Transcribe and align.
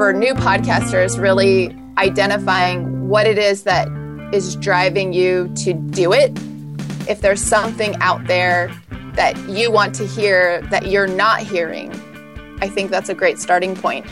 for 0.00 0.14
new 0.14 0.32
podcasters, 0.32 1.20
really 1.20 1.76
identifying 1.98 3.10
what 3.10 3.26
it 3.26 3.36
is 3.36 3.64
that 3.64 3.86
is 4.32 4.56
driving 4.56 5.12
you 5.12 5.52
to 5.54 5.74
do 5.74 6.10
it. 6.10 6.32
If 7.06 7.20
there's 7.20 7.42
something 7.42 7.94
out 7.96 8.26
there 8.26 8.74
that 9.12 9.38
you 9.46 9.70
want 9.70 9.94
to 9.96 10.06
hear 10.06 10.62
that 10.70 10.86
you're 10.86 11.06
not 11.06 11.40
hearing, 11.40 11.92
I 12.62 12.68
think 12.68 12.90
that's 12.90 13.10
a 13.10 13.14
great 13.14 13.38
starting 13.38 13.76
point. 13.76 14.06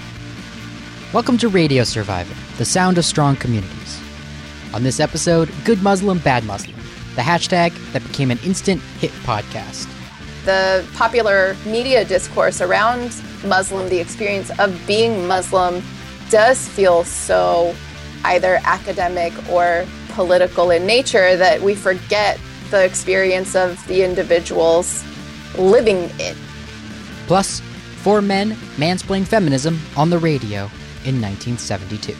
Welcome 1.14 1.38
to 1.38 1.48
Radio 1.48 1.84
Survivor, 1.84 2.34
the 2.59 2.66
sound 2.66 2.98
of 2.98 3.07
strong 3.07 3.34
communities. 3.36 3.98
On 4.75 4.82
this 4.82 5.00
episode, 5.00 5.50
Good 5.64 5.82
Muslim, 5.82 6.18
Bad 6.18 6.45
Muslim, 6.45 6.77
the 7.16 7.23
hashtag 7.23 7.73
that 7.95 8.02
became 8.02 8.30
an 8.30 8.39
instant 8.45 8.82
hit 9.00 9.11
podcast. 9.23 9.89
The 10.45 10.86
popular 10.96 11.57
media 11.64 12.05
discourse 12.05 12.61
around 12.61 13.11
Muslim, 13.44 13.88
the 13.88 13.98
experience 13.98 14.50
of 14.58 14.74
being 14.86 15.26
Muslim, 15.26 15.82
does 16.30 16.68
feel 16.68 17.04
so 17.04 17.74
either 18.24 18.61
academic 18.64 19.32
or 19.48 19.86
political 20.11 20.70
in 20.70 20.86
nature 20.86 21.36
that 21.36 21.61
we 21.61 21.74
forget 21.74 22.38
the 22.70 22.84
experience 22.84 23.54
of 23.54 23.84
the 23.86 24.02
individuals 24.02 25.04
living 25.56 26.11
it. 26.18 26.36
Plus, 27.26 27.61
four 28.02 28.20
men 28.20 28.52
mansplain 28.76 29.26
feminism 29.26 29.78
on 29.96 30.11
the 30.11 30.18
radio 30.18 30.64
in 31.04 31.20
1972. 31.20 32.14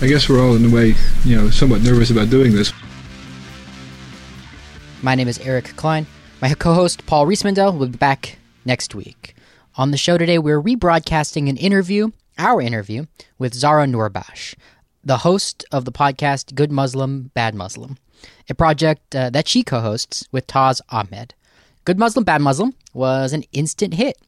I 0.00 0.08
guess 0.08 0.28
we're 0.28 0.42
all, 0.42 0.56
in 0.56 0.64
a 0.64 0.70
way, 0.70 0.94
you 1.24 1.36
know, 1.36 1.50
somewhat 1.50 1.82
nervous 1.82 2.10
about 2.10 2.30
doing 2.30 2.52
this. 2.52 2.72
My 5.00 5.14
name 5.14 5.28
is 5.28 5.38
Eric 5.38 5.76
Klein. 5.76 6.06
My 6.40 6.54
co 6.54 6.74
host, 6.74 7.06
Paul 7.06 7.26
Riismandel, 7.26 7.76
will 7.76 7.88
be 7.88 7.98
back 7.98 8.38
next 8.64 8.94
week. 8.94 9.36
On 9.74 9.90
the 9.90 9.96
show 9.96 10.18
today, 10.18 10.38
we're 10.38 10.60
rebroadcasting 10.60 11.48
an 11.48 11.56
interview, 11.56 12.10
our 12.36 12.60
interview, 12.60 13.06
with 13.38 13.54
Zahra 13.54 13.86
Noorbakhsh, 13.86 14.54
the 15.02 15.18
host 15.18 15.64
of 15.72 15.86
the 15.86 15.92
podcast 15.92 16.54
Good 16.54 16.70
Muslim, 16.70 17.30
Bad 17.32 17.54
Muslim, 17.54 17.96
a 18.50 18.54
project 18.54 19.16
uh, 19.16 19.30
that 19.30 19.48
she 19.48 19.62
co 19.62 19.80
hosts 19.80 20.28
with 20.30 20.46
Taz 20.46 20.82
Ahmed. 20.90 21.32
Good 21.86 21.98
Muslim, 21.98 22.22
Bad 22.22 22.42
Muslim 22.42 22.74
was 22.92 23.32
an 23.32 23.44
instant 23.52 23.94
hit, 23.94 24.18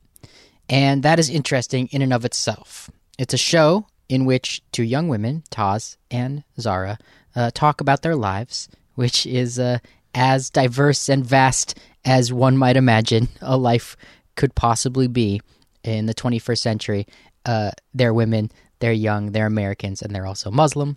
and 0.70 1.02
that 1.02 1.18
is 1.18 1.28
interesting 1.28 1.88
in 1.88 2.00
and 2.00 2.14
of 2.14 2.24
itself. 2.24 2.90
It's 3.18 3.34
a 3.34 3.38
show 3.38 3.86
in 4.08 4.24
which 4.24 4.62
two 4.72 4.82
young 4.82 5.08
women, 5.08 5.44
Taz 5.50 5.98
and 6.10 6.42
Zahra, 6.58 6.96
uh, 7.36 7.50
talk 7.52 7.82
about 7.82 8.00
their 8.00 8.16
lives, 8.16 8.66
which 8.94 9.26
is 9.26 9.58
uh, 9.58 9.80
as 10.14 10.48
diverse 10.48 11.10
and 11.10 11.22
vast 11.22 11.78
as 12.02 12.32
one 12.32 12.56
might 12.56 12.78
imagine 12.78 13.28
a 13.42 13.58
life 13.58 13.94
could 14.36 14.54
possibly 14.54 15.08
be 15.08 15.40
in 15.82 16.06
the 16.06 16.14
21st 16.14 16.58
century. 16.58 17.06
Uh, 17.44 17.70
they're 17.92 18.14
women, 18.14 18.50
they're 18.78 18.92
young, 18.92 19.32
they're 19.32 19.46
Americans, 19.46 20.02
and 20.02 20.14
they're 20.14 20.26
also 20.26 20.50
Muslim, 20.50 20.96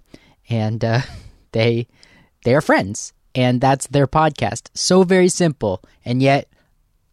and 0.50 0.84
uh, 0.84 1.02
they 1.52 1.88
they 2.44 2.56
are 2.56 2.62
friends, 2.62 3.14
and 3.36 3.60
that's 3.60 3.88
their 3.88 4.08
podcast. 4.08 4.70
So 4.74 5.04
very 5.04 5.30
simple, 5.30 5.82
and 6.06 6.22
yet, 6.22 6.48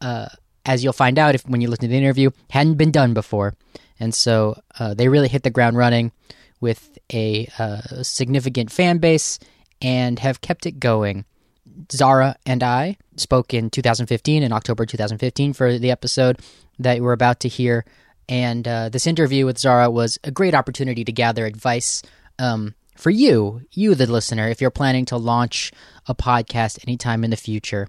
uh, 0.00 0.28
as 0.64 0.84
you'll 0.84 0.92
find 0.92 1.18
out 1.18 1.34
if 1.34 1.46
when 1.48 1.60
you 1.60 1.68
listen 1.68 1.82
to 1.82 1.88
the 1.88 1.96
interview, 1.96 2.30
hadn't 2.50 2.74
been 2.74 2.92
done 2.92 3.14
before, 3.14 3.54
and 3.98 4.14
so 4.14 4.56
uh, 4.78 4.94
they 4.94 5.08
really 5.08 5.28
hit 5.28 5.42
the 5.42 5.50
ground 5.50 5.76
running 5.76 6.12
with 6.60 6.98
a 7.12 7.48
uh, 7.58 8.02
significant 8.02 8.70
fan 8.70 8.98
base 8.98 9.38
and 9.82 10.18
have 10.20 10.40
kept 10.40 10.66
it 10.66 10.80
going. 10.80 11.24
Zahra 11.92 12.36
and 12.46 12.62
I 12.62 12.96
spoke 13.16 13.54
in 13.54 13.70
2015, 13.70 14.42
in 14.42 14.52
October 14.52 14.86
2015, 14.86 15.52
for 15.52 15.78
the 15.78 15.90
episode 15.90 16.40
that 16.78 17.00
we're 17.00 17.12
about 17.12 17.40
to 17.40 17.48
hear. 17.48 17.84
And 18.28 18.66
uh, 18.66 18.88
this 18.88 19.06
interview 19.06 19.46
with 19.46 19.58
Zahra 19.58 19.90
was 19.90 20.18
a 20.24 20.30
great 20.30 20.54
opportunity 20.54 21.04
to 21.04 21.12
gather 21.12 21.46
advice 21.46 22.02
um, 22.38 22.74
for 22.96 23.10
you, 23.10 23.62
you, 23.72 23.94
the 23.94 24.10
listener, 24.10 24.48
if 24.48 24.60
you're 24.60 24.70
planning 24.70 25.04
to 25.06 25.16
launch 25.16 25.72
a 26.06 26.14
podcast 26.14 26.86
anytime 26.86 27.24
in 27.24 27.30
the 27.30 27.36
future. 27.36 27.88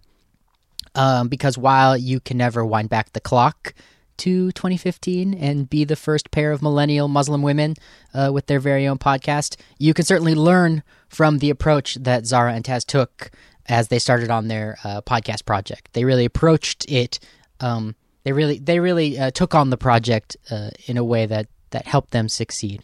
Um, 0.94 1.28
because 1.28 1.57
while 1.57 1.97
you 1.97 2.19
can 2.19 2.38
never 2.38 2.66
wind 2.66 2.90
back 2.90 3.13
the 3.13 3.19
clock 3.19 3.74
to 4.18 4.51
2015 4.53 5.34
and 5.34 5.69
be 5.69 5.84
the 5.84 5.95
first 5.95 6.31
pair 6.31 6.51
of 6.51 6.62
millennial 6.62 7.07
Muslim 7.07 7.41
women 7.41 7.75
uh, 8.13 8.31
with 8.34 8.47
their 8.47 8.59
very 8.59 8.88
own 8.88 8.97
podcast, 8.97 9.57
you 9.78 9.94
can 9.94 10.06
certainly 10.06 10.35
learn 10.35 10.84
from 11.09 11.40
the 11.40 11.50
approach 11.50 11.95
that 11.95 12.25
Zahra 12.25 12.53
and 12.53 12.63
Taz 12.63 12.85
took 12.85 13.29
as 13.68 13.88
they 13.88 14.00
started 14.00 14.30
on 14.30 14.48
their 14.48 14.78
uh, 14.84 15.02
podcast 15.02 15.46
project. 15.46 15.94
They 15.94 16.06
really 16.06 16.26
approached 16.26 16.90
it. 16.90 17.20
Um, 17.59 17.96
they 18.24 18.31
really 18.31 18.59
they 18.59 18.80
really 18.80 19.18
uh, 19.18 19.31
took 19.31 19.56
on 19.56 19.70
the 19.70 19.78
project 19.78 20.38
uh, 20.50 20.72
in 20.88 20.98
a 20.98 21.03
way 21.03 21.26
that 21.26 21.48
that 21.72 21.88
helped 21.88 22.12
them 22.12 22.30
succeed. 22.30 22.81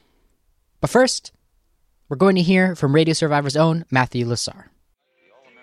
But 0.80 0.90
first, 0.90 1.31
we're 2.09 2.18
going 2.18 2.36
to 2.36 2.41
hear 2.41 2.75
from 2.75 2.94
Radio 2.94 3.14
Survivor's 3.14 3.56
own 3.56 3.86
Matthew 3.90 4.25
Lasar. 4.25 4.66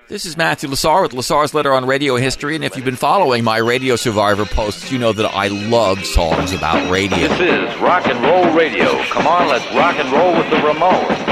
This 0.08 0.24
is 0.24 0.38
Matthew 0.38 0.70
Lasar 0.70 1.02
with 1.02 1.12
Lasar's 1.12 1.52
Letter 1.52 1.74
on 1.74 1.84
Radio 1.84 2.16
History, 2.16 2.54
and 2.54 2.64
if 2.64 2.76
you've 2.76 2.84
been 2.86 2.96
following 2.96 3.44
my 3.44 3.58
Radio 3.58 3.94
Survivor 3.94 4.46
posts, 4.46 4.90
you 4.90 4.98
know 4.98 5.12
that 5.12 5.26
I 5.34 5.48
love 5.48 6.02
songs 6.06 6.52
about 6.52 6.90
radio. 6.90 7.28
This 7.28 7.40
is 7.40 7.80
Rock 7.80 8.06
and 8.06 8.18
Roll 8.22 8.56
Radio. 8.56 9.02
Come 9.04 9.26
on, 9.26 9.48
let's 9.48 9.66
rock 9.74 9.96
and 9.96 10.10
roll 10.10 10.32
with 10.32 10.48
the 10.48 10.56
Ramones. 10.56 11.27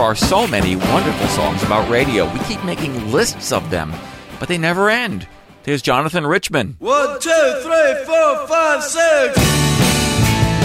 Are 0.00 0.14
so 0.14 0.46
many 0.46 0.76
wonderful 0.76 1.26
songs 1.28 1.62
about 1.62 1.88
radio. 1.90 2.32
We 2.32 2.40
keep 2.40 2.64
making 2.64 3.12
lists 3.12 3.52
of 3.52 3.68
them, 3.70 3.92
but 4.38 4.48
they 4.48 4.56
never 4.56 4.88
end. 4.88 5.28
Here's 5.62 5.82
Jonathan 5.82 6.26
Richman. 6.26 6.76
One, 6.78 7.20
two, 7.20 7.30
three, 7.62 8.04
four, 8.06 8.46
five, 8.48 8.82
six. 8.82 9.36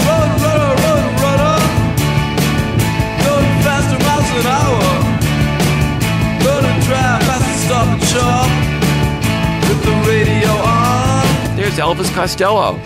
Run, 0.06 0.28
run, 0.40 0.76
run, 0.80 1.04
run, 1.20 1.38
run. 1.38 1.62
Going 3.20 3.52
faster 3.60 3.98
miles 4.06 4.30
an 4.40 4.46
hour. 4.56 4.88
Gonna 6.42 6.74
drive 6.86 7.22
fast 7.28 7.44
and 7.44 7.60
stop 7.66 7.88
and 7.88 8.02
shop. 8.08 8.48
With 9.68 9.82
the 9.84 9.94
radio 10.08 10.48
on. 10.48 11.56
There's 11.56 11.76
Elvis 11.76 12.10
Costello. 12.14 12.80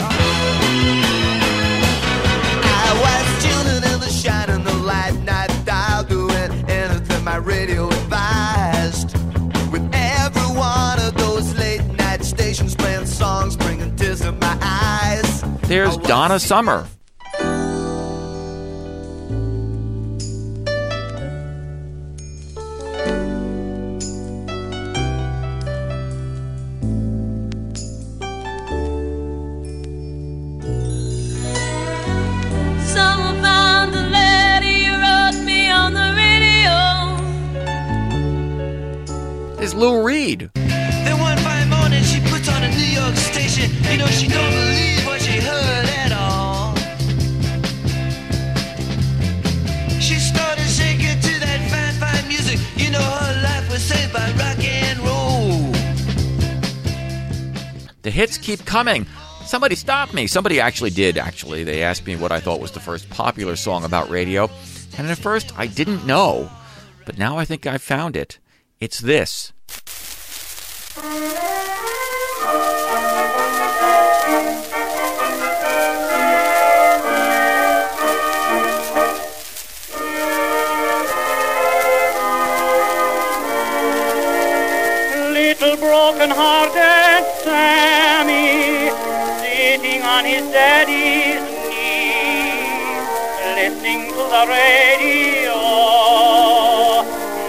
There's 15.71 15.97
Donna 15.99 16.41
Summer. 16.41 16.85
Someone 32.85 33.41
found 33.41 33.95
the 33.95 34.03
letter 34.11 34.67
you 34.67 34.91
wrote 34.91 35.45
me 35.45 35.71
on 35.71 35.95
the 35.95 36.13
radio. 36.17 36.75
There's 39.57 39.75
Lou 39.75 40.03
Reed. 40.03 40.51
The 58.11 58.17
hits 58.17 58.39
keep 58.39 58.65
coming. 58.65 59.07
Somebody 59.45 59.77
stop 59.77 60.13
me. 60.13 60.27
Somebody 60.27 60.59
actually 60.59 60.91
did, 60.91 61.17
actually. 61.17 61.63
They 61.63 61.85
asked 61.85 62.05
me 62.09 62.17
what 62.17 62.33
I 62.33 62.41
thought 62.41 62.59
was 62.59 62.73
the 62.73 62.81
first 62.81 63.09
popular 63.09 63.55
song 63.55 63.85
about 63.85 64.11
radio. 64.11 64.51
And 64.99 65.07
at 65.07 65.17
first, 65.17 65.57
I 65.57 65.69
didn't 65.69 66.05
know. 66.05 66.51
But 67.07 67.19
now 67.19 67.39
I 67.39 67.45
think 67.45 67.69
I've 67.69 67.81
found 67.81 68.17
it. 68.17 68.41
It's 68.81 68.99
this. 68.99 69.53
Little 85.33 85.77
broken 85.77 86.31
hearted 86.31 86.60
daddy's 90.53 91.43
knees, 91.71 93.07
listening 93.57 94.09
to 94.11 94.23
the 94.35 94.45
radio. 94.49 95.61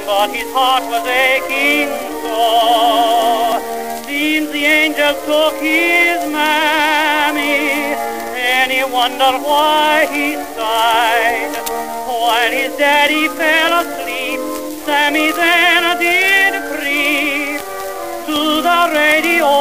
But 0.06 0.30
his 0.36 0.50
heart 0.54 0.84
was 0.86 1.06
aching 1.08 1.90
so. 2.24 3.60
Means 4.08 4.52
the 4.52 4.66
angel 4.66 5.14
took 5.26 5.56
his 5.62 6.20
mammy, 6.32 7.96
and 8.38 8.72
he 8.72 8.84
wondered 8.84 9.42
why 9.42 10.06
he 10.14 10.36
sighed. 10.56 11.56
While 12.08 12.52
his 12.52 12.76
daddy 12.78 13.28
fell 13.30 13.82
asleep, 13.82 14.40
Sammy 14.86 15.32
then 15.32 15.98
did 16.00 16.54
creep 16.70 17.62
to 18.28 18.62
the 18.62 18.82
radio 18.94 19.52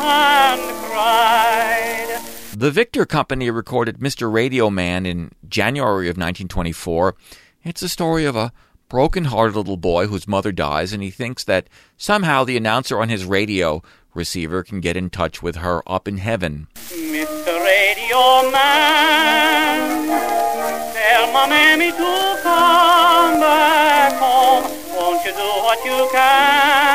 and 0.00 0.60
cried. 0.84 2.10
The 2.58 2.72
Victor 2.72 3.06
Company 3.06 3.52
recorded 3.52 4.00
Mr. 4.00 4.32
Radio 4.32 4.68
Man 4.68 5.06
in 5.06 5.30
January 5.48 6.08
of 6.08 6.16
1924. 6.16 7.14
It's 7.62 7.82
a 7.82 7.88
story 7.88 8.24
of 8.24 8.34
a 8.34 8.50
broken 8.88 9.26
hearted 9.26 9.54
little 9.54 9.76
boy 9.76 10.08
whose 10.08 10.26
mother 10.26 10.50
dies, 10.50 10.92
and 10.92 11.00
he 11.00 11.12
thinks 11.12 11.44
that 11.44 11.68
somehow 11.96 12.42
the 12.42 12.56
announcer 12.56 13.00
on 13.00 13.10
his 13.10 13.24
radio 13.24 13.80
receiver 14.12 14.64
can 14.64 14.80
get 14.80 14.96
in 14.96 15.08
touch 15.08 15.40
with 15.40 15.54
her 15.54 15.88
up 15.88 16.08
in 16.08 16.16
heaven. 16.16 16.66
Mr. 16.88 17.62
Radio 17.62 18.50
Man, 18.50 20.08
tell 20.94 21.32
my 21.32 21.46
mammy 21.48 21.92
to 21.92 22.40
come 22.42 23.38
back 23.38 24.14
home. 24.14 24.64
Won't 24.96 25.24
you 25.24 25.30
do 25.30 25.48
what 25.62 25.84
you 25.84 26.08
can? 26.10 26.87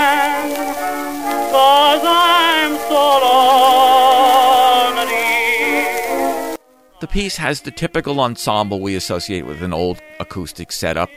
Piece 7.14 7.38
has 7.38 7.62
the 7.62 7.70
typical 7.70 8.20
ensemble 8.20 8.80
we 8.80 8.96
associate 8.96 9.46
with 9.46 9.62
an 9.62 9.72
old 9.72 10.02
acoustic 10.20 10.72
setup 10.72 11.12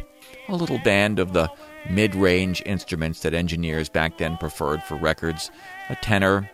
a 0.47 0.55
little 0.55 0.79
band 0.81 1.19
of 1.19 1.33
the 1.33 1.51
mid 1.89 2.15
range 2.15 2.63
instruments 2.67 3.21
that 3.21 3.33
engineers 3.33 3.89
back 3.89 4.19
then 4.19 4.37
preferred 4.37 4.83
for 4.83 4.97
records 4.97 5.51
a 5.89 5.97
tenor, 5.97 6.51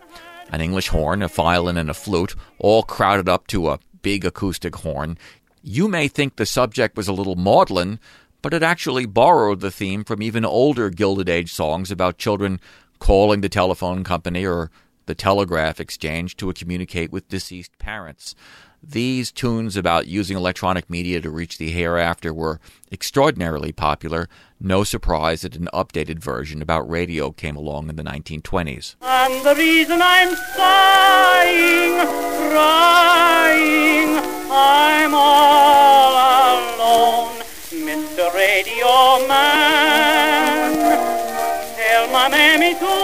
an 0.53 0.61
English 0.61 0.87
horn, 0.87 1.23
a 1.23 1.29
violin, 1.29 1.77
and 1.77 1.91
a 1.91 1.95
flute, 1.95 2.37
all 2.61 2.85
crowded 2.85 3.29
up 3.29 3.49
to 3.49 3.69
a 3.69 3.81
big 4.03 4.25
acoustic 4.25 4.77
horn. 4.77 5.19
You 5.61 5.89
may 5.89 6.07
think 6.07 6.37
the 6.37 6.47
subject 6.47 6.97
was 6.97 7.09
a 7.09 7.13
little 7.13 7.35
maudlin, 7.35 7.99
but 8.43 8.55
it 8.55 8.63
actually 8.63 9.07
borrowed 9.07 9.59
the 9.59 9.73
theme 9.73 10.05
from 10.05 10.23
even 10.23 10.45
older 10.45 10.89
Gilded 10.89 11.29
Age 11.29 11.53
songs 11.53 11.91
about 11.91 12.17
children 12.17 12.61
calling 13.01 13.41
the 13.41 13.49
telephone 13.49 14.05
company 14.05 14.47
or 14.47 14.71
the 15.07 15.17
telegraph 15.17 15.81
exchange 15.81 16.37
to 16.37 16.53
communicate 16.53 17.11
with 17.11 17.29
deceased 17.29 17.77
parents. 17.81 18.37
These 18.85 19.31
tunes 19.31 19.77
about 19.77 20.09
using 20.09 20.37
electronic 20.37 20.91
media 20.91 21.21
to 21.21 21.31
reach 21.31 21.57
the 21.57 21.71
hereafter 21.71 22.35
were 22.35 22.59
extraordinarily 22.91 23.71
popular. 23.71 24.29
No 24.61 24.83
surprise 24.83 25.43
that 25.43 25.55
an 25.55 25.69
updated 25.73 26.19
version 26.19 26.61
about 26.61 26.91
radio 26.91 27.31
came 27.31 27.55
along 27.55 27.89
in 27.89 27.95
the 27.95 28.03
1920s. 28.03 28.97
And 29.01 29.45
the 29.45 29.55
reason 29.55 30.01
I'm 30.03 30.35
sighing, 30.57 32.07
crying, 32.51 34.19
I'm 34.51 35.15
all 35.15 36.13
alone. 36.75 37.39
Mr. 37.71 38.35
Radio 38.35 39.27
Man, 39.29 40.75
tell 41.77 42.09
my 42.11 42.29
mammy 42.29 42.75
to 42.75 43.02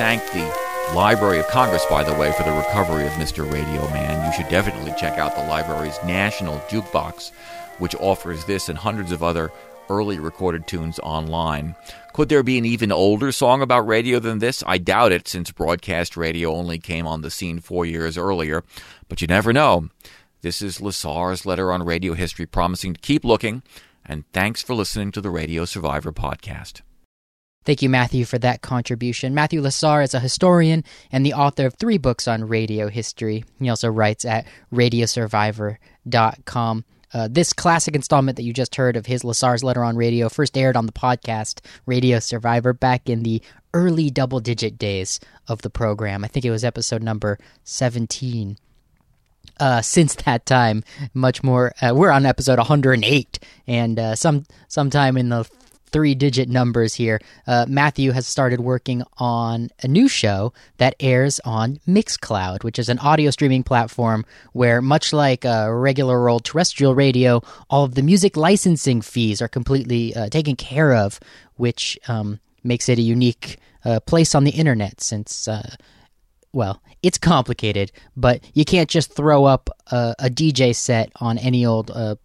thank 0.00 0.32
the 0.32 0.94
Library 0.94 1.40
of 1.40 1.48
Congress, 1.48 1.84
by 1.90 2.02
the 2.02 2.14
way, 2.14 2.32
for 2.32 2.42
the 2.42 2.52
recovery 2.52 3.06
of 3.06 3.12
Mr. 3.12 3.44
Radio 3.52 3.86
Man. 3.90 4.24
You 4.24 4.32
should 4.32 4.50
definitely 4.50 4.94
check 4.98 5.18
out 5.18 5.36
the 5.36 5.44
library's 5.44 5.98
National 6.06 6.58
Jukebox, 6.70 7.32
which 7.80 7.94
offers 7.96 8.46
this 8.46 8.70
and 8.70 8.78
hundreds 8.78 9.12
of 9.12 9.22
other 9.22 9.52
early 9.90 10.18
recorded 10.18 10.66
tunes 10.66 10.98
online. 11.00 11.74
Could 12.14 12.30
there 12.30 12.42
be 12.42 12.56
an 12.56 12.64
even 12.64 12.90
older 12.90 13.30
song 13.30 13.60
about 13.60 13.86
radio 13.86 14.18
than 14.18 14.38
this? 14.38 14.64
I 14.66 14.78
doubt 14.78 15.12
it, 15.12 15.28
since 15.28 15.52
broadcast 15.52 16.16
radio 16.16 16.54
only 16.54 16.78
came 16.78 17.06
on 17.06 17.20
the 17.20 17.30
scene 17.30 17.58
four 17.58 17.84
years 17.84 18.16
earlier, 18.16 18.64
but 19.10 19.20
you 19.20 19.26
never 19.26 19.52
know. 19.52 19.90
This 20.40 20.62
is 20.62 20.78
Lasar's 20.78 21.44
letter 21.44 21.70
on 21.70 21.82
radio 21.82 22.14
history, 22.14 22.46
promising 22.46 22.94
to 22.94 23.00
keep 23.02 23.22
looking, 23.22 23.62
and 24.06 24.24
thanks 24.32 24.62
for 24.62 24.72
listening 24.72 25.12
to 25.12 25.20
the 25.20 25.28
Radio 25.28 25.66
Survivor 25.66 26.10
podcast. 26.10 26.80
Thank 27.64 27.82
you, 27.82 27.90
Matthew, 27.90 28.24
for 28.24 28.38
that 28.38 28.62
contribution. 28.62 29.34
Matthew 29.34 29.60
Lasar 29.60 30.02
is 30.02 30.14
a 30.14 30.20
historian 30.20 30.82
and 31.12 31.26
the 31.26 31.34
author 31.34 31.66
of 31.66 31.74
three 31.74 31.98
books 31.98 32.26
on 32.26 32.48
radio 32.48 32.88
history. 32.88 33.44
He 33.58 33.68
also 33.68 33.88
writes 33.88 34.24
at 34.24 34.46
radiosurvivor.com. 34.72 36.84
Uh, 37.12 37.28
this 37.30 37.52
classic 37.52 37.96
installment 37.96 38.36
that 38.36 38.44
you 38.44 38.52
just 38.52 38.76
heard 38.76 38.96
of 38.96 39.06
his 39.06 39.22
Lasar's 39.22 39.64
Letter 39.64 39.82
on 39.84 39.96
Radio 39.96 40.28
first 40.28 40.56
aired 40.56 40.76
on 40.76 40.86
the 40.86 40.92
podcast 40.92 41.58
Radio 41.84 42.20
Survivor 42.20 42.72
back 42.72 43.10
in 43.10 43.24
the 43.24 43.42
early 43.74 44.10
double 44.10 44.40
digit 44.40 44.78
days 44.78 45.20
of 45.48 45.62
the 45.62 45.70
program. 45.70 46.24
I 46.24 46.28
think 46.28 46.44
it 46.44 46.50
was 46.50 46.64
episode 46.64 47.02
number 47.02 47.38
17. 47.64 48.58
Uh, 49.58 49.82
since 49.82 50.14
that 50.14 50.46
time, 50.46 50.84
much 51.12 51.42
more. 51.42 51.72
Uh, 51.82 51.92
we're 51.94 52.10
on 52.10 52.24
episode 52.24 52.58
108, 52.58 53.38
and 53.66 53.98
uh, 53.98 54.14
some 54.14 54.44
sometime 54.68 55.18
in 55.18 55.28
the 55.28 55.44
three 55.92 56.14
digit 56.14 56.48
numbers 56.48 56.94
here. 56.94 57.20
Uh, 57.46 57.66
Matthew 57.68 58.12
has 58.12 58.26
started 58.26 58.60
working 58.60 59.02
on 59.18 59.70
a 59.82 59.88
new 59.88 60.08
show 60.08 60.52
that 60.78 60.94
airs 61.00 61.40
on 61.44 61.80
Mixcloud, 61.86 62.64
which 62.64 62.78
is 62.78 62.88
an 62.88 62.98
audio 62.98 63.30
streaming 63.30 63.62
platform 63.62 64.24
where, 64.52 64.80
much 64.80 65.12
like 65.12 65.44
uh, 65.44 65.68
regular 65.70 66.28
old 66.28 66.44
terrestrial 66.44 66.94
radio, 66.94 67.42
all 67.68 67.84
of 67.84 67.94
the 67.94 68.02
music 68.02 68.36
licensing 68.36 69.00
fees 69.00 69.42
are 69.42 69.48
completely 69.48 70.14
uh, 70.14 70.28
taken 70.28 70.56
care 70.56 70.94
of, 70.94 71.20
which 71.56 71.98
um, 72.08 72.40
makes 72.64 72.88
it 72.88 72.98
a 72.98 73.02
unique 73.02 73.58
uh, 73.84 74.00
place 74.00 74.34
on 74.34 74.44
the 74.44 74.50
internet 74.50 75.00
since. 75.00 75.48
Uh, 75.48 75.76
well, 76.52 76.82
it's 77.02 77.18
complicated, 77.18 77.92
but 78.16 78.44
you 78.54 78.64
can't 78.64 78.90
just 78.90 79.14
throw 79.14 79.44
up 79.44 79.70
a, 79.90 80.14
a 80.18 80.28
DJ 80.28 80.74
set 80.74 81.10
on 81.16 81.38
any 81.38 81.64
old 81.64 81.90
uh, 81.90 82.16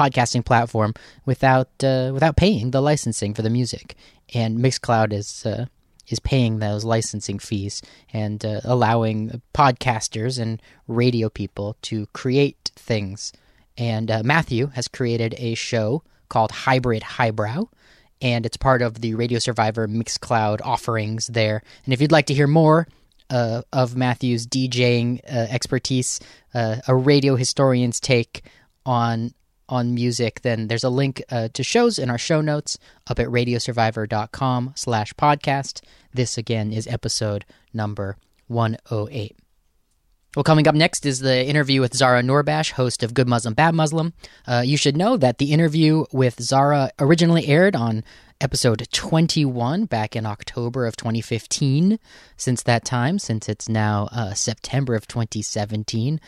podcasting 0.00 0.44
platform 0.44 0.94
without 1.26 1.68
uh, 1.84 2.10
without 2.12 2.36
paying 2.36 2.70
the 2.70 2.80
licensing 2.80 3.34
for 3.34 3.42
the 3.42 3.50
music. 3.50 3.96
And 4.34 4.58
Mixcloud 4.58 5.12
is 5.12 5.44
uh, 5.44 5.66
is 6.08 6.20
paying 6.20 6.58
those 6.58 6.84
licensing 6.84 7.38
fees 7.38 7.82
and 8.12 8.44
uh, 8.44 8.60
allowing 8.64 9.42
podcasters 9.54 10.40
and 10.40 10.60
radio 10.88 11.28
people 11.28 11.76
to 11.82 12.06
create 12.12 12.70
things. 12.76 13.32
And 13.76 14.10
uh, 14.10 14.22
Matthew 14.24 14.66
has 14.68 14.88
created 14.88 15.34
a 15.38 15.54
show 15.54 16.02
called 16.28 16.50
Hybrid 16.50 17.02
Highbrow. 17.02 17.68
And 18.22 18.44
it's 18.44 18.56
part 18.56 18.82
of 18.82 19.00
the 19.00 19.14
Radio 19.14 19.38
Survivor 19.38 19.88
Mixcloud 19.88 20.60
offerings 20.62 21.28
there. 21.28 21.62
And 21.84 21.94
if 21.94 22.00
you'd 22.00 22.12
like 22.12 22.26
to 22.26 22.34
hear 22.34 22.46
more 22.46 22.86
uh, 23.30 23.62
of 23.72 23.96
Matthew's 23.96 24.46
DJing 24.46 25.20
uh, 25.24 25.46
expertise, 25.48 26.20
uh, 26.52 26.76
a 26.86 26.94
radio 26.94 27.36
historian's 27.36 28.00
take 28.00 28.42
on 28.84 29.32
on 29.70 29.94
music, 29.94 30.42
then 30.42 30.68
there's 30.68 30.84
a 30.84 30.90
link 30.90 31.22
uh, 31.30 31.48
to 31.54 31.62
shows 31.62 31.98
in 31.98 32.10
our 32.10 32.18
show 32.18 32.40
notes 32.40 32.78
up 33.06 33.18
at 33.18 33.28
radiosurvivor.com 33.28 34.72
slash 34.76 35.14
podcast. 35.14 35.80
This 36.12 36.36
again 36.36 36.72
is 36.72 36.86
episode 36.86 37.44
number 37.72 38.16
108. 38.48 39.36
Well, 40.36 40.44
coming 40.44 40.68
up 40.68 40.76
next 40.76 41.06
is 41.06 41.18
the 41.18 41.44
interview 41.44 41.80
with 41.80 41.94
Zahra 41.94 42.22
Noorbakhsh, 42.22 42.72
host 42.72 43.02
of 43.02 43.14
Good 43.14 43.28
Muslim, 43.28 43.54
Bad 43.54 43.74
Muslim. 43.74 44.12
Uh, 44.46 44.62
you 44.64 44.76
should 44.76 44.96
know 44.96 45.16
that 45.16 45.38
the 45.38 45.52
interview 45.52 46.04
with 46.12 46.40
Zahra 46.40 46.90
originally 47.00 47.48
aired 47.48 47.74
on 47.74 48.04
episode 48.40 48.86
21 48.92 49.86
back 49.86 50.14
in 50.14 50.26
October 50.26 50.86
of 50.86 50.96
2015. 50.96 51.98
Since 52.36 52.62
that 52.62 52.84
time, 52.84 53.18
since 53.18 53.48
it's 53.48 53.68
now 53.68 54.08
uh, 54.12 54.32
September 54.34 54.94
of 54.94 55.08
2017, 55.08 56.20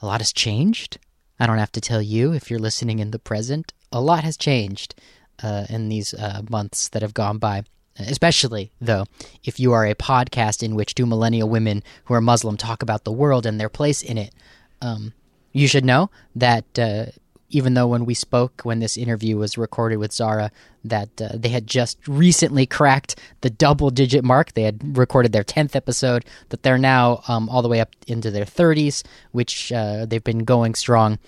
a 0.00 0.06
lot 0.06 0.20
has 0.20 0.32
changed. 0.32 0.98
I 1.38 1.46
don't 1.46 1.58
have 1.58 1.72
to 1.72 1.80
tell 1.80 2.02
you 2.02 2.32
if 2.32 2.50
you're 2.50 2.58
listening 2.58 2.98
in 2.98 3.10
the 3.10 3.18
present. 3.18 3.72
A 3.92 4.00
lot 4.00 4.24
has 4.24 4.36
changed 4.36 4.94
uh, 5.42 5.66
in 5.68 5.88
these 5.88 6.14
uh, 6.14 6.42
months 6.50 6.88
that 6.90 7.02
have 7.02 7.14
gone 7.14 7.38
by. 7.38 7.64
Especially, 7.98 8.70
though, 8.80 9.06
if 9.42 9.58
you 9.58 9.72
are 9.72 9.84
a 9.84 9.94
podcast 9.94 10.62
in 10.62 10.76
which 10.76 10.94
two 10.94 11.06
millennial 11.06 11.48
women 11.48 11.82
who 12.04 12.14
are 12.14 12.20
Muslim 12.20 12.56
talk 12.56 12.82
about 12.82 13.02
the 13.02 13.12
world 13.12 13.44
and 13.44 13.58
their 13.58 13.68
place 13.68 14.02
in 14.02 14.16
it. 14.16 14.32
Um, 14.80 15.14
you 15.52 15.66
should 15.66 15.84
know 15.84 16.10
that 16.36 16.78
uh, 16.78 17.06
even 17.50 17.74
though 17.74 17.86
when 17.86 18.04
we 18.04 18.14
spoke, 18.14 18.60
when 18.62 18.80
this 18.80 18.96
interview 18.96 19.36
was 19.36 19.56
recorded 19.56 19.96
with 19.96 20.12
Zahra, 20.12 20.50
that 20.84 21.20
uh, 21.20 21.30
they 21.34 21.48
had 21.48 21.66
just 21.66 21.98
recently 22.06 22.66
cracked 22.66 23.18
the 23.40 23.50
double 23.50 23.90
digit 23.90 24.24
mark. 24.24 24.52
They 24.52 24.62
had 24.62 24.96
recorded 24.96 25.32
their 25.32 25.44
10th 25.44 25.74
episode, 25.74 26.24
that 26.50 26.62
they're 26.62 26.78
now 26.78 27.22
um, 27.28 27.48
all 27.48 27.62
the 27.62 27.68
way 27.68 27.80
up 27.80 27.94
into 28.06 28.30
their 28.30 28.44
30s, 28.44 29.02
which 29.32 29.72
uh, 29.72 30.06
they've 30.06 30.22
been 30.22 30.44
going 30.44 30.74
strong 30.74 31.18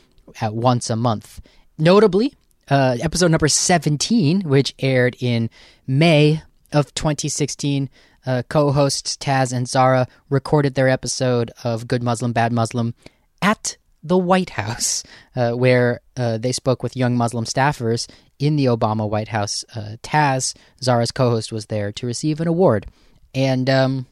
at 0.41 0.55
once 0.55 0.91
a 0.91 0.97
month. 0.97 1.41
Notably, 1.79 2.35
uh, 2.69 2.99
episode 3.00 3.31
number 3.31 3.49
17, 3.49 4.43
which 4.43 4.75
aired 4.79 5.17
in 5.21 5.50
May 5.87 6.43
of 6.73 6.95
2016, 6.95 7.89
uh, 8.27 8.43
co 8.49 8.71
hosts 8.73 9.17
Taz 9.17 9.53
and 9.53 9.67
Zahra 9.67 10.07
recorded 10.29 10.75
their 10.75 10.89
episode 10.89 11.50
of 11.65 11.89
Good 11.89 12.03
Muslim, 12.03 12.33
Bad 12.33 12.53
Muslim 12.53 12.95
at 13.43 13.77
the 14.02 14.19
White 14.19 14.50
House, 14.50 15.02
uh, 15.37 15.52
where 15.52 16.00
uh, 16.16 16.38
they 16.38 16.52
spoke 16.52 16.83
with 16.83 16.97
young 16.97 17.16
Muslim 17.16 17.45
staffers 17.45 18.09
in 18.38 18.57
the 18.57 18.66
Obama 18.66 19.09
White 19.09 19.28
House. 19.28 19.64
Uh, 19.75 19.97
Taz, 20.02 20.54
Zahra's 20.83 21.11
co 21.11 21.30
host, 21.30 21.52
was 21.52 21.66
there 21.66 21.92
to 21.92 22.07
receive 22.07 22.40
an 22.40 22.49
award. 22.49 22.87
And 23.35 23.69
um, 23.71 24.07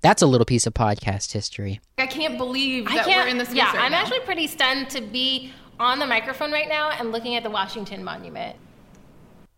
that's 0.00 0.22
a 0.22 0.26
little 0.26 0.44
piece 0.44 0.66
of 0.66 0.74
podcast 0.74 1.32
history. 1.32 1.80
I 1.98 2.06
can't 2.06 2.38
believe 2.38 2.86
I 2.88 2.96
that 2.96 3.06
can't. 3.06 3.26
we're 3.26 3.30
in 3.30 3.38
this 3.38 3.52
yeah, 3.52 3.66
right 3.66 3.84
I'm 3.84 3.92
now. 3.92 4.02
actually 4.02 4.20
pretty 4.20 4.46
stunned 4.46 4.90
to 4.90 5.00
be 5.00 5.52
on 5.78 5.98
the 5.98 6.06
microphone 6.06 6.52
right 6.52 6.68
now 6.68 6.90
and 6.90 7.12
looking 7.12 7.34
at 7.34 7.42
the 7.42 7.50
Washington 7.50 8.04
Monument. 8.04 8.56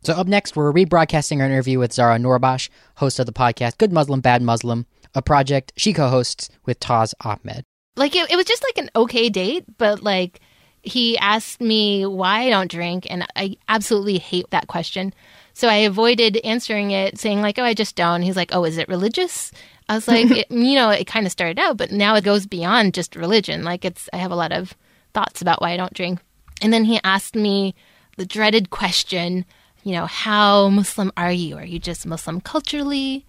So 0.03 0.13
up 0.13 0.27
next, 0.27 0.55
we're 0.55 0.73
rebroadcasting 0.73 1.41
our 1.41 1.47
interview 1.47 1.79
with 1.79 1.93
Zahra 1.93 2.19
Noorbakhsh, 2.19 2.69
host 2.97 3.19
of 3.19 3.27
the 3.27 3.33
podcast 3.33 3.79
Good 3.79 3.93
Muslim, 3.93 4.21
Bad 4.21 4.43
Muslim, 4.43 4.87
a 5.15 5.23
project 5.23 5.73
she 5.77 5.95
co-hosts 5.95 6.51
with 6.67 6.79
Taz 6.79 7.15
Ahmed. 7.23 7.65
Like 7.97 8.17
it, 8.17 8.31
it 8.31 8.37
was 8.37 8.47
just 8.47 8.65
like 8.65 8.79
an 8.79 8.91
okay 8.97 9.29
date, 9.29 9.65
but 9.79 10.03
like 10.03 10.41
he 10.83 11.17
asked 11.19 11.61
me 11.61 12.05
why 12.05 12.43
I 12.43 12.51
don't 12.51 12.71
drink, 12.71 13.07
and 13.09 13.27
I 13.37 13.57
absolutely 13.69 14.19
hate 14.19 14.51
that 14.51 14.67
question. 14.67 15.15
So 15.55 15.69
I 15.69 15.77
avoided 15.77 16.37
answering 16.39 16.91
it, 16.91 17.19
saying 17.19 17.41
like, 17.41 17.59
"Oh, 17.59 17.65
I 17.65 17.75
just 17.75 17.97
don't." 17.97 18.23
He's 18.23 18.37
like, 18.37 18.55
"Oh, 18.55 18.65
is 18.65 18.79
it 18.79 18.89
religious?" 18.89 19.53
I 19.89 19.95
was 19.95 20.09
like, 20.09 20.31
it, 20.31 20.51
"You 20.51 20.75
know, 20.75 20.91
it 20.91 21.07
kind 21.07 21.27
of 21.27 21.33
started 21.33 21.59
out, 21.59 21.77
but 21.77 21.93
now 21.93 22.15
it 22.17 22.25
goes 22.25 22.47
beyond 22.47 22.95
just 22.95 23.17
religion. 23.17 23.65
Like 23.65 23.85
it's, 23.85 24.09
I 24.13 24.19
have 24.19 24.33
a 24.33 24.37
lot 24.37 24.53
of 24.53 24.75
thoughts 25.13 25.41
about 25.41 25.61
why 25.61 25.73
I 25.73 25.77
don't 25.77 25.95
drink." 25.95 26.21
And 26.61 26.73
then 26.73 26.85
he 26.85 27.01
asked 27.05 27.35
me 27.35 27.75
the 28.17 28.27
dreaded 28.27 28.71
question, 28.71 29.45
you 29.83 29.93
know, 29.93 30.07
how 30.07 30.69
Muslim 30.69 31.13
are 31.17 31.33
you? 31.33 31.57
Are 31.57 31.65
you 31.65 31.79
just 31.79 32.07
Muslim 32.07 32.41
culturally, 32.41 33.27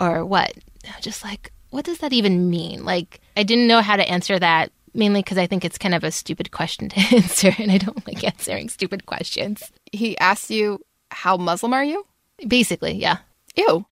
or 0.00 0.24
what? 0.24 0.52
Just 1.00 1.22
like, 1.24 1.52
what 1.70 1.84
does 1.84 1.98
that 1.98 2.12
even 2.12 2.50
mean? 2.50 2.84
Like, 2.84 3.20
I 3.36 3.42
didn't 3.42 3.66
know 3.66 3.80
how 3.80 3.96
to 3.96 4.08
answer 4.08 4.38
that. 4.38 4.72
Mainly 4.94 5.20
because 5.22 5.38
I 5.38 5.46
think 5.46 5.64
it's 5.64 5.78
kind 5.78 5.94
of 5.94 6.02
a 6.02 6.10
stupid 6.10 6.50
question 6.50 6.88
to 6.88 6.98
answer, 7.14 7.52
and 7.58 7.70
I 7.70 7.78
don't 7.78 8.04
like 8.06 8.24
answering 8.24 8.68
stupid 8.68 9.06
questions. 9.06 9.70
He 9.92 10.18
asked 10.18 10.50
you, 10.50 10.80
How 11.10 11.36
Muslim 11.36 11.74
are 11.74 11.84
you? 11.84 12.06
Basically, 12.46 12.92
yeah. 12.94 13.18
Ew. 13.54 13.86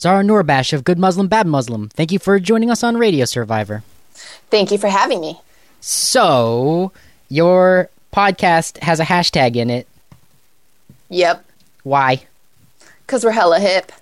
Zahra 0.00 0.24
Noorbakhsh 0.24 0.72
of 0.72 0.82
Good 0.82 0.98
Muslim, 0.98 1.28
Bad 1.28 1.46
Muslim. 1.46 1.88
Thank 1.90 2.10
you 2.10 2.18
for 2.18 2.40
joining 2.40 2.70
us 2.70 2.82
on 2.82 2.96
Radio 2.96 3.24
Survivor. 3.24 3.84
Thank 4.50 4.72
you 4.72 4.78
for 4.78 4.88
having 4.88 5.20
me. 5.20 5.40
So, 5.80 6.92
your 7.28 7.88
podcast 8.12 8.78
has 8.78 8.98
a 9.00 9.04
hashtag 9.04 9.54
in 9.56 9.70
it. 9.70 9.86
Yep. 11.08 11.44
Why? 11.84 12.24
Because 13.06 13.24
we're 13.24 13.30
hella 13.30 13.60
hip. 13.60 13.92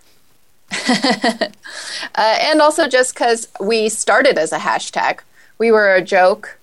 uh, 2.14 2.38
and 2.40 2.60
also 2.60 2.88
just 2.88 3.14
because 3.14 3.48
we 3.60 3.88
started 3.88 4.38
as 4.38 4.52
a 4.52 4.58
hashtag. 4.58 5.20
We 5.58 5.70
were 5.70 5.94
a 5.94 6.02
joke. 6.02 6.58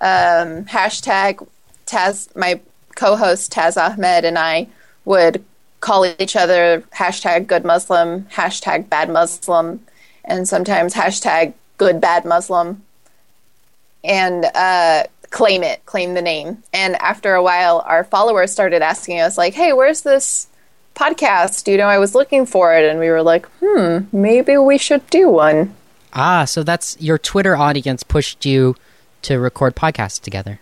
Um, 0.00 0.66
hashtag 0.66 1.46
Taz, 1.86 2.34
my 2.36 2.60
co 2.94 3.16
host 3.16 3.52
Taz 3.52 3.76
Ahmed, 3.76 4.24
and 4.24 4.38
I 4.38 4.68
would 5.04 5.44
call 5.80 6.06
each 6.18 6.36
other 6.36 6.84
hashtag 6.94 7.46
good 7.46 7.64
Muslim, 7.64 8.24
hashtag 8.24 8.88
bad 8.88 9.10
Muslim, 9.10 9.80
and 10.24 10.48
sometimes 10.48 10.94
hashtag 10.94 11.54
good 11.78 12.00
bad 12.00 12.24
Muslim. 12.24 12.82
And 14.04 14.44
uh, 14.44 15.04
claim 15.30 15.62
it, 15.62 15.84
claim 15.86 16.14
the 16.14 16.22
name. 16.22 16.62
And 16.72 16.94
after 16.96 17.34
a 17.34 17.42
while, 17.42 17.82
our 17.86 18.04
followers 18.04 18.52
started 18.52 18.82
asking 18.82 19.20
us, 19.20 19.36
like, 19.36 19.54
hey, 19.54 19.72
where's 19.72 20.02
this 20.02 20.46
podcast? 20.96 21.70
You 21.70 21.76
know, 21.78 21.86
I 21.86 21.98
was 21.98 22.14
looking 22.14 22.44
for 22.46 22.74
it. 22.74 22.84
And 22.90 22.98
we 22.98 23.08
were 23.10 23.22
like, 23.22 23.46
hmm, 23.62 23.98
maybe 24.12 24.56
we 24.56 24.78
should 24.78 25.08
do 25.10 25.28
one. 25.30 25.74
Ah, 26.12 26.44
so 26.44 26.62
that's 26.62 26.96
your 27.00 27.18
Twitter 27.18 27.56
audience 27.56 28.02
pushed 28.02 28.44
you 28.44 28.74
to 29.22 29.38
record 29.38 29.76
podcasts 29.76 30.20
together. 30.20 30.58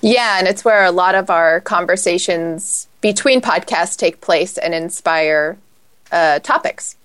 Yeah, 0.00 0.38
and 0.38 0.46
it's 0.46 0.64
where 0.64 0.84
a 0.84 0.90
lot 0.92 1.14
of 1.14 1.30
our 1.30 1.60
conversations 1.60 2.88
between 3.00 3.40
podcasts 3.40 3.96
take 3.96 4.20
place 4.20 4.56
and 4.58 4.74
inspire 4.74 5.56
uh, 6.10 6.38
topics. 6.40 6.96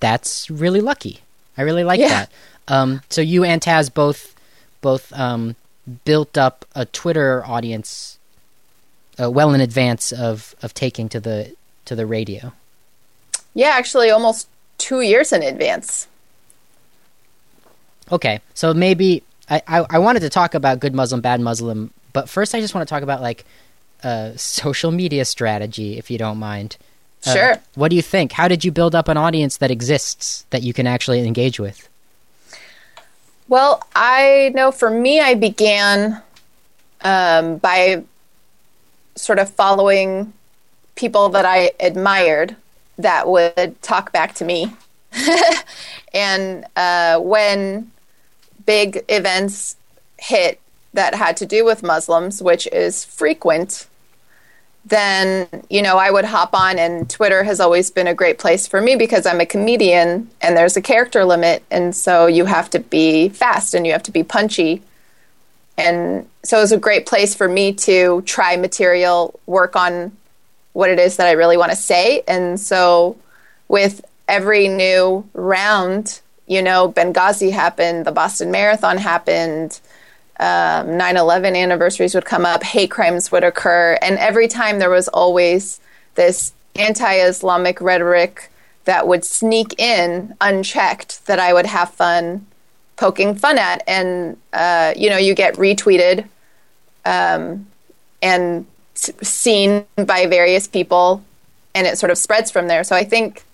That's 0.00 0.50
really 0.50 0.80
lucky. 0.80 1.20
I 1.56 1.62
really 1.62 1.84
like 1.84 2.00
Yeah. 2.00 2.08
that. 2.08 2.32
Um, 2.68 3.02
so 3.10 3.20
you 3.20 3.44
and 3.44 3.60
Taz 3.60 3.92
both 3.92 4.34
both 4.80 5.12
um, 5.12 5.54
built 6.04 6.36
up 6.38 6.64
a 6.74 6.84
Twitter 6.86 7.42
audience 7.46 8.18
uh, 9.22 9.30
well 9.30 9.52
in 9.54 9.60
advance 9.60 10.12
of, 10.12 10.54
of 10.62 10.72
taking 10.74 11.08
to 11.10 11.20
the 11.20 11.54
to 11.86 11.94
the 11.94 12.06
radio. 12.06 12.52
Yeah, 13.54 13.70
actually, 13.70 14.10
almost 14.10 14.48
two 14.78 15.00
years 15.00 15.32
in 15.32 15.42
advance. 15.42 16.08
Okay, 18.10 18.40
so 18.52 18.74
maybe 18.74 19.22
I, 19.48 19.62
I, 19.66 19.86
I 19.90 19.98
wanted 19.98 20.20
to 20.20 20.30
talk 20.30 20.54
about 20.54 20.80
good 20.80 20.94
Muslim, 20.94 21.20
bad 21.20 21.40
Muslim, 21.40 21.90
but 22.12 22.28
first 22.28 22.54
I 22.54 22.60
just 22.60 22.74
want 22.74 22.86
to 22.86 22.92
talk 22.92 23.02
about 23.02 23.22
like 23.22 23.44
uh, 24.02 24.32
social 24.36 24.90
media 24.90 25.24
strategy, 25.24 25.98
if 25.98 26.10
you 26.10 26.18
don't 26.18 26.38
mind. 26.38 26.76
Uh, 27.26 27.32
Sure. 27.32 27.62
What 27.74 27.88
do 27.88 27.96
you 27.96 28.02
think? 28.02 28.32
How 28.32 28.48
did 28.48 28.64
you 28.64 28.70
build 28.70 28.94
up 28.94 29.08
an 29.08 29.16
audience 29.16 29.56
that 29.58 29.70
exists 29.70 30.44
that 30.50 30.62
you 30.62 30.74
can 30.74 30.86
actually 30.86 31.26
engage 31.26 31.58
with? 31.58 31.88
Well, 33.48 33.82
I 33.94 34.52
know 34.54 34.70
for 34.70 34.90
me, 34.90 35.20
I 35.20 35.34
began 35.34 36.22
um, 37.02 37.58
by 37.58 38.04
sort 39.16 39.38
of 39.38 39.50
following 39.50 40.32
people 40.94 41.28
that 41.30 41.44
I 41.44 41.72
admired 41.80 42.56
that 42.98 43.28
would 43.28 43.80
talk 43.82 44.12
back 44.12 44.34
to 44.36 44.44
me. 44.44 44.72
and 46.14 46.64
uh, 46.76 47.18
when 47.18 47.90
big 48.66 49.04
events 49.08 49.76
hit 50.18 50.60
that 50.92 51.14
had 51.14 51.36
to 51.38 51.46
do 51.46 51.64
with 51.64 51.82
Muslims, 51.82 52.42
which 52.42 52.66
is 52.68 53.04
frequent, 53.04 53.86
then 54.86 55.48
you 55.70 55.82
know 55.82 55.96
I 55.96 56.10
would 56.10 56.24
hop 56.24 56.54
on, 56.54 56.78
and 56.78 57.08
Twitter 57.08 57.42
has 57.42 57.60
always 57.60 57.90
been 57.90 58.06
a 58.06 58.14
great 58.14 58.38
place 58.38 58.66
for 58.66 58.80
me 58.80 58.96
because 58.96 59.26
I'm 59.26 59.40
a 59.40 59.46
comedian 59.46 60.30
and 60.40 60.56
there's 60.56 60.76
a 60.76 60.82
character 60.82 61.24
limit, 61.24 61.62
and 61.70 61.94
so 61.94 62.26
you 62.26 62.44
have 62.44 62.70
to 62.70 62.78
be 62.78 63.28
fast 63.28 63.74
and 63.74 63.86
you 63.86 63.92
have 63.92 64.02
to 64.04 64.12
be 64.12 64.22
punchy, 64.22 64.82
and 65.78 66.28
so 66.42 66.58
it 66.58 66.60
was 66.60 66.72
a 66.72 66.78
great 66.78 67.06
place 67.06 67.34
for 67.34 67.48
me 67.48 67.72
to 67.72 68.22
try 68.22 68.56
material, 68.56 69.38
work 69.46 69.74
on 69.74 70.12
what 70.74 70.90
it 70.90 70.98
is 70.98 71.16
that 71.16 71.26
I 71.26 71.32
really 71.32 71.56
want 71.56 71.72
to 71.72 71.76
say, 71.76 72.22
and 72.28 72.60
so 72.60 73.16
with 73.68 74.04
every 74.28 74.68
new 74.68 75.28
round, 75.32 76.20
you 76.46 76.62
know, 76.62 76.92
Benghazi 76.92 77.50
happened, 77.50 78.04
the 78.04 78.12
Boston 78.12 78.50
Marathon 78.50 78.98
happened 78.98 79.80
um, 80.40 80.88
9-11 80.88 81.56
anniversaries 81.56 82.14
would 82.14 82.24
come 82.24 82.44
up 82.44 82.64
hate 82.64 82.90
crimes 82.90 83.30
would 83.30 83.44
occur. 83.44 83.96
And 84.02 84.18
every 84.18 84.48
time 84.48 84.78
there 84.80 84.90
was 84.90 85.06
always 85.08 85.80
this 86.16 86.52
anti-islamic 86.74 87.80
rhetoric 87.80 88.50
that 88.84 89.06
would 89.06 89.24
sneak 89.24 89.78
in 89.78 90.34
unchecked 90.40 91.24
that 91.26 91.38
i 91.38 91.52
would 91.52 91.66
have 91.66 91.90
fun 91.90 92.44
poking 92.96 93.34
fun 93.36 93.58
at. 93.58 93.82
And 93.86 94.36
uh, 94.52 94.92
you 94.96 95.08
know 95.08 95.16
you 95.16 95.34
get 95.34 95.54
retweeted 95.54 96.28
um, 97.04 97.66
and 98.20 98.66
seen 98.94 99.84
by 99.96 100.26
various 100.26 100.68
people 100.68 101.22
and 101.74 101.86
it 101.86 101.98
sort 101.98 102.10
of 102.10 102.18
spreads 102.18 102.50
from 102.50 102.68
there 102.68 102.84
so 102.84 102.94
i 102.94 103.04
think 103.04 103.44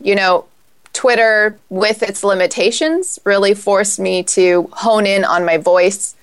you 0.00 0.14
know 0.14 0.44
twitter 0.92 1.58
with 1.68 2.02
its 2.02 2.22
limitations 2.22 3.18
really 3.24 3.54
forced 3.54 3.98
me 3.98 4.22
to 4.22 4.68
hone 4.72 5.06
in 5.06 5.24
on 5.24 5.44
my 5.44 5.56
voice 5.56 6.14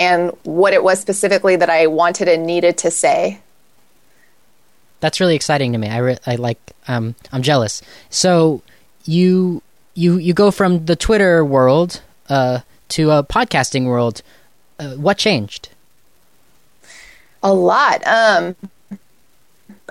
and 0.00 0.32
what 0.44 0.72
it 0.72 0.82
was 0.82 0.98
specifically 0.98 1.56
that 1.56 1.68
I 1.68 1.86
wanted 1.86 2.26
and 2.26 2.46
needed 2.46 2.78
to 2.78 2.90
say. 2.90 3.38
That's 5.00 5.20
really 5.20 5.36
exciting 5.36 5.72
to 5.72 5.78
me. 5.78 5.88
I, 5.88 5.98
re- 5.98 6.18
I 6.26 6.36
like. 6.36 6.58
Um, 6.88 7.14
I'm 7.32 7.42
jealous. 7.42 7.82
So 8.08 8.62
you 9.04 9.62
you 9.94 10.16
you 10.16 10.32
go 10.32 10.50
from 10.50 10.86
the 10.86 10.96
Twitter 10.96 11.44
world 11.44 12.00
uh, 12.28 12.60
to 12.90 13.10
a 13.10 13.22
podcasting 13.22 13.84
world. 13.86 14.22
Uh, 14.78 14.94
what 14.94 15.18
changed? 15.18 15.68
A 17.42 17.52
lot. 17.52 18.06
Um, 18.06 18.56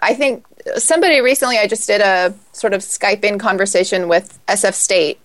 I 0.02 0.14
think 0.14 0.46
somebody 0.78 1.22
recently, 1.22 1.58
I 1.58 1.68
just 1.68 1.88
did 1.88 2.02
a 2.02 2.34
sort 2.52 2.74
of 2.74 2.82
Skype 2.82 3.24
in 3.24 3.40
conversation 3.40 4.08
with 4.08 4.40
SF 4.48 4.74
State 4.74 5.20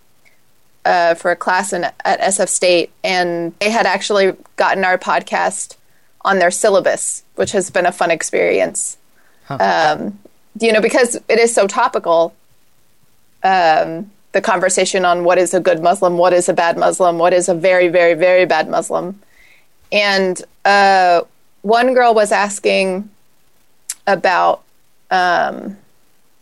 uh, 0.84 1.14
for 1.14 1.30
a 1.30 1.36
class 1.36 1.72
in, 1.72 1.84
at 1.84 2.20
SF 2.20 2.48
State, 2.48 2.90
and 3.02 3.54
they 3.58 3.70
had 3.70 3.86
actually 3.86 4.32
gotten 4.56 4.84
our 4.84 4.98
podcast 4.98 5.76
on 6.22 6.38
their 6.38 6.50
syllabus, 6.50 7.22
which 7.34 7.52
has 7.52 7.70
been 7.70 7.86
a 7.86 7.92
fun 7.92 8.10
experience. 8.10 8.96
Um, 9.48 10.18
you 10.58 10.72
know, 10.72 10.80
because 10.80 11.16
it 11.28 11.38
is 11.38 11.54
so 11.54 11.66
topical. 11.66 12.34
Um, 13.42 14.10
the 14.32 14.40
conversation 14.40 15.04
on 15.04 15.24
what 15.24 15.38
is 15.38 15.54
a 15.54 15.60
good 15.60 15.82
Muslim, 15.82 16.16
what 16.16 16.32
is 16.32 16.48
a 16.48 16.54
bad 16.54 16.76
Muslim, 16.78 17.18
what 17.18 17.32
is 17.32 17.48
a 17.48 17.54
very, 17.54 17.88
very, 17.88 18.14
very 18.14 18.46
bad 18.46 18.68
Muslim, 18.68 19.20
and 19.92 20.42
uh, 20.64 21.20
one 21.64 21.94
girl 21.94 22.14
was 22.14 22.30
asking 22.30 23.10
about. 24.06 24.62
Um, 25.10 25.78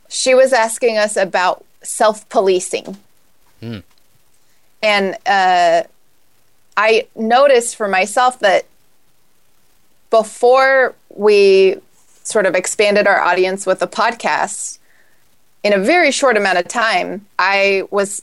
she 0.09 0.35
was 0.35 0.53
asking 0.53 0.99
us 0.99 1.17
about 1.17 1.65
self 1.83 2.29
policing. 2.29 2.99
And 4.83 5.17
uh, 5.25 5.85
I 6.77 7.07
noticed 7.15 7.77
for 7.77 7.89
myself 7.89 8.41
that 8.41 8.67
before 10.11 10.95
we 11.15 11.77
sort 12.25 12.47
of 12.47 12.55
expanded 12.55 13.07
our 13.07 13.21
audience 13.21 13.65
with 13.65 13.79
the 13.79 13.87
podcast, 13.87 14.79
in 15.63 15.73
a 15.73 15.79
very 15.79 16.11
short 16.11 16.37
amount 16.37 16.59
of 16.59 16.67
time, 16.67 17.25
I 17.39 17.85
was, 17.91 18.23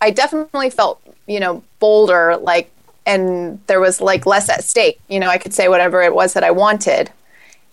I 0.00 0.12
definitely 0.12 0.70
felt, 0.70 1.02
you 1.26 1.40
know, 1.40 1.64
bolder, 1.80 2.36
like, 2.36 2.70
and 3.08 3.58
there 3.66 3.80
was 3.80 4.02
like 4.02 4.26
less 4.26 4.50
at 4.50 4.62
stake. 4.62 5.00
You 5.08 5.18
know, 5.18 5.28
I 5.28 5.38
could 5.38 5.54
say 5.54 5.68
whatever 5.68 6.02
it 6.02 6.14
was 6.14 6.34
that 6.34 6.44
I 6.44 6.50
wanted. 6.50 7.10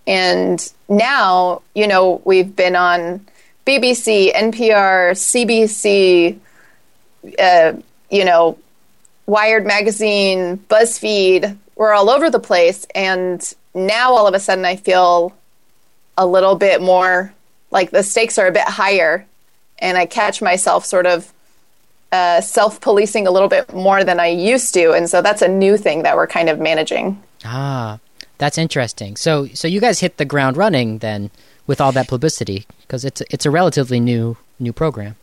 And 0.08 0.66
now, 0.88 1.62
you 1.76 1.88
know, 1.88 2.22
we've 2.24 2.56
been 2.56 2.76
on 2.78 3.26
BBC, 3.66 4.34
NPR, 4.34 5.12
CBC, 5.12 6.40
uh, 7.38 7.74
you 8.10 8.24
know, 8.24 8.58
Wired 9.26 9.66
Magazine, 9.66 10.58
BuzzFeed. 10.70 11.58
We're 11.76 11.94
all 11.94 12.10
over 12.10 12.30
the 12.30 12.40
place. 12.40 12.88
And 12.96 13.54
now 13.74 14.14
all 14.14 14.28
of 14.28 14.34
a 14.36 14.40
sudden 14.40 14.64
I 14.64 14.78
feel 14.78 15.36
a 16.18 16.26
little 16.26 16.56
bit 16.56 16.82
more 16.82 17.34
like 17.72 17.92
the 17.92 18.04
stakes 18.04 18.38
are 18.38 18.48
a 18.48 18.54
bit 18.54 18.68
higher. 18.68 19.26
And 19.80 19.98
I 19.98 20.06
catch 20.06 20.42
myself 20.42 20.86
sort 20.86 21.06
of 21.06 21.34
uh, 22.12 22.42
self 22.42 22.82
policing 22.82 23.28
a 23.28 23.32
little 23.32 23.50
bit 23.50 23.74
more 23.74 24.04
than 24.04 24.20
I 24.20 24.28
used 24.28 24.74
to. 24.74 24.92
And 24.94 25.10
so 25.10 25.22
that's 25.22 25.42
a 25.42 25.48
new 25.48 25.78
thing 25.78 26.04
that 26.04 26.16
we're 26.16 26.28
kind 26.28 26.50
of 26.50 26.60
managing. 26.60 27.22
Ah, 27.44 28.00
that's 28.38 28.58
interesting. 28.58 29.16
So, 29.16 29.48
so 29.48 29.68
you 29.68 29.80
guys 29.80 30.00
hit 30.00 30.18
the 30.18 30.26
ground 30.26 30.58
running 30.58 31.00
then 31.00 31.32
with 31.68 31.82
all 31.82 31.92
that 31.94 32.08
publicity 32.08 32.66
because 32.82 33.06
it's 33.06 33.22
it's 33.30 33.46
a 33.46 33.52
relatively 33.52 34.00
new 34.00 34.38
new 34.60 34.74
program. 34.74 35.16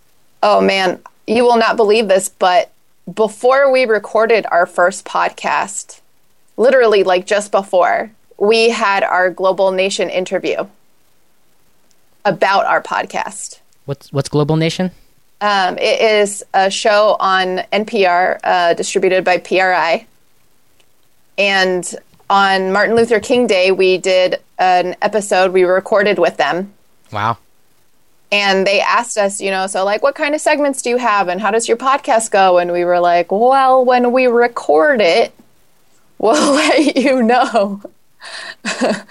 Oh 0.43 0.61
man, 0.61 1.01
you 1.27 1.45
will 1.45 1.57
not 1.57 1.77
believe 1.77 2.09
this, 2.09 2.29
but 2.29 2.73
before 3.13 3.71
we 3.71 3.85
recorded 3.85 4.47
our 4.51 4.67
first 4.67 5.05
podcast, 5.05 6.01
literally 6.57 7.05
like 7.05 7.27
just 7.27 7.51
before, 7.53 8.11
we 8.39 8.71
had 8.71 9.03
our 9.03 9.31
Global 9.31 9.71
Nation 9.71 10.11
interview 10.11 10.67
about 12.25 12.67
our 12.67 12.83
podcast. 12.83 13.61
What's 13.85 14.13
what's 14.13 14.29
Global 14.29 14.57
Nation? 14.57 14.91
Um, 15.43 15.77
it 15.79 16.01
is 16.01 16.45
a 16.55 16.71
show 16.71 17.17
on 17.19 17.65
NPR 17.73 18.39
uh, 18.45 18.75
distributed 18.75 19.25
by 19.25 19.39
PRI. 19.39 20.07
And 21.37 21.97
on 22.31 22.71
Martin 22.71 22.95
Luther 22.95 23.19
King 23.19 23.49
Day, 23.49 23.73
we 23.73 23.99
did 23.99 24.41
an 24.61 24.95
episode 25.03 25.53
we 25.53 25.65
recorded 25.65 26.21
with 26.21 26.37
them. 26.37 26.73
Wow. 27.11 27.39
And 28.31 28.65
they 28.65 28.81
asked 28.81 29.19
us, 29.19 29.41
you 29.41 29.51
know, 29.51 29.67
so 29.67 29.85
like, 29.85 30.05
what 30.05 30.15
kind 30.15 30.37
of 30.37 30.41
segments 30.41 30.81
do 30.81 30.91
you 30.91 30.97
have 30.97 31.27
and 31.27 31.41
how 31.41 31.51
does 31.51 31.67
your 31.67 31.77
podcast 31.77 32.31
go? 32.31 32.59
And 32.59 32.73
we 32.73 32.85
were 32.85 33.01
like, 33.01 33.33
well, 33.33 33.85
when 33.85 34.13
we 34.13 34.29
record 34.29 35.01
it, 35.01 35.35
we'll 36.19 36.55
let 36.55 36.97
you 36.97 37.21
know. 37.21 37.83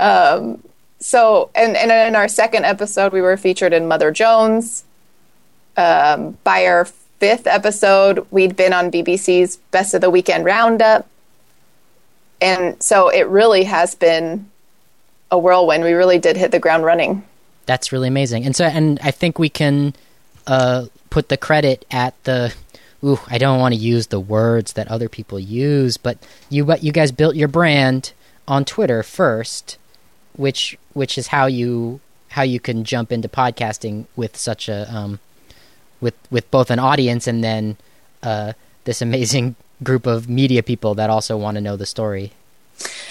um, 0.00 0.62
so, 1.00 1.50
and, 1.54 1.76
and 1.76 1.92
in 1.92 2.16
our 2.16 2.28
second 2.28 2.64
episode, 2.64 3.12
we 3.12 3.20
were 3.20 3.36
featured 3.36 3.74
in 3.74 3.86
Mother 3.86 4.10
Jones. 4.10 4.85
Um, 5.76 6.38
by 6.44 6.66
our 6.66 6.86
fifth 7.18 7.46
episode, 7.46 8.26
we'd 8.30 8.56
been 8.56 8.72
on 8.72 8.90
BBC's 8.90 9.56
Best 9.70 9.94
of 9.94 10.00
the 10.00 10.10
Weekend 10.10 10.44
Roundup. 10.44 11.06
And 12.40 12.82
so 12.82 13.08
it 13.08 13.26
really 13.28 13.64
has 13.64 13.94
been 13.94 14.50
a 15.30 15.38
whirlwind. 15.38 15.84
We 15.84 15.92
really 15.92 16.18
did 16.18 16.36
hit 16.36 16.50
the 16.50 16.58
ground 16.58 16.84
running. 16.84 17.24
That's 17.66 17.92
really 17.92 18.08
amazing. 18.08 18.44
And 18.44 18.54
so, 18.54 18.64
and 18.64 18.98
I 19.02 19.10
think 19.10 19.38
we 19.38 19.48
can 19.48 19.94
uh, 20.46 20.86
put 21.10 21.28
the 21.28 21.36
credit 21.36 21.84
at 21.90 22.14
the. 22.24 22.54
Ooh, 23.04 23.20
I 23.28 23.38
don't 23.38 23.60
want 23.60 23.74
to 23.74 23.80
use 23.80 24.06
the 24.06 24.20
words 24.20 24.72
that 24.72 24.88
other 24.88 25.08
people 25.08 25.38
use, 25.38 25.96
but 25.96 26.18
you 26.48 26.64
but 26.64 26.82
you 26.82 26.92
guys 26.92 27.12
built 27.12 27.36
your 27.36 27.48
brand 27.48 28.12
on 28.48 28.64
Twitter 28.64 29.02
first, 29.02 29.76
which 30.34 30.78
which 30.94 31.18
is 31.18 31.28
how 31.28 31.46
you 31.46 32.00
how 32.30 32.42
you 32.42 32.58
can 32.58 32.84
jump 32.84 33.12
into 33.12 33.28
podcasting 33.28 34.06
with 34.16 34.36
such 34.36 34.68
a 34.68 34.92
um, 34.94 35.20
with 36.00 36.14
with 36.30 36.50
both 36.50 36.70
an 36.70 36.78
audience 36.78 37.26
and 37.26 37.42
then 37.42 37.76
uh, 38.22 38.52
this 38.84 39.02
amazing 39.02 39.56
group 39.82 40.06
of 40.06 40.28
media 40.28 40.62
people 40.62 40.94
that 40.94 41.10
also 41.10 41.36
want 41.36 41.56
to 41.56 41.60
know 41.60 41.76
the 41.76 41.86
story. 41.86 42.32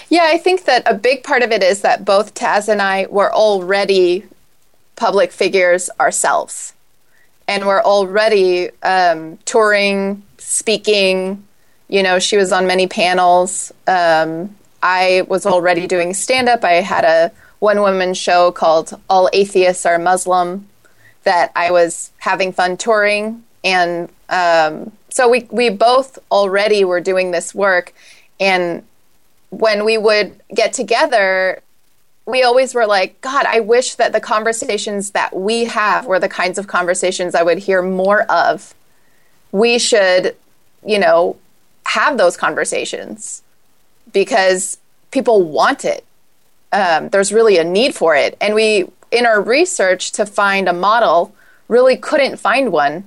Yeah, 0.10 0.24
I 0.26 0.38
think 0.38 0.66
that 0.66 0.84
a 0.86 0.94
big 0.94 1.24
part 1.24 1.42
of 1.42 1.52
it 1.52 1.64
is 1.64 1.82
that 1.82 2.06
both 2.06 2.34
Taz 2.34 2.68
and 2.68 2.82
I 2.82 3.08
were 3.10 3.34
already 3.34 4.26
public 4.96 5.32
figures 5.32 5.90
ourselves. 6.00 6.74
And 7.48 7.66
we're 7.66 7.82
already 7.82 8.70
um, 8.82 9.38
touring, 9.46 10.24
speaking. 10.38 11.44
You 11.88 12.02
know, 12.02 12.20
she 12.20 12.38
was 12.38 12.52
on 12.52 12.66
many 12.66 12.88
panels. 12.88 13.72
Um, 13.88 14.56
I 14.82 15.26
was 15.28 15.46
already 15.46 15.88
doing 15.88 16.14
stand 16.14 16.50
up. 16.50 16.64
I 16.64 16.74
had 16.74 17.06
a 17.06 17.32
one 17.60 17.82
woman 17.82 18.14
show 18.14 18.52
called 18.52 19.00
All 19.10 19.30
Atheists 19.34 19.86
Are 19.86 20.00
Muslim 20.00 20.68
that 21.26 21.52
I 21.56 21.72
was 21.72 22.12
having 22.20 22.54
fun 22.54 22.78
touring. 22.78 23.44
And 23.64 24.10
um, 24.30 24.92
so 25.10 25.30
we, 25.30 25.48
we 25.52 25.70
both 25.70 26.18
already 26.32 26.86
were 26.86 27.02
doing 27.02 27.32
this 27.32 27.54
work. 27.54 27.94
And 28.40 28.84
when 29.50 29.86
we 29.86 29.98
would 29.98 30.40
get 30.54 30.74
together, 30.74 31.62
we 32.26 32.44
always 32.44 32.74
were 32.74 32.88
like, 32.88 33.22
God, 33.22 33.46
I 33.46 33.60
wish 33.60 33.96
that 33.96 34.12
the 34.12 34.20
conversations 34.20 35.12
that 35.12 35.36
we 35.36 35.66
have 35.66 36.06
were 36.06 36.20
the 36.20 36.30
kinds 36.30 36.58
of 36.58 36.68
conversations 36.68 37.36
I 37.36 37.44
would 37.44 37.60
hear 37.60 37.82
more 37.82 38.24
of. 38.24 38.74
We 39.52 39.78
should, 39.78 40.36
you 40.86 41.00
know, 41.00 41.38
have 41.86 42.18
those 42.18 42.36
conversations 42.36 43.44
because 44.12 44.78
people 45.12 45.44
want 45.44 45.86
it. 45.86 46.04
Um, 46.72 47.10
there's 47.10 47.32
really 47.32 47.58
a 47.58 47.64
need 47.64 47.96
for 47.96 48.16
it. 48.16 48.36
And 48.42 48.54
we, 48.54 48.86
in 49.16 49.26
our 49.26 49.42
research 49.42 50.12
to 50.12 50.26
find 50.26 50.68
a 50.68 50.74
model, 50.74 51.34
really 51.70 51.96
couldn't 51.96 52.38
find 52.38 52.72
one 52.72 53.06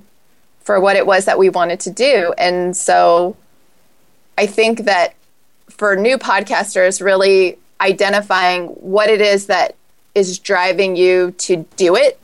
for 0.61 0.79
what 0.79 0.95
it 0.95 1.05
was 1.05 1.25
that 1.25 1.37
we 1.37 1.49
wanted 1.49 1.79
to 1.81 1.91
do. 1.91 2.33
And 2.37 2.75
so 2.75 3.37
I 4.37 4.47
think 4.47 4.85
that 4.85 5.13
for 5.69 5.95
new 5.95 6.17
podcasters, 6.17 6.99
really 7.01 7.59
identifying 7.79 8.67
what 8.67 9.09
it 9.09 9.21
is 9.21 9.45
that 9.45 9.75
is 10.15 10.39
driving 10.39 10.95
you 10.95 11.31
to 11.37 11.65
do 11.77 11.95
it. 11.95 12.19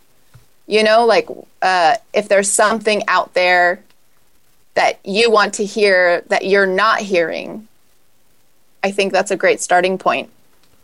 You 0.67 0.83
know, 0.83 1.05
like 1.05 1.29
uh, 1.61 1.95
if 2.13 2.27
there's 2.27 2.51
something 2.51 3.03
out 3.07 3.35
there 3.35 3.83
that 4.73 4.99
you 5.05 5.29
want 5.29 5.53
to 5.55 5.65
hear 5.65 6.21
that 6.27 6.45
you're 6.45 6.65
not 6.65 6.99
hearing, 6.99 7.67
I 8.83 8.91
think 8.91 9.13
that's 9.13 9.31
a 9.31 9.37
great 9.37 9.61
starting 9.61 9.97
point 9.99 10.31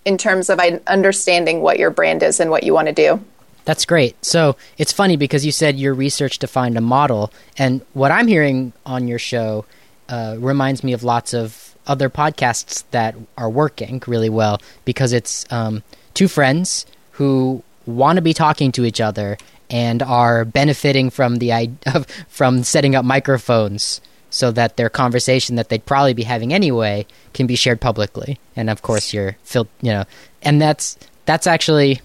in 0.06 0.18
terms 0.18 0.50
of 0.50 0.60
understanding 0.88 1.62
what 1.62 1.80
your 1.80 1.90
brand 1.90 2.24
is 2.24 2.40
and 2.40 2.50
what 2.50 2.64
you 2.64 2.74
want 2.74 2.88
to 2.88 2.94
do. 2.94 3.24
That's 3.66 3.86
great. 3.86 4.24
So 4.26 4.56
it's 4.78 4.92
funny 4.92 5.18
because 5.18 5.46
you 5.46 5.52
said 5.52 5.78
your 5.78 5.94
research 5.94 6.40
to 6.40 6.48
find 6.48 6.78
a 6.78 6.82
model, 6.82 7.32
and 7.58 7.82
what 7.94 8.12
I'm 8.12 8.28
hearing 8.28 8.74
on 8.86 9.08
your 9.08 9.20
show 9.20 9.66
uh, 10.10 10.36
reminds 10.40 10.84
me 10.84 10.94
of 10.94 11.04
lots 11.04 11.34
of 11.34 11.76
other 11.88 12.10
podcasts 12.10 12.84
that 12.92 13.16
are 13.38 13.50
working 13.50 14.02
really 14.08 14.30
well 14.30 14.60
because 14.86 15.14
it's 15.14 15.46
um, 15.52 15.84
two 16.14 16.28
friends 16.28 16.86
who 17.12 17.64
want 17.86 18.18
to 18.18 18.22
be 18.22 18.34
talking 18.34 18.72
to 18.72 18.86
each 18.86 19.02
other 19.02 19.38
and 19.70 20.04
are 20.04 20.46
benefiting 20.46 21.10
from 21.10 21.38
the 21.38 21.72
from 22.28 22.64
setting 22.64 22.96
up 22.96 23.06
microphones 23.06 24.02
so 24.32 24.50
that 24.52 24.78
their 24.78 24.90
conversation 24.90 25.58
that 25.58 25.70
they'd 25.70 25.86
probably 25.86 26.14
be 26.14 26.24
having 26.24 26.54
anyway 26.54 27.06
can 27.34 27.46
be 27.46 27.56
shared 27.56 27.80
publicly. 27.80 28.40
And 28.56 28.70
of 28.70 28.82
course, 28.82 29.14
you're 29.14 29.38
fil- 29.44 29.68
you 29.82 29.92
know, 29.92 30.06
and 30.42 30.60
that's 30.60 30.98
that's 31.26 31.46
actually 31.46 32.02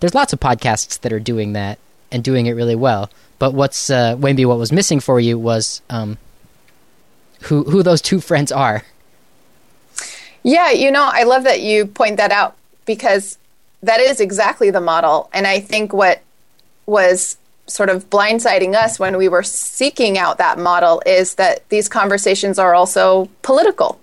there's 0.00 0.14
lots 0.14 0.32
of 0.32 0.40
podcasts 0.40 1.00
that 1.00 1.12
are 1.12 1.20
doing 1.20 1.54
that 1.54 1.78
and 2.10 2.22
doing 2.22 2.46
it 2.46 2.52
really 2.52 2.74
well. 2.74 3.08
But 3.38 3.54
what's 3.54 3.88
uh, 3.88 4.16
maybe 4.18 4.44
what 4.44 4.58
was 4.58 4.72
missing 4.72 5.00
for 5.00 5.18
you 5.18 5.38
was 5.38 5.80
um, 5.88 6.18
who 7.42 7.64
who 7.64 7.82
those 7.82 8.02
two 8.02 8.20
friends 8.28 8.52
are. 8.52 8.82
Yeah, 10.42 10.72
you 10.72 10.90
know, 10.90 11.08
I 11.10 11.22
love 11.22 11.44
that 11.44 11.60
you 11.60 11.86
point 11.86 12.16
that 12.16 12.32
out 12.32 12.56
because 12.84 13.38
that 13.82 14.00
is 14.00 14.20
exactly 14.20 14.70
the 14.70 14.80
model. 14.80 15.30
And 15.32 15.46
I 15.46 15.60
think 15.60 15.92
what 15.92 16.20
was 16.86 17.36
sort 17.66 17.88
of 17.88 18.10
blindsiding 18.10 18.74
us 18.74 18.98
when 18.98 19.16
we 19.16 19.28
were 19.28 19.42
seeking 19.42 20.18
out 20.18 20.38
that 20.38 20.58
model 20.58 21.02
is 21.06 21.36
that 21.36 21.68
these 21.68 21.88
conversations 21.88 22.58
are 22.58 22.74
also 22.74 23.28
political. 23.42 24.00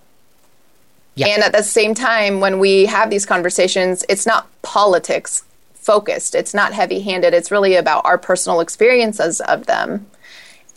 Yeah. 1.15 1.27
And 1.27 1.43
at 1.43 1.51
the 1.51 1.63
same 1.63 1.93
time, 1.93 2.39
when 2.39 2.59
we 2.59 2.85
have 2.85 3.09
these 3.09 3.25
conversations, 3.25 4.05
it's 4.07 4.25
not 4.25 4.47
politics 4.61 5.43
focused, 5.73 6.35
it's 6.35 6.53
not 6.53 6.71
heavy 6.73 7.01
handed, 7.01 7.33
it's 7.33 7.51
really 7.51 7.75
about 7.75 8.05
our 8.05 8.17
personal 8.17 8.59
experiences 8.61 9.41
of 9.41 9.65
them. 9.65 10.05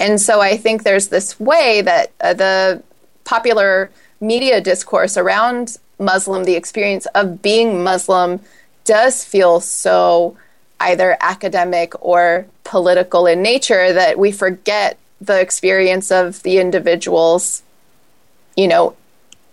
And 0.01 0.21
so 0.21 0.41
I 0.41 0.57
think 0.57 0.83
there's 0.83 1.09
this 1.09 1.39
way 1.39 1.83
that 1.83 2.11
uh, 2.21 2.35
the 2.35 2.83
popular 3.25 3.91
media 4.21 4.61
discourse 4.61 5.17
around 5.17 5.77
Muslim, 5.99 6.45
the 6.45 6.57
experience 6.57 7.07
of 7.15 7.43
being 7.43 7.85
Muslim, 7.85 8.41
does 8.85 9.25
feel 9.25 9.61
so 9.61 10.37
either 10.83 11.17
academic 11.21 11.93
or 12.05 12.47
political 12.65 13.27
in 13.27 13.43
nature 13.43 13.93
that 13.93 14.19
we 14.19 14.33
forget 14.33 14.99
the 15.21 15.41
experience 15.41 16.11
of 16.11 16.43
the 16.43 16.59
individuals 16.59 17.63
you 18.57 18.69
know, 18.69 18.95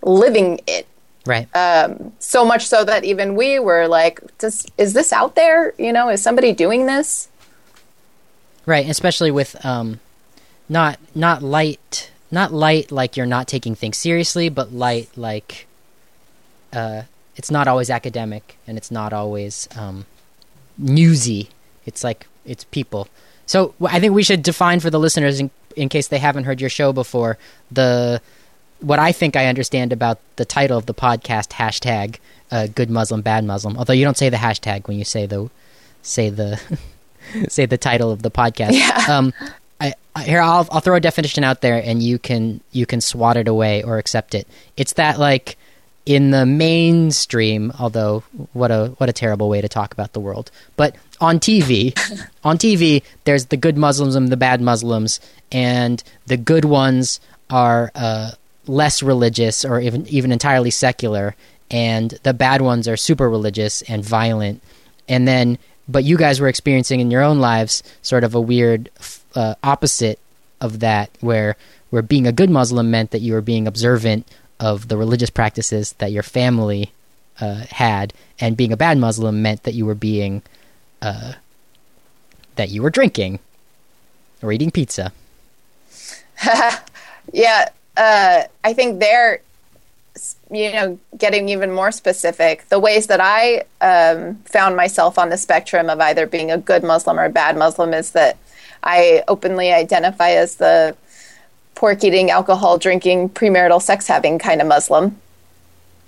living 0.02 0.60
it. 0.66 0.86
Right. 1.26 1.54
Um, 1.54 2.12
so 2.18 2.44
much 2.44 2.66
so 2.66 2.84
that 2.84 3.04
even 3.04 3.34
we 3.36 3.58
were 3.58 3.86
like, 3.88 4.20
Does, 4.38 4.66
is 4.78 4.94
this 4.94 5.12
out 5.12 5.34
there? 5.34 5.74
You 5.78 5.92
know, 5.92 6.08
is 6.08 6.22
somebody 6.22 6.52
doing 6.52 6.86
this? 6.86 7.28
Right, 8.66 8.88
especially 8.88 9.30
with 9.30 9.62
um, 9.64 10.00
not 10.68 10.98
not 11.14 11.42
light, 11.42 12.10
not 12.30 12.52
light 12.52 12.92
like 12.92 13.16
you're 13.16 13.26
not 13.26 13.48
taking 13.48 13.74
things 13.74 13.98
seriously, 13.98 14.48
but 14.48 14.72
light 14.72 15.08
like 15.16 15.66
uh, 16.72 17.02
it's 17.36 17.50
not 17.50 17.68
always 17.68 17.90
academic 17.90 18.56
and 18.66 18.78
it's 18.78 18.90
not 18.90 19.12
always 19.12 19.68
um, 19.76 20.06
newsy. 20.80 21.50
It's 21.86 22.02
like 22.02 22.26
it's 22.44 22.64
people. 22.64 23.08
So 23.46 23.74
I 23.82 24.00
think 24.00 24.14
we 24.14 24.22
should 24.22 24.42
define 24.42 24.80
for 24.80 24.90
the 24.90 24.98
listeners, 24.98 25.40
in, 25.40 25.50
in 25.76 25.88
case 25.88 26.08
they 26.08 26.18
haven't 26.18 26.44
heard 26.44 26.60
your 26.60 26.70
show 26.70 26.92
before, 26.92 27.38
the 27.70 28.20
what 28.80 28.98
I 28.98 29.12
think 29.12 29.36
I 29.36 29.46
understand 29.46 29.92
about 29.92 30.18
the 30.36 30.44
title 30.44 30.78
of 30.78 30.86
the 30.86 30.94
podcast 30.94 31.50
hashtag 31.50 32.16
uh, 32.50 32.66
Good 32.68 32.90
Muslim, 32.90 33.22
Bad 33.22 33.44
Muslim. 33.44 33.76
Although 33.76 33.92
you 33.92 34.04
don't 34.04 34.16
say 34.16 34.28
the 34.28 34.36
hashtag 34.36 34.88
when 34.88 34.98
you 34.98 35.04
say 35.04 35.26
the 35.26 35.50
say 36.02 36.30
the 36.30 36.60
say 37.48 37.66
the 37.66 37.78
title 37.78 38.10
of 38.10 38.22
the 38.22 38.30
podcast. 38.30 38.72
Yeah. 38.72 39.04
Um, 39.10 39.32
I, 39.80 39.94
I, 40.14 40.24
here 40.24 40.40
I'll 40.40 40.68
I'll 40.70 40.80
throw 40.80 40.96
a 40.96 41.00
definition 41.00 41.42
out 41.42 41.62
there, 41.62 41.82
and 41.82 42.02
you 42.02 42.18
can 42.18 42.60
you 42.70 42.86
can 42.86 43.00
swat 43.00 43.36
it 43.36 43.48
away 43.48 43.82
or 43.82 43.98
accept 43.98 44.34
it. 44.34 44.46
It's 44.76 44.92
that 44.94 45.18
like 45.18 45.56
in 46.10 46.32
the 46.32 46.44
mainstream, 46.44 47.72
although 47.78 48.24
what 48.52 48.72
a 48.72 48.88
what 48.98 49.08
a 49.08 49.12
terrible 49.12 49.48
way 49.48 49.60
to 49.60 49.68
talk 49.68 49.92
about 49.92 50.12
the 50.12 50.18
world. 50.18 50.50
But 50.74 50.96
on 51.20 51.38
TV, 51.38 51.96
on 52.44 52.58
TV, 52.58 53.04
there's 53.22 53.46
the 53.46 53.56
good 53.56 53.78
Muslims 53.78 54.16
and 54.16 54.28
the 54.28 54.36
bad 54.36 54.60
Muslims, 54.60 55.20
and 55.52 56.02
the 56.26 56.36
good 56.36 56.64
ones 56.64 57.20
are 57.48 57.92
uh, 57.94 58.32
less 58.66 59.04
religious 59.04 59.64
or 59.64 59.78
even 59.78 60.04
even 60.08 60.32
entirely 60.32 60.72
secular, 60.72 61.36
and 61.70 62.10
the 62.24 62.34
bad 62.34 62.60
ones 62.60 62.88
are 62.88 62.96
super 62.96 63.30
religious 63.30 63.80
and 63.82 64.04
violent. 64.04 64.60
And 65.08 65.28
then, 65.28 65.58
but 65.88 66.02
you 66.02 66.16
guys 66.16 66.40
were 66.40 66.48
experiencing 66.48 66.98
in 66.98 67.12
your 67.12 67.22
own 67.22 67.38
lives 67.38 67.84
sort 68.02 68.24
of 68.24 68.34
a 68.34 68.40
weird 68.40 68.90
uh, 69.36 69.54
opposite 69.62 70.18
of 70.60 70.80
that, 70.80 71.08
where 71.20 71.54
where 71.90 72.02
being 72.02 72.26
a 72.26 72.32
good 72.32 72.50
Muslim 72.50 72.90
meant 72.90 73.12
that 73.12 73.20
you 73.20 73.32
were 73.32 73.40
being 73.40 73.68
observant 73.68 74.26
of 74.60 74.88
the 74.88 74.96
religious 74.96 75.30
practices 75.30 75.94
that 75.98 76.12
your 76.12 76.22
family 76.22 76.92
uh, 77.40 77.64
had, 77.70 78.12
and 78.38 78.56
being 78.56 78.72
a 78.72 78.76
bad 78.76 78.98
Muslim 78.98 79.42
meant 79.42 79.64
that 79.64 79.74
you 79.74 79.86
were 79.86 79.94
being 79.96 80.42
uh, 81.02 81.32
that 82.56 82.68
you 82.68 82.82
were 82.82 82.90
drinking 82.90 83.40
or 84.42 84.52
eating 84.52 84.70
pizza. 84.70 85.12
Yeah, 87.32 87.68
uh, 87.96 88.42
I 88.64 88.72
think 88.72 89.00
they're, 89.00 89.40
you 90.50 90.72
know, 90.72 90.98
getting 91.16 91.48
even 91.48 91.70
more 91.70 91.92
specific. 91.92 92.68
The 92.68 92.80
ways 92.80 93.06
that 93.06 93.20
I 93.20 93.64
um, 93.80 94.36
found 94.44 94.76
myself 94.76 95.18
on 95.18 95.28
the 95.28 95.36
spectrum 95.36 95.88
of 95.88 96.00
either 96.00 96.26
being 96.26 96.50
a 96.50 96.58
good 96.58 96.82
Muslim 96.82 97.18
or 97.18 97.24
a 97.24 97.30
bad 97.30 97.56
Muslim 97.56 97.94
is 97.94 98.12
that 98.12 98.36
I 98.82 99.22
openly 99.28 99.72
identify 99.72 100.30
as 100.30 100.56
the 100.56 100.96
pork 101.74 102.02
eating, 102.04 102.30
alcohol 102.30 102.78
drinking, 102.78 103.30
premarital 103.30 103.80
sex 103.80 104.06
having 104.06 104.38
kind 104.38 104.60
of 104.60 104.66
Muslim, 104.66 105.16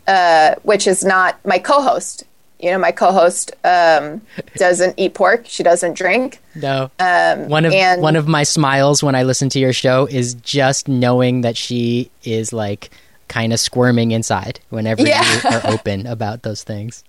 uh, 0.06 0.54
which 0.62 0.86
is 0.86 1.04
not 1.04 1.44
my 1.46 1.58
co 1.58 1.80
host. 1.80 2.24
You 2.60 2.70
know, 2.70 2.78
my 2.78 2.92
co 2.92 3.10
host 3.12 3.52
um, 3.64 4.20
doesn't 4.56 4.94
eat 4.96 5.14
pork, 5.14 5.44
she 5.46 5.62
doesn't 5.62 5.94
drink. 5.94 6.40
No. 6.54 6.90
Um, 6.98 7.48
one 7.48 7.64
of 7.64 7.72
and- 7.72 8.00
one 8.02 8.16
of 8.16 8.28
my 8.28 8.42
smiles 8.44 9.02
when 9.02 9.14
I 9.14 9.22
listen 9.24 9.48
to 9.50 9.58
your 9.58 9.72
show 9.72 10.06
is 10.06 10.34
just 10.34 10.86
knowing 10.88 11.40
that 11.40 11.56
she 11.56 12.10
is 12.24 12.52
like 12.52 12.90
kind 13.28 13.52
of 13.52 13.58
squirming 13.60 14.10
inside 14.10 14.60
whenever 14.68 15.02
Yeah. 15.02 15.22
you 15.42 15.50
are 15.50 15.60
open 15.72 16.06
about 16.06 16.42
those 16.42 16.62
things. 16.62 17.02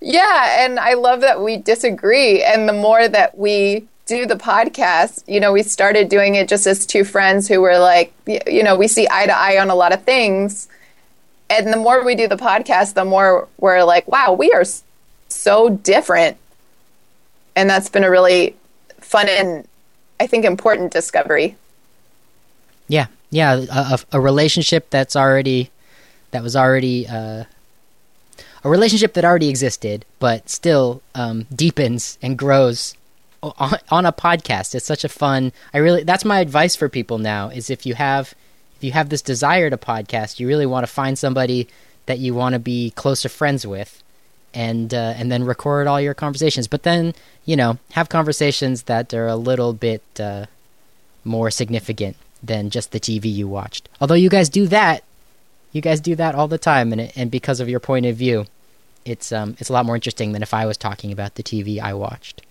Yeah, 0.00 0.64
and 0.64 0.80
I 0.80 0.94
love 0.94 1.20
that 1.20 1.42
we 1.42 1.58
disagree. 1.58 2.42
And 2.42 2.66
the 2.66 2.72
more 2.72 3.06
that 3.06 3.36
we 3.36 3.86
do 4.10 4.26
the 4.26 4.34
podcast, 4.34 5.22
you 5.28 5.38
know, 5.38 5.52
we 5.52 5.62
started 5.62 6.08
doing 6.08 6.34
it 6.34 6.48
just 6.48 6.66
as 6.66 6.84
two 6.84 7.04
friends 7.04 7.46
who 7.46 7.60
were 7.60 7.78
like, 7.78 8.12
you 8.26 8.64
know, 8.64 8.76
we 8.76 8.88
see 8.88 9.06
eye 9.08 9.24
to 9.24 9.32
eye 9.32 9.56
on 9.56 9.70
a 9.70 9.74
lot 9.76 9.92
of 9.92 10.02
things. 10.02 10.68
And 11.48 11.72
the 11.72 11.76
more 11.76 12.04
we 12.04 12.16
do 12.16 12.26
the 12.26 12.36
podcast, 12.36 12.94
the 12.94 13.04
more 13.04 13.46
we're 13.58 13.84
like, 13.84 14.08
wow, 14.08 14.32
we 14.32 14.50
are 14.50 14.64
so 15.28 15.68
different. 15.68 16.36
And 17.54 17.70
that's 17.70 17.88
been 17.88 18.02
a 18.02 18.10
really 18.10 18.56
fun 18.98 19.28
and 19.28 19.68
I 20.18 20.26
think 20.26 20.44
important 20.44 20.92
discovery. 20.92 21.54
Yeah, 22.88 23.06
yeah, 23.30 23.64
a, 23.70 23.98
a, 24.10 24.20
relationship 24.20 24.90
that's 24.90 25.14
already 25.14 25.70
that 26.32 26.42
was 26.42 26.56
already 26.56 27.06
uh, 27.06 27.44
a 28.64 28.68
relationship 28.68 29.14
that 29.14 29.24
already 29.24 29.48
existed, 29.48 30.04
but 30.18 30.50
still 30.50 31.00
um, 31.14 31.46
deepens 31.54 32.18
and 32.20 32.36
grows 32.36 32.96
on, 33.42 34.06
a 34.06 34.12
podcast. 34.12 34.74
It's 34.74 34.86
such 34.86 35.04
a 35.04 35.08
fun. 35.08 35.52
I 35.72 35.78
really 35.78 36.04
that's 36.04 36.24
my 36.24 36.40
advice 36.40 36.76
for 36.76 36.88
people 36.88 37.18
now 37.18 37.48
is 37.48 37.70
if 37.70 37.86
you 37.86 37.94
have 37.94 38.34
if 38.76 38.84
you 38.84 38.92
have 38.92 39.08
this 39.08 39.22
desire 39.22 39.70
to 39.70 39.76
podcast, 39.76 40.40
you 40.40 40.46
really 40.46 40.66
want 40.66 40.86
to 40.86 40.92
find 40.92 41.18
somebody 41.18 41.68
that 42.06 42.18
you 42.18 42.34
want 42.34 42.54
to 42.54 42.58
be 42.58 42.90
closer 42.90 43.28
friends 43.28 43.66
with. 43.66 44.02
And 44.52 44.92
uh, 44.92 45.14
and 45.16 45.30
then 45.30 45.44
record 45.44 45.86
all 45.86 46.00
your 46.00 46.12
conversations, 46.12 46.66
but 46.66 46.82
then 46.82 47.14
you 47.44 47.54
know 47.54 47.78
have 47.92 48.08
conversations 48.08 48.82
that 48.82 49.14
are 49.14 49.28
a 49.28 49.36
little 49.36 49.72
bit 49.72 50.02
uh, 50.18 50.46
more 51.24 51.52
significant 51.52 52.16
than 52.42 52.68
just 52.68 52.90
the 52.90 52.98
TV 52.98 53.32
you 53.32 53.46
watched. 53.46 53.88
Although 54.00 54.14
you 54.14 54.28
guys 54.28 54.48
do 54.48 54.66
that, 54.66 55.04
you 55.70 55.80
guys 55.80 56.00
do 56.00 56.16
that 56.16 56.34
all 56.34 56.48
the 56.48 56.58
time, 56.58 56.90
and 56.90 57.00
it, 57.00 57.12
and 57.16 57.30
because 57.30 57.60
of 57.60 57.68
your 57.68 57.78
point 57.78 58.06
of 58.06 58.16
view, 58.16 58.46
it's 59.04 59.30
um 59.30 59.56
it's 59.60 59.70
a 59.70 59.72
lot 59.72 59.86
more 59.86 59.94
interesting 59.94 60.32
than 60.32 60.42
if 60.42 60.52
I 60.52 60.66
was 60.66 60.76
talking 60.76 61.12
about 61.12 61.36
the 61.36 61.44
TV 61.44 61.80
I 61.80 61.94
watched. 61.94 62.42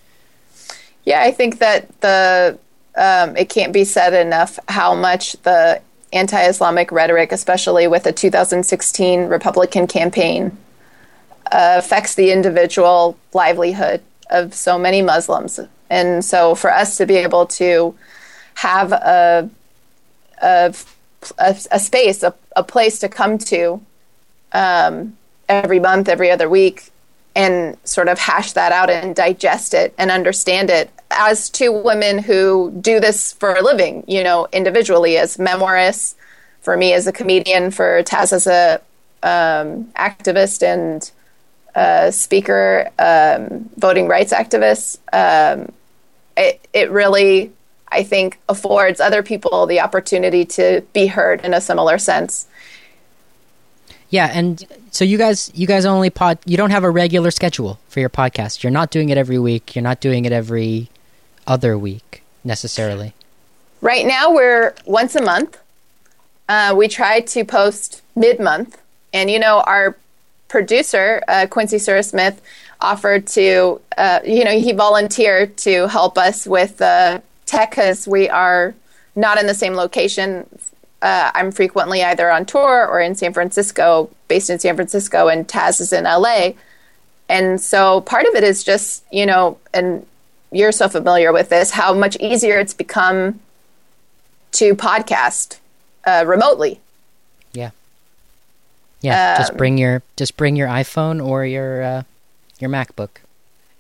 Yeah, 1.10 1.24
I 1.24 1.32
think 1.32 1.58
that 1.58 2.02
the 2.02 2.60
um, 2.96 3.36
it 3.36 3.50
can't 3.50 3.74
be 3.74 3.84
said 3.84 4.14
enough 4.14 4.60
how 4.68 4.94
much 4.94 5.32
the 5.42 5.82
anti-Islamic 6.14 6.92
rhetoric, 6.92 7.32
especially 7.32 7.88
with 7.88 8.04
the 8.04 8.12
2016 8.12 9.22
Republican 9.22 9.88
campaign, 9.88 10.56
uh, 11.52 11.78
affects 11.80 12.14
the 12.14 12.32
individual 12.32 13.18
livelihood 13.34 14.04
of 14.30 14.54
so 14.54 14.78
many 14.78 15.02
Muslims. 15.02 15.60
And 15.90 16.24
so, 16.24 16.54
for 16.54 16.72
us 16.72 16.98
to 16.98 17.08
be 17.08 17.16
able 17.16 17.48
to 17.58 17.96
have 18.54 18.92
a 18.92 19.50
a, 20.44 20.76
a, 21.40 21.80
space, 21.80 22.22
a, 22.22 22.36
a 22.56 22.64
place 22.64 23.00
to 23.00 23.10
come 23.10 23.40
to 23.40 23.82
um, 24.52 25.18
every 25.50 25.80
month, 25.80 26.08
every 26.08 26.30
other 26.30 26.48
week, 26.48 26.92
and 27.40 27.78
sort 27.86 28.10
of 28.10 28.20
hash 28.20 28.52
that 28.52 28.74
out 28.74 28.90
and 28.90 29.16
digest 29.16 29.74
it 29.74 29.94
and 29.98 30.12
understand 30.12 30.70
it 30.70 30.90
as 31.10 31.50
two 31.50 31.72
women 31.72 32.20
who 32.20 32.70
do 32.82 33.00
this 33.00 33.32
for 33.32 33.54
a 33.54 33.64
living, 33.64 34.04
you 34.08 34.22
know, 34.22 34.46
individually 34.52 35.18
as 35.18 35.38
memoirists, 35.38 36.16
for 36.60 36.76
me 36.76 36.92
as 36.92 37.08
a 37.08 37.14
comedian, 37.14 37.72
for 37.72 38.04
Taz 38.04 38.34
as 38.34 38.46
a 38.46 38.82
um, 39.24 39.86
activist 39.96 40.62
and 40.62 41.10
uh, 41.76 42.12
speaker, 42.12 42.90
um, 43.00 43.70
voting 43.78 44.10
rights 44.10 44.34
activist. 44.34 45.00
Um, 45.14 45.72
it, 46.36 46.60
it 46.74 46.92
really, 46.92 47.54
I 47.88 48.04
think, 48.04 48.38
affords 48.50 49.00
other 49.00 49.24
people 49.24 49.66
the 49.66 49.80
opportunity 49.80 50.44
to 50.58 50.84
be 50.92 51.08
heard 51.08 51.46
in 51.46 51.54
a 51.54 51.62
similar 51.62 52.00
sense. 52.00 52.48
Yeah, 54.10 54.32
and 54.34 54.66
so 54.92 55.06
you 55.06 55.18
guys 55.18 55.52
you 55.54 55.68
guys 55.68 55.86
only 55.86 56.10
pod 56.10 56.40
you 56.46 56.58
don't 56.58 56.72
have 56.72 56.84
a 56.84 56.90
regular 56.90 57.32
schedule 57.32 57.80
for 57.90 58.00
your 58.00 58.10
podcast. 58.10 58.64
You're 58.64 58.72
not 58.72 58.90
doing 58.90 59.10
it 59.10 59.18
every 59.18 59.38
week. 59.38 59.76
You're 59.76 59.84
not 59.84 60.00
doing 60.00 60.26
it 60.26 60.32
every 60.32 60.90
other 61.46 61.78
week 61.78 62.24
necessarily. 62.44 63.14
Right 63.82 64.06
now, 64.06 64.34
we're 64.34 64.74
once 64.86 65.16
a 65.16 65.22
month. 65.22 65.58
Uh, 66.50 66.74
we 66.76 66.88
try 66.88 67.22
to 67.22 67.46
post 67.46 68.02
mid 68.16 68.40
month. 68.40 68.82
And, 69.14 69.32
you 69.32 69.40
know, 69.40 69.62
our 69.62 69.96
producer, 70.48 71.24
uh, 71.28 71.48
Quincy 71.50 71.78
Surasmith, 71.80 72.42
offered 72.82 73.28
to, 73.28 73.82
uh, 73.98 74.20
you 74.26 74.44
know, 74.44 74.58
he 74.60 74.72
volunteered 74.74 75.58
to 75.58 75.88
help 75.88 76.18
us 76.18 76.46
with 76.46 76.82
uh, 76.82 77.20
tech 77.46 77.72
because 77.72 78.08
we 78.08 78.30
are 78.30 78.74
not 79.16 79.40
in 79.40 79.48
the 79.48 79.54
same 79.54 79.74
location. 79.74 80.48
Uh, 81.02 81.32
I'm 81.34 81.52
frequently 81.52 82.04
either 82.04 82.30
on 82.30 82.46
tour 82.46 82.86
or 82.88 83.00
in 83.00 83.16
San 83.16 83.34
Francisco, 83.34 84.10
based 84.28 84.50
in 84.50 84.60
San 84.60 84.76
Francisco, 84.76 85.28
and 85.28 85.48
Taz 85.48 85.80
is 85.80 85.94
in 85.94 86.04
LA. 86.04 86.52
And 87.30 87.62
so 87.62 88.02
part 88.02 88.26
of 88.26 88.36
it 88.36 88.44
is 88.44 88.64
just, 88.64 89.04
you 89.12 89.26
know, 89.26 89.58
and 89.74 90.06
you're 90.52 90.72
so 90.72 90.90
familiar 90.90 91.32
with 91.32 91.50
this, 91.50 91.72
how 91.72 91.94
much 91.94 92.18
easier 92.20 92.58
it's 92.60 92.74
become 92.74 93.40
to 94.54 94.76
podcast 94.76 95.60
uh, 96.06 96.26
remotely. 96.28 96.80
Yeah. 97.54 97.70
Yeah, 99.02 99.38
just 99.38 99.52
Um, 99.52 99.58
bring 99.58 99.78
your 99.78 100.02
just 100.18 100.36
bring 100.36 100.56
your 100.58 100.68
iPhone 100.68 101.26
or 101.26 101.46
your 101.46 101.82
uh, 101.82 102.04
your 102.60 102.70
MacBook. 102.70 103.10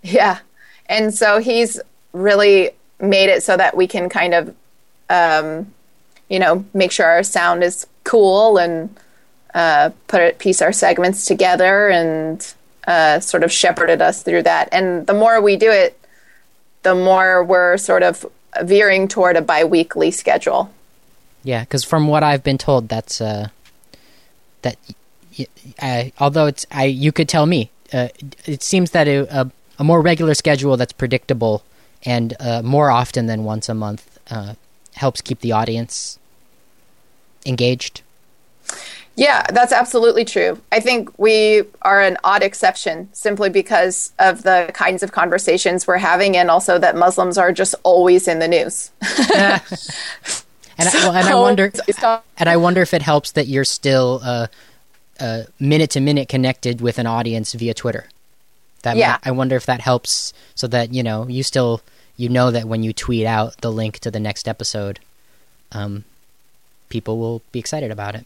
Yeah. 0.02 0.40
And 0.86 1.14
so 1.14 1.40
he's 1.40 1.80
really 2.14 2.72
made 3.02 3.30
it 3.30 3.44
so 3.44 3.58
that 3.58 3.76
we 3.76 3.86
can 3.88 4.08
kind 4.10 4.34
of, 4.34 4.56
um, 5.10 5.74
you 6.30 6.40
know, 6.40 6.66
make 6.74 6.92
sure 6.92 7.06
our 7.06 7.24
sound 7.24 7.64
is 7.64 7.88
cool 8.04 8.58
and 8.58 8.96
uh, 9.54 9.90
put 10.08 10.22
it, 10.22 10.40
piece 10.40 10.62
our 10.62 10.72
segments 10.72 11.26
together 11.26 11.90
and 11.90 12.54
uh, 12.88 13.20
sort 13.20 13.44
of 13.44 13.52
shepherded 13.52 14.02
us 14.02 14.24
through 14.24 14.44
that. 14.44 14.70
And 14.72 15.08
the 15.08 15.14
more 15.14 15.42
we 15.42 15.56
do 15.58 15.72
it, 15.72 16.00
the 16.84 16.96
more 16.96 17.44
we're 17.44 17.78
sort 17.78 18.04
of 18.04 18.26
veering 18.62 19.08
toward 19.08 19.36
a 19.36 19.42
biweekly 19.42 20.12
schedule. 20.12 20.72
Yeah, 21.44 21.62
because 21.62 21.84
from 21.84 22.08
what 22.08 22.24
I've 22.24 22.44
been 22.44 22.58
told, 22.58 22.90
that's 22.90 23.22
uh, 23.22 23.50
that. 24.62 24.78
although 26.20 26.46
it's 26.46 26.66
I, 26.72 26.86
you 26.86 27.12
could 27.12 27.30
tell 27.30 27.46
me. 27.46 27.72
Uh, 27.92 28.10
it 28.46 28.62
seems 28.62 28.92
that 28.92 29.08
a, 29.08 29.42
a, 29.42 29.52
a 29.80 29.84
more 29.84 30.00
regular 30.02 30.36
schedule 30.36 30.78
that's 30.78 30.94
predictable 30.94 31.64
and 32.04 32.36
uh, 32.40 32.62
more 32.62 32.92
often 32.92 33.26
than 33.26 33.44
once 33.44 33.68
a 33.68 33.74
month 33.74 34.20
uh, 34.30 34.54
helps 34.94 35.22
keep 35.22 35.40
the 35.40 35.52
audience 35.52 36.19
engaged. 37.50 38.02
Yeah, 39.16 39.44
that's 39.52 39.74
absolutely 39.74 40.24
true. 40.24 40.62
I 40.72 40.80
think 40.80 41.10
we 41.20 41.64
are 41.82 42.00
an 42.02 42.16
odd 42.24 42.42
exception 42.42 43.10
simply 43.12 43.50
because 43.50 44.14
of 44.18 44.44
the 44.44 44.72
kinds 44.74 45.04
of 45.04 45.12
conversations 45.12 45.86
we're 45.86 45.98
having, 45.98 46.38
and 46.38 46.50
also 46.50 46.78
that 46.80 46.96
Muslims 46.96 47.38
are 47.38 47.52
just 47.52 47.76
always 47.84 48.30
in 48.30 48.40
the 48.40 48.48
news. 48.48 48.92
And 50.82 50.88
I, 50.88 50.94
well, 50.94 51.12
and 51.12 51.28
I 51.28 51.36
wonder, 51.36 51.74
and 52.38 52.48
I 52.48 52.56
wonder 52.56 52.82
if 52.82 52.94
it 52.94 53.02
helps 53.02 53.34
that 53.34 53.48
you're 53.48 53.66
still 53.66 54.22
uh, 54.24 54.48
uh, 55.20 55.42
minute 55.60 55.90
to 55.90 56.00
minute 56.00 56.30
connected 56.30 56.80
with 56.80 57.00
an 57.00 57.06
audience 57.06 57.52
via 57.52 57.74
Twitter. 57.74 58.06
That 58.84 58.96
Yeah. 58.96 59.12
might- 59.12 59.28
I 59.28 59.32
wonder 59.32 59.58
if 59.58 59.66
that 59.66 59.82
helps, 59.82 60.32
so 60.56 60.68
that 60.68 60.94
you 60.94 61.04
know 61.04 61.28
you 61.28 61.44
still 61.44 61.82
you 62.16 62.30
know 62.30 62.50
that 62.52 62.64
when 62.64 62.82
you 62.82 62.94
tweet 62.94 63.26
out 63.26 63.58
the 63.60 63.74
link 63.74 64.00
to 64.00 64.10
the 64.10 64.22
next 64.22 64.48
episode, 64.48 65.02
um, 65.74 66.06
people 66.90 67.18
will 67.18 67.42
be 67.52 67.60
excited 67.60 67.92
about 67.92 68.16
it. 68.16 68.26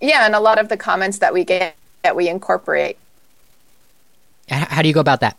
yeah, 0.00 0.26
and 0.26 0.34
a 0.34 0.40
lot 0.40 0.58
of 0.58 0.68
the 0.68 0.76
comments 0.76 1.18
that 1.18 1.32
we 1.32 1.44
get 1.44 1.76
that 2.02 2.16
we 2.16 2.28
incorporate. 2.28 2.98
How 4.48 4.82
do 4.82 4.88
you 4.88 4.94
go 4.94 5.00
about 5.00 5.20
that? 5.20 5.38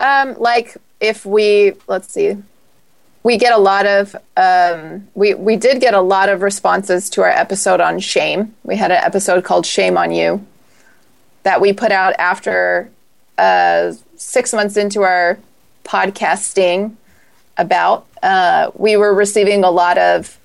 Um, 0.00 0.34
like 0.38 0.76
if 1.00 1.26
we 1.26 1.72
let's 1.86 2.12
see, 2.12 2.36
we 3.22 3.36
get 3.36 3.52
a 3.52 3.58
lot 3.58 3.86
of 3.86 4.14
um, 4.36 5.08
we 5.14 5.34
we 5.34 5.56
did 5.56 5.80
get 5.80 5.94
a 5.94 6.00
lot 6.00 6.28
of 6.28 6.42
responses 6.42 7.10
to 7.10 7.22
our 7.22 7.30
episode 7.30 7.80
on 7.80 7.98
shame. 7.98 8.54
We 8.62 8.76
had 8.76 8.90
an 8.90 9.02
episode 9.02 9.44
called 9.44 9.66
"Shame 9.66 9.96
on 9.96 10.12
You" 10.12 10.46
that 11.42 11.60
we 11.60 11.72
put 11.72 11.90
out 11.90 12.14
after 12.18 12.90
uh, 13.38 13.92
six 14.16 14.52
months 14.52 14.76
into 14.76 15.02
our 15.02 15.38
podcasting. 15.84 16.96
About 17.56 18.08
uh, 18.20 18.72
we 18.74 18.96
were 18.96 19.14
receiving 19.14 19.62
a 19.62 19.70
lot 19.70 19.96
of 19.96 20.38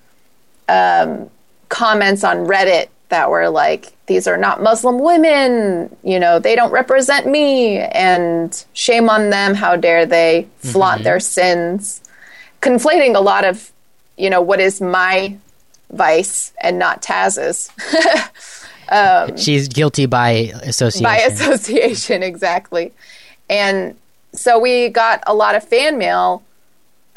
um, 0.69 1.29
comments 1.69 2.23
on 2.23 2.45
Reddit 2.45 2.88
that 3.10 3.29
were 3.29 3.49
like, 3.49 3.91
these 4.05 4.27
are 4.27 4.38
not 4.38 4.62
Muslim 4.62 4.99
women, 4.99 5.95
you 6.03 6.19
know, 6.19 6.39
they 6.39 6.55
don't 6.55 6.71
represent 6.71 7.27
me, 7.27 7.77
and 7.79 8.65
shame 8.73 9.10
on 9.10 9.29
them, 9.29 9.55
how 9.55 9.75
dare 9.75 10.05
they 10.05 10.47
flaunt 10.58 11.03
their 11.03 11.19
sins. 11.19 12.01
Conflating 12.62 13.15
a 13.15 13.19
lot 13.19 13.45
of, 13.45 13.71
you 14.17 14.29
know, 14.29 14.41
what 14.41 14.60
is 14.60 14.79
my 14.82 15.36
vice 15.91 16.53
and 16.62 16.77
not 16.77 17.01
Taz's 17.01 17.71
She's 19.36 19.67
guilty 19.67 20.05
by 20.05 20.29
association. 20.63 21.03
by 21.03 21.17
association, 21.32 22.23
exactly. 22.23 22.91
And 23.49 23.95
so 24.34 24.60
we 24.60 24.89
got 24.89 25.23
a 25.27 25.34
lot 25.34 25.55
of 25.55 25.63
fan 25.63 25.97
mail 25.97 26.43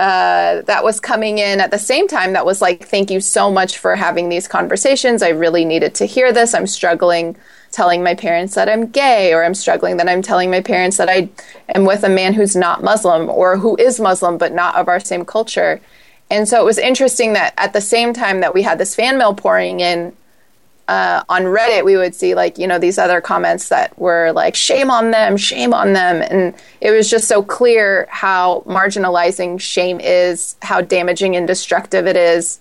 uh, 0.03 0.63
that 0.63 0.83
was 0.83 0.99
coming 0.99 1.39
in 1.39 1.61
at 1.61 1.71
the 1.71 1.79
same 1.79 2.09
time 2.09 2.33
that 2.33 2.45
was 2.45 2.61
like, 2.61 2.89
thank 2.89 3.09
you 3.09 3.21
so 3.21 3.53
much 3.53 3.79
for 3.79 3.95
having 3.95 4.29
these 4.29 4.49
conversations. 4.49 5.23
I 5.23 5.29
really 5.29 5.65
needed 5.65 5.95
to 5.95 6.07
hear 6.07 6.33
this. 6.33 6.55
I'm 6.55 6.67
struggling 6.67 7.37
telling 7.71 8.03
my 8.03 8.17
parents 8.17 8.57
that 8.57 8.69
I'm 8.69 8.89
gay, 8.89 9.33
or 9.33 9.45
I'm 9.45 9.55
struggling 9.55 9.99
that 9.99 10.09
I'm 10.09 10.21
telling 10.21 10.51
my 10.51 10.61
parents 10.61 10.97
that 10.97 11.09
I 11.09 11.29
am 11.69 11.85
with 11.85 12.03
a 12.03 12.09
man 12.09 12.35
who's 12.35 12.57
not 12.57 12.83
Muslim 12.83 13.31
or 13.31 13.57
who 13.57 13.77
is 13.77 14.01
Muslim 14.01 14.39
but 14.39 14.53
not 14.53 14.75
of 14.75 14.89
our 14.89 14.99
same 14.99 15.25
culture. 15.25 15.81
And 16.31 16.49
so 16.49 16.61
it 16.61 16.65
was 16.65 16.79
interesting 16.79 17.35
that 17.35 17.55
at 17.57 17.73
the 17.73 17.81
same 17.81 18.13
time 18.13 18.41
that 18.41 18.55
we 18.55 18.63
had 18.63 18.79
this 18.79 18.97
fan 18.97 19.19
mail 19.19 19.35
pouring 19.35 19.79
in, 19.79 20.17
uh, 20.89 21.23
on 21.29 21.45
Reddit, 21.45 21.85
we 21.85 21.97
would 21.97 22.15
see 22.15 22.35
like 22.35 22.59
you 22.59 22.67
know 22.67 22.79
these 22.79 22.99
other 22.99 23.21
comments 23.21 23.69
that 23.69 23.97
were 23.99 24.33
like 24.33 24.55
"shame 24.55 24.91
on 24.91 25.11
them, 25.11 25.37
shame 25.37 25.73
on 25.73 25.93
them," 25.93 26.23
and 26.23 26.55
it 26.81 26.91
was 26.91 27.09
just 27.09 27.29
so 27.29 27.43
clear 27.43 28.07
how 28.11 28.63
marginalizing 28.67 29.61
shame 29.61 30.01
is, 30.01 30.57
how 30.63 30.81
damaging 30.81 31.37
and 31.37 31.47
destructive 31.47 32.07
it 32.07 32.17
is, 32.17 32.59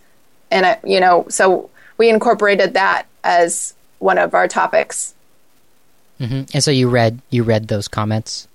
and 0.52 0.66
uh, 0.66 0.76
you 0.86 1.00
know, 1.00 1.26
so 1.30 1.70
we 1.98 2.10
incorporated 2.10 2.76
that 2.76 3.08
as 3.24 3.74
one 4.00 4.18
of 4.18 4.34
our 4.34 4.48
topics. 4.48 5.14
hmm 6.20 6.44
And 6.54 6.64
so 6.64 6.70
you 6.70 6.90
read 6.90 7.20
you 7.32 7.44
read 7.44 7.68
those 7.68 7.88
comments. 7.88 8.48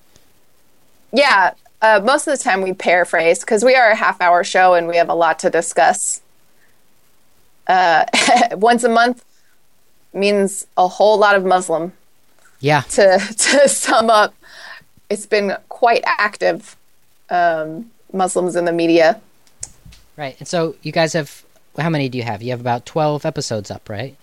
Yeah, 1.12 1.54
uh, 1.82 2.00
most 2.04 2.26
of 2.28 2.38
the 2.38 2.42
time 2.42 2.62
we 2.62 2.72
paraphrase 2.72 3.40
because 3.40 3.64
we 3.64 3.74
are 3.74 3.90
a 3.90 3.96
half-hour 3.96 4.44
show 4.44 4.74
and 4.74 4.86
we 4.86 4.96
have 4.96 5.08
a 5.08 5.14
lot 5.14 5.40
to 5.40 5.50
discuss. 5.50 6.20
Uh, 7.66 8.04
once 8.52 8.84
a 8.84 8.88
month 8.88 9.24
means 10.12 10.66
a 10.76 10.88
whole 10.88 11.18
lot 11.18 11.34
of 11.36 11.44
Muslim. 11.44 11.92
Yeah, 12.60 12.82
to 12.82 13.18
to 13.38 13.68
sum 13.68 14.10
up, 14.10 14.34
it's 15.10 15.26
been 15.26 15.56
quite 15.68 16.02
active. 16.06 16.76
Um, 17.28 17.90
Muslims 18.12 18.54
in 18.56 18.64
the 18.64 18.72
media. 18.72 19.20
right. 20.16 20.36
And 20.38 20.46
so 20.46 20.76
you 20.82 20.92
guys 20.92 21.12
have 21.12 21.44
how 21.78 21.90
many 21.90 22.08
do 22.08 22.16
you 22.18 22.24
have? 22.24 22.42
You 22.42 22.50
have 22.50 22.60
about 22.60 22.86
twelve 22.86 23.26
episodes 23.26 23.70
up, 23.70 23.88
right? 23.88 24.16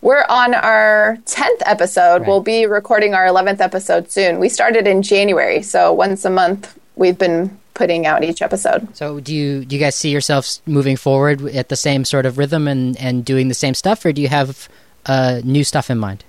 We're 0.00 0.24
on 0.28 0.54
our 0.54 1.18
tenth 1.26 1.62
episode. 1.64 2.20
Right. 2.22 2.28
We'll 2.28 2.40
be 2.40 2.66
recording 2.66 3.14
our 3.14 3.26
eleventh 3.26 3.60
episode 3.60 4.10
soon. 4.10 4.40
We 4.40 4.48
started 4.48 4.86
in 4.86 5.02
January, 5.02 5.62
so 5.62 5.92
once 5.92 6.24
a 6.24 6.30
month 6.30 6.76
we've 6.96 7.18
been 7.18 7.56
putting 7.74 8.04
out 8.04 8.22
each 8.24 8.42
episode. 8.42 8.94
So 8.96 9.20
do 9.20 9.34
you 9.34 9.64
do 9.64 9.76
you 9.76 9.80
guys 9.80 9.94
see 9.94 10.10
yourselves 10.10 10.60
moving 10.66 10.96
forward 10.96 11.42
at 11.54 11.68
the 11.68 11.76
same 11.76 12.04
sort 12.04 12.26
of 12.26 12.36
rhythm 12.38 12.66
and 12.66 12.96
and 12.98 13.24
doing 13.24 13.48
the 13.48 13.54
same 13.54 13.74
stuff, 13.74 14.04
or 14.04 14.12
do 14.12 14.20
you 14.20 14.28
have 14.28 14.68
uh, 15.06 15.40
new 15.44 15.64
stuff 15.64 15.90
in 15.90 15.98
mind? 15.98 16.24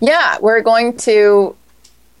Yeah, 0.00 0.38
we're 0.40 0.60
going 0.60 0.96
to 0.98 1.56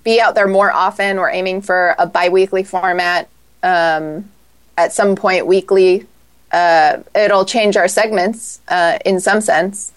be 0.04 0.20
out 0.20 0.34
there 0.34 0.48
more 0.48 0.70
often. 0.70 1.18
We're 1.18 1.30
aiming 1.30 1.62
for 1.62 1.94
a 1.98 2.06
bi-weekly 2.06 2.64
format. 2.64 3.28
Um, 3.62 4.30
at 4.76 4.92
some 4.92 5.16
point, 5.16 5.46
weekly. 5.46 6.06
Uh, 6.50 6.98
it'll 7.14 7.44
change 7.44 7.76
our 7.76 7.88
segments 7.88 8.60
uh, 8.68 8.98
in 9.04 9.20
some 9.20 9.40
sense. 9.40 9.92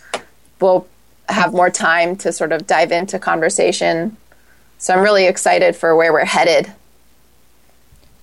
We'll 0.59 0.87
have 1.27 1.53
more 1.53 1.69
time 1.69 2.15
to 2.17 2.31
sort 2.31 2.51
of 2.51 2.67
dive 2.67 2.91
into 2.91 3.19
conversation. 3.19 4.15
So 4.77 4.93
I'm 4.93 5.01
really 5.01 5.25
excited 5.25 5.75
for 5.75 5.95
where 5.95 6.13
we're 6.13 6.25
headed. 6.25 6.71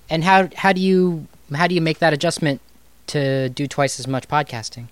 And 0.09 0.23
how 0.23 0.49
how 0.55 0.73
do 0.73 0.81
you 0.81 1.27
how 1.53 1.67
do 1.67 1.75
you 1.75 1.81
make 1.81 1.99
that 1.99 2.13
adjustment 2.13 2.61
to 3.07 3.49
do 3.49 3.67
twice 3.67 3.99
as 3.99 4.07
much 4.07 4.27
podcasting? 4.27 4.87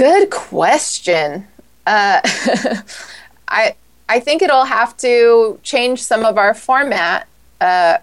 Good 0.00 0.30
question. 0.30 1.46
Uh, 1.86 2.22
I 3.48 3.74
I 4.08 4.18
think 4.20 4.40
it'll 4.40 4.64
have 4.64 4.96
to 4.96 5.60
change 5.62 6.02
some 6.02 6.24
of 6.24 6.38
our 6.38 6.54
format. 6.54 7.28
Uh, 7.60 7.98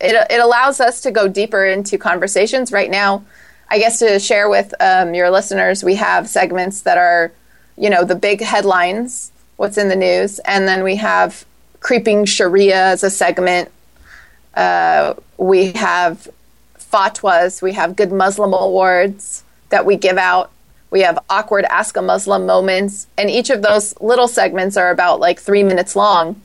it 0.00 0.14
it 0.30 0.38
allows 0.38 0.78
us 0.78 1.00
to 1.00 1.10
go 1.10 1.26
deeper 1.26 1.64
into 1.64 1.98
conversations. 1.98 2.70
Right 2.70 2.88
now, 2.88 3.24
I 3.68 3.80
guess 3.80 3.98
to 3.98 4.20
share 4.20 4.48
with 4.48 4.72
um, 4.78 5.14
your 5.14 5.32
listeners, 5.32 5.82
we 5.82 5.96
have 5.96 6.28
segments 6.28 6.82
that 6.82 6.96
are, 6.96 7.32
you 7.76 7.90
know, 7.90 8.04
the 8.04 8.14
big 8.14 8.40
headlines, 8.40 9.32
what's 9.56 9.76
in 9.76 9.88
the 9.88 9.96
news, 9.96 10.38
and 10.44 10.68
then 10.68 10.84
we 10.84 10.94
have 10.94 11.44
creeping 11.80 12.24
Sharia 12.24 12.92
as 12.92 13.02
a 13.02 13.10
segment. 13.10 13.68
Uh, 14.54 15.14
we 15.38 15.72
have 15.72 16.28
fatwas. 16.78 17.60
We 17.60 17.72
have 17.72 17.96
good 17.96 18.12
Muslim 18.12 18.54
awards 18.54 19.42
that 19.70 19.84
we 19.84 19.96
give 19.96 20.18
out. 20.18 20.52
We 20.92 21.00
have 21.00 21.18
awkward 21.30 21.64
Ask 21.64 21.96
a 21.96 22.02
Muslim 22.02 22.44
moments. 22.46 23.06
And 23.18 23.28
each 23.30 23.48
of 23.50 23.62
those 23.62 23.98
little 24.00 24.28
segments 24.28 24.76
are 24.76 24.90
about 24.90 25.18
like 25.20 25.40
three 25.40 25.62
minutes 25.64 25.96
long. 25.96 26.40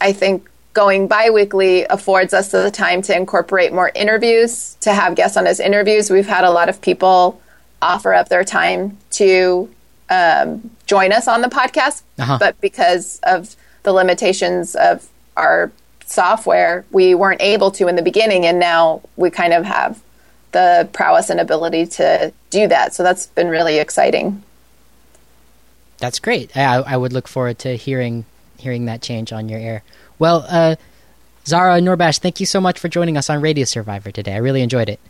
I 0.00 0.12
think 0.12 0.48
going 0.74 1.06
bi 1.06 1.30
weekly 1.30 1.84
affords 1.84 2.34
us 2.34 2.50
the 2.50 2.70
time 2.70 3.00
to 3.02 3.16
incorporate 3.16 3.72
more 3.72 3.92
interviews, 3.94 4.74
to 4.80 4.92
have 4.92 5.14
guests 5.14 5.36
on 5.36 5.46
as 5.46 5.60
interviews. 5.60 6.10
We've 6.10 6.26
had 6.26 6.44
a 6.44 6.50
lot 6.50 6.68
of 6.68 6.80
people 6.82 7.40
offer 7.80 8.12
up 8.12 8.28
their 8.28 8.44
time 8.44 8.98
to 9.12 9.70
um, 10.10 10.70
join 10.86 11.12
us 11.12 11.28
on 11.28 11.40
the 11.40 11.48
podcast, 11.48 12.02
Uh-huh. 12.18 12.38
but 12.40 12.60
because 12.60 13.20
of 13.22 13.54
the 13.84 13.92
limitations 13.92 14.74
of 14.74 15.08
our 15.36 15.70
software, 16.06 16.84
we 16.90 17.14
weren't 17.14 17.40
able 17.40 17.70
to 17.70 17.86
in 17.86 17.94
the 17.94 18.02
beginning, 18.02 18.44
and 18.46 18.58
now 18.58 19.00
we 19.16 19.30
kind 19.30 19.52
of 19.52 19.64
have 19.64 20.00
the 20.52 20.88
prowess 20.92 21.30
and 21.30 21.40
ability 21.40 21.86
to 21.86 22.32
do 22.50 22.68
that. 22.68 22.94
So 22.94 23.02
that's 23.02 23.26
been 23.28 23.48
really 23.48 23.78
exciting. 23.78 24.42
That's 25.98 26.18
great. 26.18 26.56
I, 26.56 26.76
I 26.76 26.96
would 26.96 27.12
look 27.12 27.28
forward 27.28 27.58
to 27.60 27.76
hearing 27.76 28.24
hearing 28.58 28.86
that 28.86 29.02
change 29.02 29.32
on 29.32 29.48
your 29.48 29.58
air. 29.58 29.82
Well, 30.18 30.44
uh, 30.48 30.76
Zahra 31.46 31.80
Noorbakhsh, 31.80 32.18
thank 32.18 32.40
you 32.40 32.46
so 32.46 32.60
much 32.60 32.78
for 32.78 32.88
joining 32.88 33.16
us 33.16 33.30
on 33.30 33.40
Radio 33.40 33.64
Survivor 33.64 34.10
today. 34.10 34.34
I 34.34 34.38
really 34.38 34.62
enjoyed 34.62 34.88
it. 34.88 35.00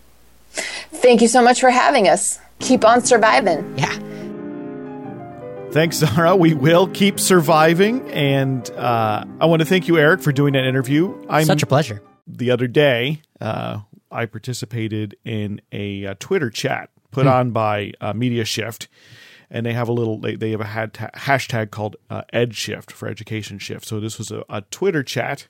Thank 0.53 1.20
you 1.20 1.29
so 1.29 1.42
much 1.42 1.61
for 1.61 1.70
having 1.70 2.09
us. 2.09 2.38
Keep 2.61 2.85
on 2.85 3.03
surviving. 3.03 3.76
Yeah. 3.76 3.98
Thanks, 5.72 5.96
Zahra. 5.98 6.35
We 6.35 6.55
will 6.55 6.88
keep 6.88 7.20
surviving. 7.20 8.09
And 8.11 8.68
uh, 8.72 9.24
I 9.40 9.46
want 9.46 9.61
to 9.61 9.66
thank 9.66 9.87
you, 9.87 9.98
Eric, 9.98 10.20
for 10.20 10.33
doing 10.33 10.55
that 10.55 10.64
interview. 10.64 11.14
I'm, 11.29 11.44
Such 11.44 11.62
a 11.62 11.66
pleasure. 11.66 12.03
The 12.26 12.50
other 12.50 12.66
day, 12.66 13.22
uh, 13.40 13.81
I 14.11 14.27
participated 14.27 15.16
in 15.25 15.61
a, 15.73 16.07
uh 16.07 16.14
Twitter 16.18 16.51
chat 16.51 16.90
put 17.11 17.27
on 17.27 17.51
by 17.51 17.92
uh, 18.01 18.12
Media 18.12 18.44
Shift. 18.44 18.88
And 19.51 19.66
they 19.66 19.73
have 19.73 19.88
a 19.88 19.92
little, 19.92 20.18
they, 20.18 20.37
they 20.37 20.53
have 20.53 20.61
a 20.61 20.66
had 20.66 20.92
hashtag 20.94 21.73
called 21.73 21.96
uh, 22.09 22.23
Ed 22.33 22.55
Shift 22.55 22.92
for 22.92 23.09
Education 23.09 23.59
Shift. 23.59 23.85
So 23.85 23.99
this 23.99 24.16
was 24.16 24.31
a, 24.31 24.44
a 24.49 24.61
Twitter 24.62 25.03
chat 25.03 25.49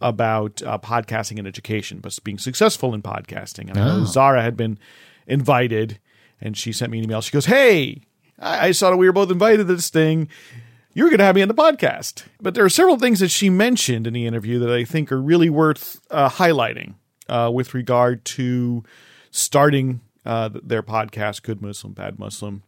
about 0.00 0.62
uh, 0.62 0.78
podcasting 0.78 1.38
and 1.38 1.46
education, 1.46 1.98
but 1.98 2.18
being 2.24 2.38
successful 2.38 2.94
in 2.94 3.02
podcasting. 3.02 3.68
And 3.68 3.78
I 3.78 3.86
know 3.86 4.04
Zahra 4.06 4.42
had 4.42 4.56
been 4.56 4.78
invited, 5.26 6.00
and 6.40 6.56
she 6.56 6.72
sent 6.72 6.90
me 6.90 6.98
an 6.98 7.04
email. 7.04 7.20
She 7.20 7.32
goes, 7.32 7.46
"Hey, 7.46 8.02
I, 8.38 8.68
I 8.68 8.72
saw 8.72 8.90
that 8.90 8.96
we 8.96 9.06
were 9.06 9.12
both 9.12 9.30
invited 9.30 9.58
to 9.58 9.64
this 9.64 9.90
thing. 9.90 10.28
You 10.94 11.04
were 11.04 11.10
going 11.10 11.18
to 11.18 11.24
have 11.24 11.36
me 11.36 11.42
on 11.42 11.48
the 11.48 11.54
podcast." 11.54 12.24
But 12.40 12.54
there 12.54 12.64
are 12.64 12.70
several 12.70 12.98
things 12.98 13.20
that 13.20 13.30
she 13.30 13.50
mentioned 13.50 14.06
in 14.06 14.14
the 14.14 14.26
interview 14.26 14.58
that 14.60 14.70
I 14.70 14.84
think 14.84 15.12
are 15.12 15.20
really 15.20 15.50
worth 15.50 16.00
uh, 16.10 16.28
highlighting 16.28 16.94
uh, 17.28 17.50
with 17.52 17.74
regard 17.74 18.24
to 18.24 18.82
starting 19.30 20.00
uh, 20.24 20.50
their 20.62 20.82
podcast, 20.82 21.42
"Good 21.42 21.60
Muslim, 21.62 21.92
Bad 21.92 22.18
Muslim," 22.18 22.62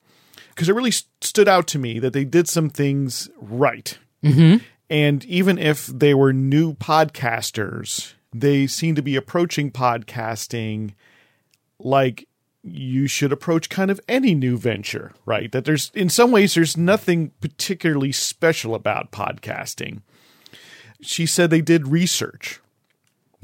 because 0.50 0.68
it 0.68 0.74
really 0.74 0.90
st- 0.90 1.08
stood 1.22 1.48
out 1.48 1.66
to 1.68 1.78
me 1.78 1.98
that 1.98 2.12
they 2.12 2.24
did 2.24 2.48
some 2.48 2.68
things 2.70 3.28
right. 3.40 3.98
And 4.88 5.24
even 5.24 5.58
if 5.58 5.86
they 5.86 6.14
were 6.14 6.32
new 6.32 6.74
podcasters, 6.74 8.14
they 8.32 8.66
seem 8.66 8.94
to 8.94 9.02
be 9.02 9.16
approaching 9.16 9.70
podcasting 9.70 10.94
like 11.78 12.28
you 12.62 13.06
should 13.06 13.32
approach 13.32 13.68
kind 13.68 13.90
of 13.90 14.00
any 14.08 14.34
new 14.34 14.56
venture, 14.58 15.12
right? 15.24 15.52
That 15.52 15.64
there's, 15.64 15.90
in 15.94 16.08
some 16.08 16.32
ways, 16.32 16.54
there's 16.54 16.76
nothing 16.76 17.30
particularly 17.40 18.10
special 18.12 18.74
about 18.74 19.12
podcasting. 19.12 20.02
She 21.00 21.26
said 21.26 21.50
they 21.50 21.60
did 21.60 21.86
research 21.88 22.60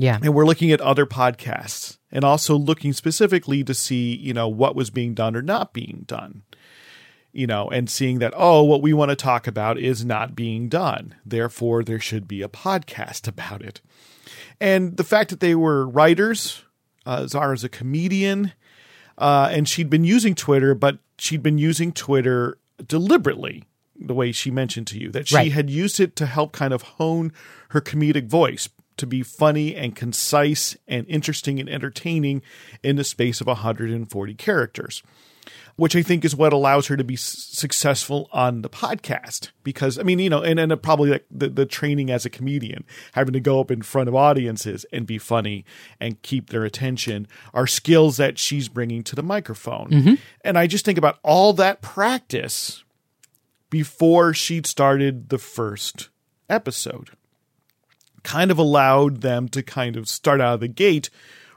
Yeah. 0.02 0.18
and 0.22 0.34
we're 0.34 0.46
looking 0.46 0.72
at 0.72 0.80
other 0.80 1.06
podcasts 1.06 1.98
and 2.10 2.24
also 2.24 2.56
looking 2.56 2.92
specifically 2.92 3.62
to 3.64 3.72
see, 3.74 4.16
you 4.16 4.34
know, 4.34 4.48
what 4.48 4.74
was 4.74 4.90
being 4.90 5.14
done 5.14 5.36
or 5.36 5.42
not 5.42 5.72
being 5.72 6.04
done 6.06 6.42
you 7.34 7.46
know, 7.46 7.66
and 7.70 7.88
seeing 7.88 8.18
that, 8.18 8.30
oh, 8.36 8.62
what 8.62 8.82
we 8.82 8.92
want 8.92 9.08
to 9.08 9.16
talk 9.16 9.46
about 9.46 9.78
is 9.78 10.04
not 10.04 10.36
being 10.36 10.68
done. 10.68 11.14
Therefore, 11.24 11.82
there 11.82 11.98
should 11.98 12.28
be 12.28 12.42
a 12.42 12.46
podcast 12.48 13.26
about 13.26 13.62
it. 13.62 13.80
And 14.60 14.98
the 14.98 15.02
fact 15.02 15.30
that 15.30 15.40
they 15.40 15.54
were 15.54 15.88
writers, 15.88 16.62
uh, 17.06 17.26
Zahra's 17.26 17.64
a 17.64 17.70
comedian, 17.70 18.52
uh, 19.16 19.48
and 19.50 19.66
she'd 19.66 19.88
been 19.88 20.04
using 20.04 20.34
Twitter, 20.34 20.74
but 20.74 20.98
she'd 21.16 21.42
been 21.42 21.56
using 21.56 21.90
Twitter 21.90 22.58
deliberately, 22.86 23.64
the 23.98 24.12
way 24.12 24.30
she 24.30 24.50
mentioned 24.50 24.86
to 24.88 24.98
you, 24.98 25.10
that 25.12 25.28
she 25.28 25.36
Right. 25.36 25.52
had 25.52 25.70
used 25.70 26.00
it 26.00 26.14
to 26.16 26.26
help 26.26 26.52
kind 26.52 26.74
of 26.74 26.82
hone 26.82 27.32
her 27.70 27.80
comedic 27.80 28.26
voice, 28.26 28.68
to 29.02 29.06
be 29.06 29.22
funny 29.22 29.74
and 29.74 29.94
concise 29.96 30.76
and 30.88 31.06
interesting 31.08 31.58
and 31.58 31.68
entertaining 31.68 32.40
in 32.82 32.96
the 32.96 33.04
space 33.04 33.40
of 33.40 33.48
140 33.48 34.34
characters 34.34 35.02
which 35.76 35.96
I 35.96 36.02
think 36.02 36.24
is 36.24 36.36
what 36.36 36.52
allows 36.52 36.88
her 36.88 36.96
to 36.96 37.04
be 37.04 37.14
s- 37.14 37.22
successful 37.22 38.28
on 38.32 38.62
the 38.62 38.68
podcast. 38.68 39.50
Because 39.62 39.98
I 39.98 40.02
mean, 40.02 40.18
you 40.18 40.30
know, 40.30 40.42
and 40.42 40.60
and 40.60 40.82
probably 40.82 41.10
like 41.10 41.26
the, 41.30 41.48
the 41.48 41.66
training 41.66 42.10
as 42.10 42.24
a 42.24 42.30
comedian, 42.30 42.84
having 43.12 43.32
to 43.32 43.40
go 43.40 43.60
up 43.60 43.70
in 43.70 43.82
front 43.82 44.08
of 44.08 44.14
audiences 44.14 44.84
and 44.92 45.06
be 45.06 45.18
funny 45.18 45.64
and 46.00 46.20
keep 46.22 46.50
their 46.50 46.64
attention, 46.64 47.26
are 47.54 47.66
skills 47.66 48.16
that 48.18 48.38
she's 48.38 48.68
bringing 48.68 49.02
to 49.04 49.16
the 49.16 49.22
microphone. 49.22 49.90
Mm-hmm. 49.90 50.14
And 50.42 50.58
I 50.58 50.66
just 50.66 50.84
think 50.84 50.98
about 50.98 51.18
all 51.22 51.52
that 51.54 51.80
practice 51.80 52.84
before 53.70 54.34
she'd 54.34 54.66
started 54.66 55.30
the 55.30 55.38
first 55.38 56.10
episode. 56.48 57.10
Kind 58.22 58.50
of 58.50 58.58
allowed 58.58 59.20
them 59.20 59.48
to 59.50 59.62
kind 59.62 59.96
of 59.96 60.08
start 60.08 60.40
out 60.40 60.54
of 60.54 60.60
the 60.60 60.68
gate 60.68 61.10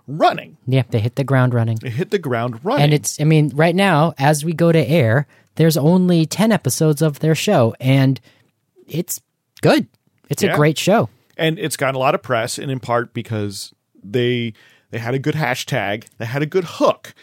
running. 0.08 0.58
Yeah. 0.68 0.84
They 0.90 1.00
hit 1.00 1.16
the 1.16 1.24
ground 1.24 1.54
running. 1.54 1.78
They 1.82 1.90
hit 1.90 2.12
the 2.12 2.20
ground 2.20 2.64
running. 2.64 2.84
And 2.84 2.94
it's, 2.94 3.20
I 3.20 3.24
mean, 3.24 3.52
right 3.56 3.76
now, 3.76 4.14
as 4.18 4.44
we 4.46 4.54
go 4.54 4.72
to 4.72 4.80
air, 4.80 5.28
there's 5.56 5.78
only 5.78 6.26
10 6.26 6.52
episodes 6.52 7.02
of 7.02 7.20
their 7.20 7.36
show, 7.36 7.76
and 7.80 8.20
it's 8.88 9.22
good. 9.62 9.88
It's 10.30 10.44
Yeah. 10.44 10.54
a 10.54 10.56
great 10.56 10.78
show. 10.78 11.10
and 11.38 11.60
it's 11.60 11.76
gotten 11.78 11.96
a 11.96 12.00
lot 12.00 12.16
of 12.16 12.22
press 12.22 12.58
and 12.58 12.72
in 12.72 12.80
part 12.80 13.14
because 13.14 13.74
they 14.04 14.54
they 14.92 15.00
had 15.00 15.14
a 15.14 15.20
good 15.20 15.36
hashtag 15.36 16.06
they 16.18 16.26
had 16.26 16.42
a 16.42 16.46
good 16.46 16.64
hook 16.64 17.14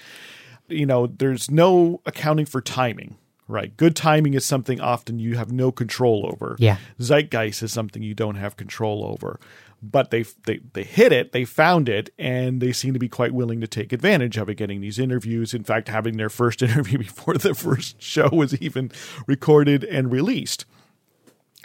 you 0.69 0.85
know 0.85 1.07
there's 1.07 1.51
no 1.51 2.01
accounting 2.05 2.45
for 2.45 2.61
timing 2.61 3.17
right. 3.53 3.77
Good 3.77 3.95
timing 3.95 4.35
is 4.35 4.45
something 4.45 4.81
often 4.81 5.19
you 5.19 5.37
have 5.37 5.53
no 5.53 5.71
control 5.71 6.27
over. 6.27 6.57
Yeah. 6.59 6.79
zeitgeist 6.99 7.63
is 7.63 7.73
something 7.73 8.03
you 8.03 8.15
don't 8.15 8.37
have 8.37 8.57
control 8.57 9.05
over. 9.05 9.39
But 9.83 10.11
they 10.11 10.25
they 10.45 10.61
they 10.73 10.85
hit 10.85 11.13
it 11.13 11.33
they 11.33 11.45
found 11.45 11.89
it 11.89 12.11
and 12.19 12.61
they 12.61 12.73
seem 12.73 12.93
to 12.93 13.01
be 13.01 13.09
quite 13.09 13.33
willing 13.33 13.61
to 13.61 13.67
take 13.67 13.93
advantage 13.93 14.37
of 14.37 14.49
it 14.49 14.55
getting 14.55 14.81
these 14.81 14.99
interviews. 14.99 15.55
In 15.55 15.65
fact 15.65 15.89
having 15.89 16.17
their 16.17 16.31
first 16.31 16.63
interview 16.69 16.99
before 16.99 17.35
the 17.35 17.55
first 17.55 18.01
show 18.01 18.29
was 18.33 18.61
even 18.61 18.91
recorded 19.27 19.85
and 19.85 20.11
released. 20.11 20.65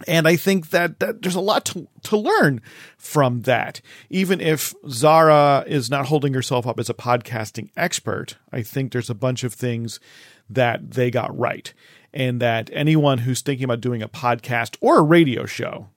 And 0.05 0.27
I 0.27 0.35
think 0.35 0.69
that, 0.69 0.99
that 0.99 1.23
there's 1.23 1.33
a 1.33 1.41
lot 1.41 1.65
to, 1.65 1.87
to 2.03 2.17
learn 2.17 2.61
from 2.97 3.41
that. 3.41 3.81
Even 4.11 4.39
if 4.39 4.75
Zahra 4.87 5.63
is 5.65 5.89
not 5.89 6.05
holding 6.05 6.35
herself 6.35 6.67
up 6.67 6.79
as 6.79 6.89
a 6.89 6.93
podcasting 6.93 7.69
expert, 7.75 8.37
I 8.51 8.61
think 8.61 8.91
there's 8.91 9.09
a 9.09 9.15
bunch 9.15 9.43
of 9.43 9.55
things 9.55 9.99
that 10.49 10.91
they 10.91 11.11
got 11.11 11.37
right. 11.37 11.73
And 12.13 12.41
that 12.41 12.69
anyone 12.73 13.19
who's 13.19 13.41
thinking 13.41 13.65
about 13.65 13.81
doing 13.81 14.01
a 14.01 14.07
podcast 14.07 14.77
or 14.81 14.99
a 14.99 15.03
radio 15.03 15.45
show, 15.45 15.89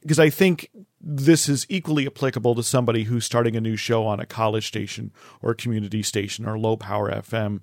because 0.00 0.18
I 0.18 0.30
think 0.30 0.70
this 1.00 1.48
is 1.48 1.66
equally 1.68 2.06
applicable 2.06 2.54
to 2.54 2.62
somebody 2.62 3.04
who's 3.04 3.24
starting 3.24 3.56
a 3.56 3.60
new 3.60 3.76
show 3.76 4.06
on 4.06 4.20
a 4.20 4.26
college 4.26 4.66
station 4.66 5.12
or 5.42 5.52
a 5.52 5.56
community 5.56 6.02
station 6.02 6.46
or 6.46 6.58
low 6.58 6.76
power 6.76 7.10
FM 7.10 7.62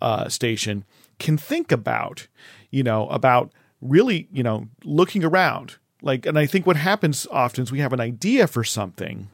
uh, 0.00 0.28
station, 0.28 0.84
can 1.18 1.38
think 1.38 1.72
about, 1.72 2.26
you 2.70 2.82
know, 2.82 3.08
about 3.08 3.52
really, 3.80 4.28
you 4.32 4.42
know, 4.42 4.68
looking 4.84 5.24
around. 5.24 5.76
Like, 6.02 6.26
and 6.26 6.38
I 6.38 6.46
think 6.46 6.66
what 6.66 6.76
happens 6.76 7.26
often 7.30 7.62
is 7.62 7.72
we 7.72 7.80
have 7.80 7.94
an 7.94 8.00
idea 8.00 8.46
for 8.46 8.64
something 8.64 9.30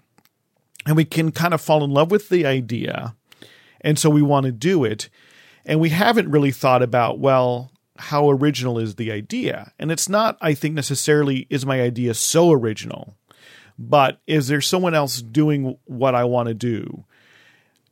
and 0.87 0.96
we 0.96 1.05
can 1.05 1.33
kind 1.33 1.55
of 1.55 1.61
fall 1.61 1.85
in 1.85 1.90
love 1.90 2.11
with 2.11 2.28
the 2.28 2.46
idea. 2.46 3.16
And 3.81 3.98
so 3.98 4.09
we 4.11 4.22
want 4.22 4.46
to 4.46 4.52
do 4.52 4.85
it. 4.85 5.09
And 5.64 5.81
we 5.81 5.90
haven't 5.90 6.31
really 6.31 6.51
thought 6.51 6.83
about, 6.83 7.18
well, 7.18 7.70
how 7.96 8.31
original 8.31 8.79
is 8.79 8.96
the 8.96 9.12
idea? 9.12 9.72
And 9.79 9.92
it's 9.92 10.09
not, 10.09 10.37
I 10.40 10.55
think, 10.55 10.75
necessarily 10.75 11.46
is 11.51 11.66
my 11.66 11.81
idea 11.81 12.14
so 12.14 12.51
original, 12.51 13.16
but 13.79 14.20
is 14.27 14.48
there 14.48 14.61
someone 14.61 14.94
else 14.94 15.22
doing 15.22 15.79
what 15.85 16.14
I 16.14 16.25
want 16.25 16.48
to 16.48 16.55
do? 16.55 17.05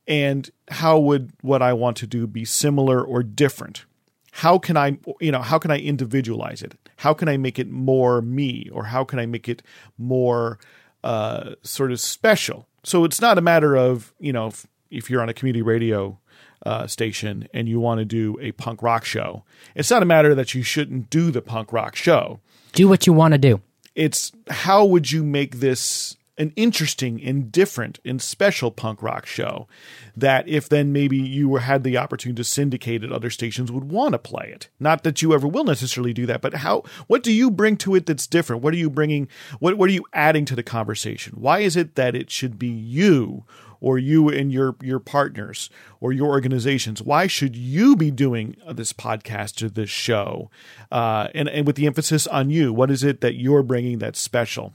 And 0.08 0.50
how 0.68 0.98
would 0.98 1.32
what 1.42 1.62
I 1.62 1.72
want 1.72 1.96
to 1.98 2.06
do 2.06 2.26
be 2.26 2.44
similar 2.44 3.02
or 3.02 3.22
different? 3.22 3.84
How 4.32 4.58
can 4.58 4.76
I, 4.76 4.98
you 5.20 5.30
know, 5.30 5.42
how 5.42 5.58
can 5.58 5.70
I 5.70 5.78
individualize 5.78 6.62
it? 6.62 6.74
How 6.96 7.14
can 7.14 7.28
I 7.28 7.36
make 7.36 7.58
it 7.58 7.68
more 7.70 8.20
me, 8.22 8.68
or 8.72 8.84
how 8.84 9.04
can 9.04 9.18
I 9.18 9.26
make 9.26 9.48
it 9.48 9.62
more 9.98 10.58
uh, 11.04 11.54
sort 11.62 11.92
of 11.92 12.00
special? 12.00 12.66
So 12.82 13.04
it's 13.04 13.20
not 13.20 13.38
a 13.38 13.42
matter 13.42 13.76
of, 13.76 14.12
you 14.18 14.32
know, 14.32 14.48
if, 14.48 14.66
if 14.90 15.10
you're 15.10 15.22
on 15.22 15.28
a 15.28 15.34
community 15.34 15.62
radio 15.62 16.18
uh, 16.66 16.86
station 16.86 17.48
and 17.54 17.68
you 17.68 17.80
want 17.80 17.98
to 17.98 18.04
do 18.04 18.36
a 18.40 18.52
punk 18.52 18.82
rock 18.82 19.04
show, 19.04 19.44
it's 19.74 19.90
not 19.90 20.02
a 20.02 20.06
matter 20.06 20.34
that 20.34 20.54
you 20.54 20.62
shouldn't 20.62 21.10
do 21.10 21.30
the 21.30 21.42
punk 21.42 21.72
rock 21.72 21.96
show. 21.96 22.40
Do 22.72 22.88
what 22.88 23.06
you 23.06 23.12
want 23.12 23.32
to 23.32 23.38
do. 23.38 23.60
it's 23.94 24.32
how 24.48 24.84
would 24.84 25.10
you 25.10 25.24
make 25.24 25.56
this 25.56 26.16
an 26.38 26.52
interesting 26.56 27.22
and 27.22 27.52
different 27.52 28.00
and 28.02 28.22
special 28.22 28.70
punk 28.70 29.02
rock 29.02 29.26
show 29.26 29.68
that 30.16 30.48
if 30.48 30.70
then 30.70 30.90
maybe 30.90 31.18
you 31.18 31.48
were 31.50 31.60
had 31.60 31.84
the 31.84 31.98
opportunity 31.98 32.36
to 32.36 32.44
syndicate 32.44 33.04
it 33.04 33.12
other 33.12 33.28
stations 33.28 33.70
would 33.70 33.90
want 33.90 34.12
to 34.12 34.18
play 34.18 34.50
it? 34.50 34.68
Not 34.78 35.02
that 35.04 35.20
you 35.20 35.34
ever 35.34 35.46
will 35.46 35.64
necessarily 35.64 36.14
do 36.14 36.24
that 36.26 36.40
but 36.40 36.54
how 36.54 36.84
what 37.08 37.22
do 37.22 37.32
you 37.32 37.50
bring 37.50 37.76
to 37.78 37.94
it 37.94 38.06
that's 38.06 38.26
different? 38.26 38.62
What 38.62 38.72
are 38.72 38.78
you 38.78 38.88
bringing 38.88 39.28
what 39.58 39.76
what 39.76 39.90
are 39.90 39.92
you 39.92 40.06
adding 40.14 40.44
to 40.46 40.56
the 40.56 40.62
conversation? 40.62 41.34
Why 41.36 41.58
is 41.58 41.76
it 41.76 41.94
that 41.96 42.14
it 42.14 42.30
should 42.30 42.58
be 42.58 42.68
you 42.68 43.44
or 43.80 43.98
you 43.98 44.28
and 44.28 44.52
your 44.52 44.76
your 44.80 44.98
partners 44.98 45.70
or 46.00 46.12
your 46.12 46.28
organizations 46.28 47.02
why 47.02 47.26
should 47.26 47.56
you 47.56 47.96
be 47.96 48.10
doing 48.10 48.56
this 48.72 48.92
podcast 48.92 49.62
or 49.62 49.68
this 49.68 49.90
show 49.90 50.50
uh, 50.92 51.28
and 51.34 51.48
and 51.48 51.66
with 51.66 51.76
the 51.76 51.86
emphasis 51.86 52.26
on 52.26 52.50
you 52.50 52.72
what 52.72 52.90
is 52.90 53.02
it 53.02 53.20
that 53.20 53.34
you're 53.34 53.62
bringing 53.62 53.98
that's 53.98 54.20
special 54.20 54.72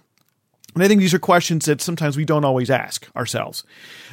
and 0.75 0.83
I 0.83 0.89
think 0.89 0.99
these 0.99 1.13
are 1.13 1.19
questions 1.19 1.65
that 1.65 1.81
sometimes 1.81 2.17
we 2.17 2.25
don't 2.25 2.43
always 2.43 2.69
ask 2.69 3.07
ourselves. 3.15 3.63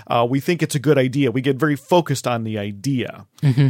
Uh, 0.06 0.24
we 0.28 0.38
think 0.38 0.62
it's 0.62 0.76
a 0.76 0.80
good 0.80 0.96
idea. 0.96 1.32
We 1.32 1.40
get 1.40 1.56
very 1.56 1.74
focused 1.74 2.26
on 2.26 2.44
the 2.44 2.56
idea, 2.56 3.26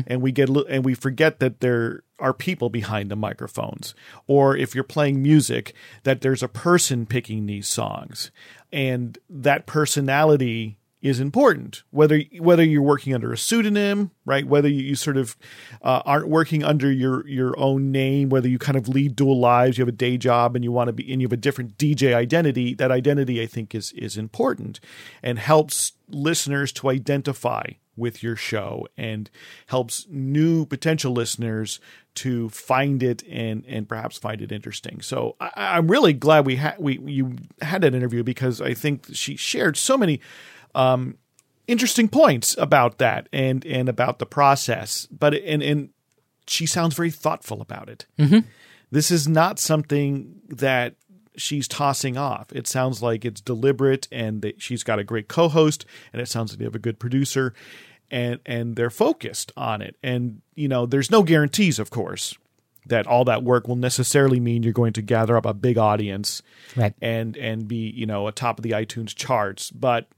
and 0.06 0.20
we 0.20 0.30
get 0.30 0.50
and 0.50 0.84
we 0.84 0.94
forget 0.94 1.40
that 1.40 1.60
there 1.60 2.02
are 2.18 2.34
people 2.34 2.68
behind 2.68 3.10
the 3.10 3.16
microphones. 3.16 3.94
Or 4.26 4.54
if 4.54 4.74
you're 4.74 4.84
playing 4.84 5.22
music, 5.22 5.74
that 6.02 6.20
there's 6.20 6.42
a 6.42 6.48
person 6.48 7.06
picking 7.06 7.46
these 7.46 7.66
songs, 7.66 8.30
and 8.70 9.16
that 9.30 9.64
personality 9.64 10.76
is 11.02 11.18
important 11.18 11.82
whether 11.90 12.20
whether 12.38 12.62
you're 12.62 12.80
working 12.80 13.12
under 13.12 13.32
a 13.32 13.36
pseudonym 13.36 14.12
right 14.24 14.46
whether 14.46 14.68
you, 14.68 14.82
you 14.82 14.94
sort 14.94 15.16
of 15.16 15.36
uh, 15.82 16.00
aren't 16.06 16.28
working 16.28 16.62
under 16.62 16.90
your 16.90 17.26
your 17.28 17.58
own 17.58 17.90
name 17.90 18.28
whether 18.28 18.48
you 18.48 18.58
kind 18.58 18.78
of 18.78 18.88
lead 18.88 19.16
dual 19.16 19.38
lives 19.38 19.76
you 19.76 19.82
have 19.82 19.88
a 19.88 19.92
day 19.92 20.16
job 20.16 20.54
and 20.54 20.64
you 20.64 20.70
want 20.70 20.86
to 20.86 20.92
be 20.92 21.12
and 21.12 21.20
you 21.20 21.26
have 21.26 21.32
a 21.32 21.36
different 21.36 21.76
DJ 21.76 22.14
identity 22.14 22.72
that 22.74 22.92
identity 22.92 23.42
I 23.42 23.46
think 23.46 23.74
is 23.74 23.92
is 23.92 24.16
important 24.16 24.78
and 25.22 25.38
helps 25.38 25.92
listeners 26.08 26.72
to 26.72 26.88
identify 26.88 27.64
with 27.96 28.22
your 28.22 28.36
show 28.36 28.86
and 28.96 29.30
helps 29.66 30.06
new 30.08 30.64
potential 30.64 31.12
listeners 31.12 31.78
to 32.14 32.48
find 32.50 33.02
it 33.02 33.22
and 33.28 33.64
and 33.66 33.88
perhaps 33.88 34.18
find 34.18 34.40
it 34.40 34.52
interesting. 34.52 35.00
So 35.00 35.36
I, 35.40 35.50
I'm 35.56 35.88
really 35.90 36.12
glad 36.12 36.46
we 36.46 36.56
had 36.56 36.76
we 36.78 36.98
you 37.00 37.36
had 37.60 37.82
that 37.82 37.94
interview 37.94 38.22
because 38.22 38.60
I 38.60 38.74
think 38.74 39.06
she 39.12 39.36
shared 39.36 39.76
so 39.76 39.98
many 39.98 40.20
um, 40.74 41.16
interesting 41.66 42.08
points 42.08 42.56
about 42.58 42.98
that 42.98 43.28
and 43.32 43.64
and 43.64 43.88
about 43.88 44.18
the 44.18 44.26
process. 44.26 45.06
But 45.10 45.34
and 45.34 45.62
and 45.62 45.90
she 46.46 46.66
sounds 46.66 46.94
very 46.94 47.10
thoughtful 47.10 47.60
about 47.60 47.88
it. 47.88 48.06
Mhm. 48.18 48.44
This 48.90 49.10
is 49.10 49.26
not 49.28 49.58
something 49.58 50.34
that 50.48 50.96
she's 51.36 51.66
tossing 51.66 52.18
off. 52.18 52.52
It 52.52 52.66
sounds 52.66 53.02
like 53.02 53.24
it's 53.24 53.40
deliberate 53.40 54.06
and 54.12 54.42
that 54.42 54.60
she's 54.60 54.82
got 54.82 54.98
a 54.98 55.04
great 55.04 55.28
co-host 55.28 55.86
and 56.12 56.20
it 56.20 56.28
sounds 56.28 56.52
like 56.52 56.58
they 56.58 56.64
have 56.66 56.74
a 56.74 56.78
good 56.78 56.98
producer 56.98 57.54
and 58.10 58.38
and 58.44 58.76
they're 58.76 58.90
focused 58.90 59.52
on 59.56 59.80
it. 59.80 59.96
And 60.02 60.42
you 60.54 60.68
know, 60.68 60.84
there's 60.84 61.10
no 61.10 61.22
guarantees 61.22 61.78
of 61.78 61.90
course 61.90 62.36
that 62.86 63.06
all 63.06 63.24
that 63.26 63.42
work 63.44 63.68
will 63.68 63.76
necessarily 63.76 64.40
mean 64.40 64.62
you're 64.62 64.72
going 64.72 64.92
to 64.94 65.02
gather 65.02 65.36
up 65.36 65.46
a 65.46 65.54
big 65.54 65.78
audience 65.78 66.42
Right. 66.76 66.94
and 67.00 67.36
and 67.36 67.68
be, 67.68 67.90
you 67.90 68.06
know, 68.06 68.26
atop 68.28 68.58
of 68.58 68.62
the 68.62 68.70
iTunes 68.72 69.14
charts, 69.14 69.70
but 69.70 70.08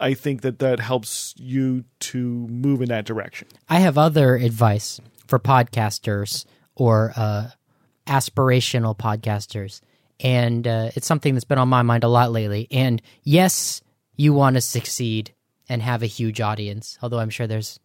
I 0.00 0.14
think 0.14 0.40
that 0.42 0.60
that 0.60 0.80
helps 0.80 1.34
you 1.36 1.84
to 2.00 2.18
move 2.48 2.80
in 2.80 2.88
that 2.88 3.04
direction. 3.04 3.48
I 3.68 3.80
have 3.80 3.98
other 3.98 4.36
advice 4.36 5.00
for 5.26 5.38
podcasters 5.38 6.46
or 6.74 7.12
uh, 7.16 7.50
aspirational 8.06 8.96
podcasters, 8.96 9.80
and 10.20 10.66
uh, 10.66 10.90
it's 10.94 11.06
something 11.06 11.34
that's 11.34 11.44
been 11.44 11.58
on 11.58 11.68
my 11.68 11.82
mind 11.82 12.04
a 12.04 12.08
lot 12.08 12.32
lately. 12.32 12.66
And 12.70 13.00
yes, 13.22 13.82
you 14.16 14.32
want 14.32 14.54
to 14.56 14.60
succeed 14.60 15.32
and 15.68 15.82
have 15.82 16.02
a 16.02 16.06
huge 16.06 16.40
audience, 16.40 16.98
although 17.02 17.18
I'm 17.20 17.30
sure 17.30 17.46
there's 17.46 17.78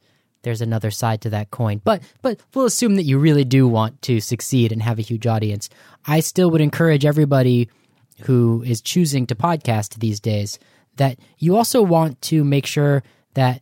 there's 0.45 0.61
another 0.61 0.91
side 0.91 1.21
to 1.21 1.29
that 1.31 1.51
coin. 1.51 1.81
But 1.83 2.01
but 2.21 2.39
we'll 2.53 2.65
assume 2.65 2.95
that 2.95 3.03
you 3.03 3.17
really 3.17 3.43
do 3.43 3.67
want 3.67 4.01
to 4.03 4.21
succeed 4.21 4.71
and 4.71 4.81
have 4.81 4.99
a 4.99 5.01
huge 5.01 5.27
audience. 5.27 5.69
I 6.05 6.21
still 6.21 6.49
would 6.51 6.61
encourage 6.61 7.03
everybody 7.03 7.67
who 8.21 8.63
is 8.65 8.79
choosing 8.81 9.27
to 9.27 9.35
podcast 9.35 9.99
these 9.99 10.21
days 10.21 10.57
that 10.95 11.19
you 11.39 11.57
also 11.57 11.81
want 11.81 12.21
to 12.21 12.45
make 12.45 12.65
sure 12.65 13.03
that 13.33 13.61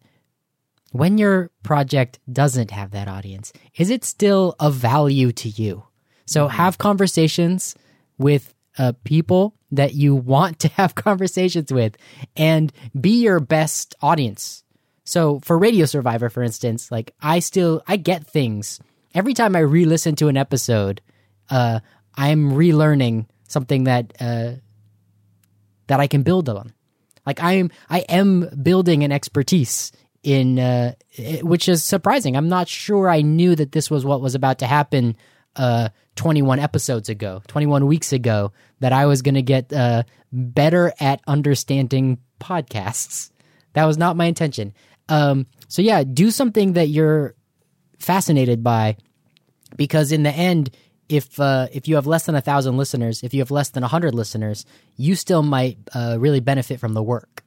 when 0.92 1.18
your 1.18 1.50
project 1.64 2.20
doesn't 2.32 2.70
have 2.70 2.92
that 2.92 3.08
audience, 3.08 3.52
is 3.78 3.90
it 3.90 4.04
still 4.04 4.56
of 4.60 4.76
value 4.76 5.32
to 5.32 5.50
you? 5.50 5.84
So 6.26 6.48
have 6.48 6.78
conversations 6.78 7.76
with 8.18 8.54
uh, 8.78 8.94
people 9.04 9.56
that 9.72 9.94
you 9.94 10.16
want 10.16 10.60
to 10.60 10.68
have 10.70 10.96
conversations 11.08 11.72
with 11.72 11.98
and 12.36 12.72
be 13.00 13.24
your 13.24 13.40
best 13.40 13.96
audience. 14.02 14.64
So 15.04 15.40
for 15.44 15.58
Radio 15.58 15.86
Survivor, 15.86 16.30
for 16.30 16.44
instance, 16.44 16.92
like 16.92 17.14
I 17.22 17.40
still, 17.40 17.82
I 17.88 17.98
get 17.98 18.26
things 18.26 18.80
every 19.14 19.34
time 19.34 19.56
I 19.56 19.60
re-listen 19.60 20.16
to 20.18 20.28
an 20.28 20.38
episode, 20.38 21.02
uh, 21.50 21.80
I'm 22.16 22.52
relearning 22.52 23.28
something 23.48 23.84
that, 23.84 24.14
uh, 24.20 24.54
that 25.88 26.00
I 26.00 26.08
can 26.08 26.24
build 26.24 26.50
on. 26.50 26.74
Like 27.26 27.42
I 27.44 27.54
am, 27.54 27.70
I 27.90 28.00
am 28.10 28.50
building 28.62 29.04
an 29.04 29.12
expertise 29.12 29.92
in, 30.24 30.58
uh, 30.60 30.94
it- 31.12 31.44
which 31.44 31.68
is 31.68 31.84
surprising. 31.84 32.36
I'm 32.38 32.50
not 32.50 32.68
sure 32.68 33.10
I 33.10 33.22
knew 33.22 33.56
that 33.56 33.72
this 33.74 33.92
was 33.92 34.06
what 34.06 34.22
was 34.22 34.36
about 34.36 34.60
to 34.60 34.66
happen, 34.68 35.16
uh, 35.56 35.90
21 36.16 36.60
episodes 36.60 37.10
ago, 37.10 37.42
21 37.48 37.86
weeks 37.88 38.14
ago, 38.14 38.52
that 38.80 38.94
I 38.94 39.06
was 39.06 39.22
going 39.22 39.36
to 39.36 39.42
get, 39.42 39.72
uh, 39.74 40.04
better 40.32 40.94
at 41.00 41.22
understanding 41.28 42.20
podcasts. 42.40 43.32
That 43.74 43.86
was 43.86 43.98
not 43.98 44.16
my 44.16 44.26
intention. 44.26 44.74
Um, 45.10 45.48
so 45.68 45.82
yeah, 45.82 46.04
do 46.04 46.32
something 46.32 46.74
that 46.74 46.88
you're 46.88 47.36
fascinated 48.00 48.64
by 48.64 48.98
because 49.76 50.12
in 50.12 50.24
the 50.24 50.32
end 50.32 50.70
if 51.10 51.40
uh, 51.40 51.68
if 51.72 51.88
you 51.88 51.96
have 51.96 52.08
less 52.08 52.26
than 52.26 52.36
a 52.36 52.42
thousand 52.42 52.78
listeners 52.78 53.24
if 53.24 53.34
you 53.34 53.40
have 53.40 53.52
less 53.52 53.70
than 53.70 53.84
a 53.84 53.88
hundred 53.88 54.14
listeners 54.14 54.66
you 54.96 55.16
still 55.16 55.44
might 55.44 55.78
uh, 55.94 56.18
really 56.20 56.40
benefit 56.40 56.80
from 56.80 56.94
the 56.94 57.04
work. 57.04 57.44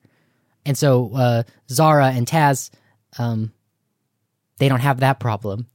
And 0.65 0.77
so 0.77 1.13
uh, 1.15 1.43
zahra 1.71 2.09
and 2.09 2.27
taz 2.27 2.71
um, 3.19 3.53
they 4.59 4.69
don't 4.69 4.81
have 4.81 5.01
that 5.01 5.21
problem. 5.21 5.67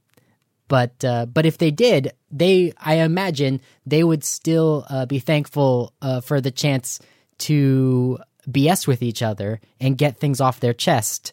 But 0.68 1.04
uh, 1.04 1.26
but 1.26 1.46
if 1.46 1.58
they 1.58 1.70
did 1.70 2.12
they 2.30 2.72
i 2.78 2.94
imagine 2.94 3.60
they 3.86 4.02
would 4.02 4.24
still 4.24 4.86
uh, 4.88 5.06
be 5.06 5.18
thankful 5.18 5.92
uh, 6.00 6.20
for 6.20 6.40
the 6.40 6.50
chance 6.50 6.98
to 7.38 8.18
bs 8.48 8.86
with 8.86 9.02
each 9.02 9.22
other 9.22 9.60
and 9.78 9.98
get 9.98 10.18
things 10.18 10.40
off 10.40 10.60
their 10.60 10.72
chest 10.72 11.32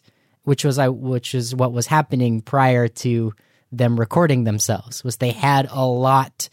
which 0.50 0.64
was 0.64 0.80
I 0.80 0.88
which 0.88 1.32
is 1.32 1.54
what 1.54 1.72
was 1.72 1.86
happening 1.86 2.40
prior 2.40 2.88
to 2.88 3.32
them 3.70 4.00
recording 4.00 4.42
themselves 4.42 5.04
was 5.04 5.18
they 5.18 5.30
had 5.30 5.68
a 5.70 5.86
lot 5.86 6.48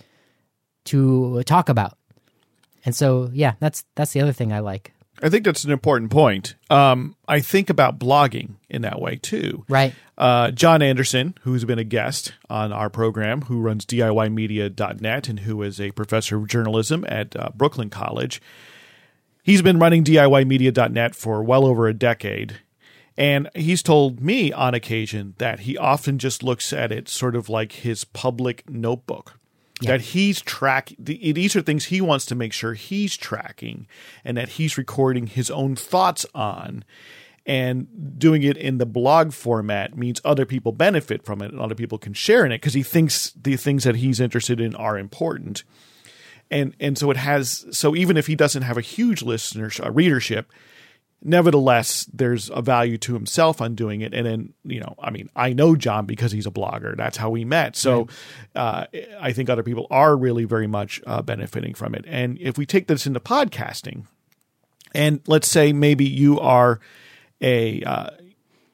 to 0.85 1.41
talk 1.45 1.67
about. 1.67 1.97
And 2.85 2.95
so 2.95 3.31
yeah, 3.33 3.53
that's 3.59 3.85
that's 3.95 4.13
the 4.13 4.21
other 4.21 4.33
thing 4.33 4.53
I 4.53 4.59
like. 4.59 4.93
I 5.23 5.29
think 5.29 5.45
that's 5.45 5.63
an 5.63 5.71
important 5.71 6.11
point. 6.11 6.53
Um, 6.69 7.15
I 7.27 7.39
think 7.39 7.71
about 7.71 7.97
blogging 7.97 8.57
in 8.69 8.83
that 8.83 9.01
way 9.01 9.15
too. 9.15 9.65
Right. 9.67 9.95
Uh, 10.15 10.51
John 10.51 10.83
Anderson, 10.83 11.33
who's 11.41 11.65
been 11.65 11.79
a 11.79 11.83
guest 11.83 12.33
on 12.51 12.71
our 12.71 12.91
program, 12.91 13.41
who 13.41 13.61
runs 13.61 13.83
DIYmedia.net 13.87 15.27
and 15.27 15.39
who 15.39 15.63
is 15.63 15.81
a 15.81 15.89
professor 15.89 16.37
of 16.37 16.47
journalism 16.47 17.03
at 17.07 17.35
uh, 17.35 17.49
Brooklyn 17.55 17.89
College, 17.89 18.43
he's 19.41 19.63
been 19.63 19.79
running 19.79 20.03
DIYmedia.net 20.03 21.15
for 21.15 21.41
well 21.41 21.65
over 21.65 21.87
a 21.87 21.95
decade. 21.95 22.59
And 23.17 23.49
he's 23.55 23.81
told 23.81 24.21
me 24.21 24.51
on 24.53 24.73
occasion 24.73 25.33
that 25.39 25.61
he 25.61 25.77
often 25.77 26.19
just 26.19 26.43
looks 26.43 26.71
at 26.71 26.91
it 26.91 27.09
sort 27.09 27.35
of 27.35 27.49
like 27.49 27.71
his 27.71 28.03
public 28.03 28.69
notebook. 28.69 29.39
That 29.81 30.01
he's 30.01 30.41
track 30.41 30.93
these 30.97 31.55
are 31.55 31.61
things 31.61 31.85
he 31.85 32.01
wants 32.01 32.25
to 32.27 32.35
make 32.35 32.51
sure 32.51 32.73
he's 32.73 33.15
tracking 33.15 33.85
and 34.25 34.35
that 34.35 34.49
he's 34.49 34.75
recording 34.75 35.27
his 35.27 35.51
own 35.51 35.75
thoughts 35.75 36.25
on 36.33 36.83
and 37.45 38.19
doing 38.19 38.41
it 38.41 38.57
in 38.57 38.79
the 38.79 38.87
blog 38.87 39.33
format 39.33 39.95
means 39.95 40.19
other 40.25 40.47
people 40.47 40.71
benefit 40.71 41.23
from 41.23 41.43
it 41.43 41.51
and 41.51 41.61
other 41.61 41.75
people 41.75 41.99
can 41.99 42.13
share 42.13 42.43
in 42.43 42.51
it 42.51 42.59
because 42.59 42.73
he 42.73 42.81
thinks 42.81 43.31
the 43.39 43.55
things 43.55 43.83
that 43.83 43.97
he's 43.97 44.19
interested 44.19 44.59
in 44.59 44.75
are 44.75 44.97
important 44.97 45.63
and 46.49 46.75
and 46.79 46.97
so 46.97 47.11
it 47.11 47.17
has 47.17 47.65
so 47.71 47.95
even 47.95 48.17
if 48.17 48.27
he 48.27 48.35
doesn't 48.35 48.63
have 48.63 48.77
a 48.77 48.81
huge 48.81 49.21
listener 49.21 49.69
uh, 49.83 49.91
readership 49.91 50.51
nevertheless 51.23 52.05
there's 52.13 52.49
a 52.51 52.61
value 52.61 52.97
to 52.97 53.13
himself 53.13 53.61
on 53.61 53.75
doing 53.75 54.01
it. 54.01 54.13
And 54.13 54.25
then 54.25 54.53
you 54.63 54.79
know 54.79 54.95
i 54.99 55.09
mean 55.09 55.29
i 55.35 55.53
know 55.53 55.75
john 55.75 56.05
because 56.05 56.31
he's 56.31 56.45
a 56.45 56.51
blogger. 56.51 56.95
That's 56.95 57.17
how 57.17 57.29
we 57.29 57.45
met. 57.45 57.75
So 57.75 58.07
uh, 58.55 58.85
i 59.19 59.31
think 59.31 59.49
other 59.49 59.63
people 59.63 59.87
are 59.89 60.15
really 60.15 60.45
very 60.45 60.67
much 60.67 61.01
uh, 61.07 61.21
benefiting 61.21 61.73
from 61.73 61.95
it. 61.95 62.05
And 62.07 62.37
if 62.39 62.57
we 62.57 62.65
take 62.65 62.87
this 62.87 63.05
into 63.05 63.19
podcasting 63.19 64.05
and 64.93 65.21
let's 65.27 65.47
say 65.47 65.73
maybe 65.73 66.05
you 66.05 66.39
are 66.39 66.79
a 67.41 67.81
uh, 67.83 68.09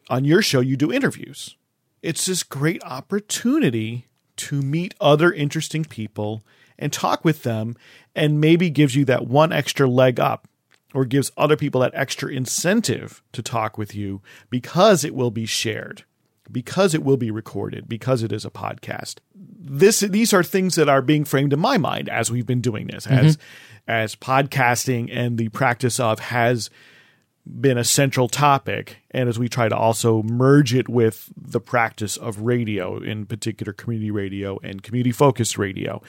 on 0.10 0.26
your 0.26 0.42
show 0.42 0.60
you 0.60 0.78
do 0.78 0.92
interviews. 0.92 1.58
It's 2.02 2.26
this 2.26 2.44
great 2.44 2.84
opportunity 2.84 4.08
to 4.36 4.62
meet 4.62 4.94
other 5.00 5.32
interesting 5.32 5.86
people 5.86 6.44
and 6.78 6.92
talk 6.92 7.24
with 7.24 7.44
them 7.44 7.76
and 8.16 8.42
maybe 8.42 8.70
gives 8.70 8.96
you 8.96 9.06
that 9.06 9.28
one 9.28 9.54
extra 9.54 9.88
leg 9.88 10.20
up 10.20 10.48
or 10.94 11.06
gives 11.06 11.32
other 11.38 11.58
people 11.58 11.82
that 11.82 11.92
extra 11.94 12.32
incentive 12.32 13.22
to 13.32 13.42
talk 13.42 13.78
with 13.78 13.96
you 13.96 14.22
because 14.50 15.04
it 15.04 15.16
will 15.16 15.32
be 15.32 15.46
shared 15.46 16.04
because 16.52 16.94
it 16.94 17.04
will 17.04 17.18
be 17.18 17.32
recorded 17.32 17.88
because 17.88 18.24
it 18.24 18.32
is 18.32 18.46
a 18.46 18.50
podcast. 18.50 19.18
This 19.36 20.02
these 20.02 20.34
are 20.34 20.44
things 20.44 20.76
that 20.76 20.90
are 20.90 21.02
being 21.02 21.26
framed 21.26 21.54
in 21.54 21.60
my 21.60 21.78
mind 21.78 22.10
as 22.10 22.32
we've 22.32 22.46
been 22.46 22.62
doing 22.62 22.88
this 22.88 23.08
as 23.08 23.38
mm-hmm. 23.38 23.92
as 23.92 24.16
podcasting 24.16 25.10
and 25.12 25.38
the 25.38 25.50
practice 25.50 26.00
of 26.00 26.20
has 26.20 26.70
been 27.46 27.78
a 27.78 27.84
central 27.84 28.28
topic. 28.28 28.98
And 29.12 29.28
as 29.28 29.38
we 29.38 29.50
try 29.50 29.68
to 29.68 29.76
also 29.76 30.24
merge 30.24 30.74
it 30.74 30.88
with 30.88 31.30
the 31.36 31.60
practice 31.60 32.16
of 32.18 32.42
radio 32.42 33.02
in 33.02 33.26
particular 33.26 33.74
community 33.74 34.12
radio 34.12 34.60
and 34.64 34.82
community 34.82 35.12
focused 35.12 35.58
radio 35.58 36.02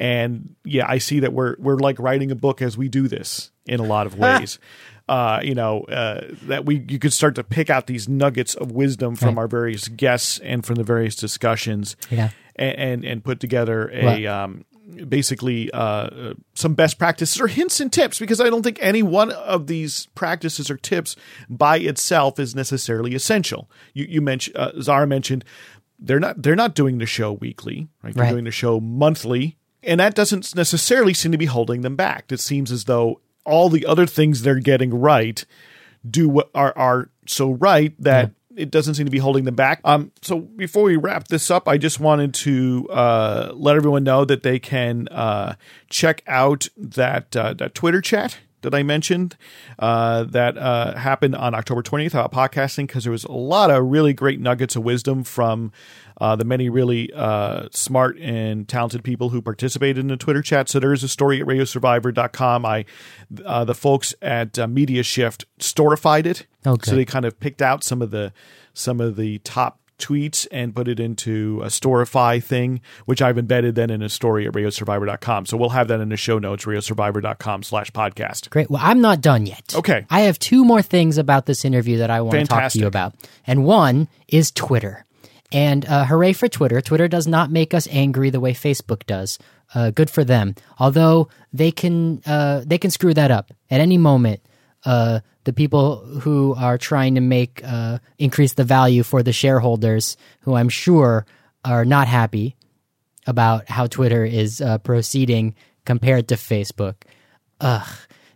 and 0.00 0.54
yeah 0.64 0.84
i 0.88 0.98
see 0.98 1.20
that 1.20 1.32
we're 1.32 1.56
we're 1.58 1.76
like 1.76 1.98
writing 1.98 2.30
a 2.30 2.34
book 2.34 2.62
as 2.62 2.76
we 2.76 2.88
do 2.88 3.08
this 3.08 3.50
in 3.66 3.80
a 3.80 3.84
lot 3.84 4.06
of 4.06 4.14
ways 4.18 4.58
uh, 5.08 5.40
you 5.42 5.54
know 5.54 5.82
uh, 5.84 6.20
that 6.44 6.64
we 6.64 6.84
you 6.88 6.98
could 6.98 7.12
start 7.12 7.34
to 7.34 7.42
pick 7.44 7.68
out 7.70 7.86
these 7.86 8.08
nuggets 8.08 8.54
of 8.54 8.70
wisdom 8.72 9.14
from 9.16 9.30
Right. 9.36 9.42
our 9.42 9.48
various 9.48 9.88
guests 9.88 10.38
and 10.38 10.64
from 10.64 10.76
the 10.76 10.84
various 10.84 11.16
discussions 11.16 11.96
Yeah. 12.10 12.30
and 12.56 12.78
and, 12.78 13.04
and 13.04 13.24
put 13.24 13.40
together 13.40 13.90
a 13.92 14.04
Right. 14.06 14.26
um, 14.26 14.64
basically 15.08 15.70
uh, 15.72 15.78
uh, 15.78 16.34
some 16.54 16.74
best 16.74 16.98
practices 16.98 17.40
or 17.40 17.46
hints 17.48 17.80
and 17.80 17.92
tips 17.92 18.18
because 18.18 18.40
I 18.40 18.48
don't 18.50 18.62
think 18.62 18.78
any 18.80 19.02
one 19.02 19.30
of 19.32 19.66
these 19.66 20.06
practices 20.14 20.70
or 20.70 20.76
tips 20.76 21.16
by 21.48 21.78
itself 21.78 22.38
is 22.38 22.54
necessarily 22.54 23.14
essential. 23.14 23.70
You, 23.94 24.06
you 24.08 24.20
mentioned 24.20 24.56
uh, 24.56 24.72
Zahra 24.80 25.06
mentioned 25.06 25.44
they're 25.98 26.20
not 26.20 26.42
they're 26.42 26.56
not 26.56 26.74
doing 26.74 26.98
the 26.98 27.06
show 27.06 27.32
weekly, 27.32 27.88
right? 28.02 28.14
They're 28.14 28.24
Right. 28.24 28.30
doing 28.30 28.44
the 28.44 28.50
show 28.50 28.80
monthly, 28.80 29.56
and 29.82 30.00
that 30.00 30.14
doesn't 30.14 30.54
necessarily 30.54 31.14
seem 31.14 31.32
to 31.32 31.38
be 31.38 31.46
holding 31.46 31.82
them 31.82 31.96
back. 31.96 32.30
It 32.30 32.40
seems 32.40 32.70
as 32.70 32.84
though 32.84 33.20
all 33.44 33.68
the 33.68 33.86
other 33.86 34.06
things 34.06 34.42
they're 34.42 34.60
getting 34.60 34.94
right 34.94 35.44
do 36.08 36.28
what 36.28 36.50
are 36.54 36.72
are 36.76 37.10
so 37.26 37.52
right 37.52 37.94
that 38.00 38.32
it 38.56 38.70
doesn't 38.70 38.94
seem 38.94 39.06
to 39.06 39.10
be 39.10 39.18
holding 39.18 39.44
them 39.44 39.54
back. 39.54 39.80
Um, 39.84 40.12
so 40.20 40.40
before 40.40 40.84
we 40.84 40.96
wrap 40.96 41.28
this 41.28 41.50
up, 41.50 41.68
I 41.68 41.78
just 41.78 42.00
wanted 42.00 42.34
to 42.34 42.88
uh, 42.90 43.52
let 43.54 43.76
everyone 43.76 44.04
know 44.04 44.24
that 44.24 44.42
they 44.42 44.58
can 44.58 45.08
uh, 45.08 45.54
check 45.88 46.22
out 46.26 46.68
that 46.76 47.34
uh, 47.36 47.54
that 47.54 47.74
Twitter 47.74 48.00
chat 48.00 48.38
that 48.62 48.74
I 48.74 48.82
mentioned 48.82 49.36
uh, 49.78 50.24
that 50.24 50.56
uh, 50.56 50.96
happened 50.96 51.36
on 51.36 51.54
October 51.54 51.82
20th 51.82 52.14
about 52.14 52.32
podcasting 52.32 52.86
because 52.86 53.04
there 53.04 53.12
was 53.12 53.24
a 53.24 53.32
lot 53.32 53.70
of 53.70 53.84
really 53.84 54.12
great 54.12 54.40
nuggets 54.40 54.76
of 54.76 54.82
wisdom 54.82 55.24
from 55.24 55.72
uh, 56.20 56.36
the 56.36 56.44
many 56.44 56.68
really 56.68 57.12
uh, 57.14 57.68
smart 57.72 58.18
and 58.18 58.68
talented 58.68 59.02
people 59.02 59.30
who 59.30 59.42
participated 59.42 59.98
in 59.98 60.08
the 60.08 60.16
Twitter 60.16 60.42
chat. 60.42 60.68
So 60.68 60.78
there 60.78 60.92
is 60.92 61.02
a 61.02 61.08
story 61.08 61.40
at 61.40 61.46
radiosurvivor.com. 61.46 62.64
I, 62.64 62.84
uh, 63.44 63.64
the 63.64 63.74
folks 63.74 64.14
at 64.22 64.58
uh, 64.58 64.68
Media 64.68 65.02
Shift 65.02 65.46
storified 65.58 66.26
it. 66.26 66.46
Okay. 66.66 66.90
So 66.90 66.96
they 66.96 67.04
kind 67.04 67.24
of 67.24 67.38
picked 67.40 67.60
out 67.60 67.82
some 67.82 68.00
of 68.00 68.10
the 68.10 68.32
some 68.74 69.00
of 69.00 69.16
the 69.16 69.38
top 69.40 69.81
tweets 70.02 70.46
and 70.50 70.74
put 70.74 70.88
it 70.88 70.98
into 70.98 71.60
a 71.62 71.66
storify 71.66 72.42
thing, 72.42 72.80
which 73.06 73.22
I've 73.22 73.38
embedded 73.38 73.74
then 73.74 73.90
in 73.90 74.02
a 74.02 74.08
story 74.08 74.46
at 74.46 74.52
radiosurvivor.com. 74.52 75.46
So 75.46 75.56
we'll 75.56 75.70
have 75.70 75.88
that 75.88 76.00
in 76.00 76.08
the 76.08 76.16
show 76.16 76.38
notes, 76.38 76.64
radiosurvivor.com 76.64 77.62
slash 77.62 77.90
podcast. 77.92 78.50
Great. 78.50 78.70
Well, 78.70 78.82
I'm 78.82 79.00
not 79.00 79.20
done 79.20 79.46
yet. 79.46 79.74
Okay. 79.74 80.06
I 80.10 80.22
have 80.22 80.38
two 80.38 80.64
more 80.64 80.82
things 80.82 81.18
about 81.18 81.46
this 81.46 81.64
interview 81.64 81.98
that 81.98 82.10
I 82.10 82.20
want 82.20 82.38
to 82.38 82.44
talk 82.46 82.72
to 82.72 82.78
you 82.78 82.86
about. 82.86 83.14
And 83.46 83.64
one 83.64 84.08
is 84.28 84.50
Twitter. 84.50 85.04
And 85.52 85.84
uh, 85.86 86.06
hooray 86.06 86.32
for 86.32 86.48
Twitter. 86.48 86.80
Twitter 86.80 87.08
does 87.08 87.26
not 87.26 87.50
make 87.50 87.74
us 87.74 87.86
angry 87.90 88.30
the 88.30 88.40
way 88.40 88.54
Facebook 88.54 89.04
does. 89.06 89.38
Uh, 89.74 89.90
good 89.90 90.10
for 90.10 90.24
them. 90.24 90.54
Although 90.78 91.28
they 91.52 91.70
can 91.70 92.22
uh, 92.26 92.62
they 92.66 92.78
can 92.78 92.90
screw 92.90 93.14
that 93.14 93.30
up 93.30 93.52
at 93.70 93.80
any 93.80 93.98
moment. 93.98 94.40
Uh, 94.84 95.20
the 95.44 95.52
people 95.52 95.96
who 96.20 96.54
are 96.56 96.78
trying 96.78 97.14
to 97.16 97.20
make 97.20 97.60
uh, 97.64 97.98
increase 98.18 98.54
the 98.54 98.64
value 98.64 99.02
for 99.02 99.22
the 99.22 99.32
shareholders, 99.32 100.16
who 100.40 100.54
I'm 100.54 100.68
sure 100.68 101.26
are 101.64 101.84
not 101.84 102.08
happy 102.08 102.56
about 103.26 103.68
how 103.68 103.86
Twitter 103.86 104.24
is 104.24 104.60
uh, 104.60 104.78
proceeding 104.78 105.54
compared 105.84 106.28
to 106.28 106.34
Facebook. 106.34 106.94
Ugh. 107.60 107.86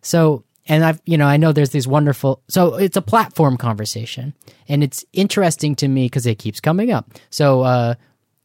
So, 0.02 0.44
and 0.66 0.84
I've, 0.84 1.00
you 1.04 1.18
know, 1.18 1.26
I 1.26 1.36
know 1.36 1.52
there's 1.52 1.70
these 1.70 1.88
wonderful, 1.88 2.42
so 2.48 2.74
it's 2.74 2.96
a 2.96 3.02
platform 3.02 3.57
conversation 3.57 4.34
and 4.68 4.82
it's 4.82 5.04
interesting 5.12 5.74
to 5.76 5.88
me 5.88 6.07
because 6.07 6.26
it 6.26 6.38
keeps 6.38 6.61
coming 6.61 6.90
up. 6.92 7.11
So, 7.30 7.62
uh, 7.62 7.94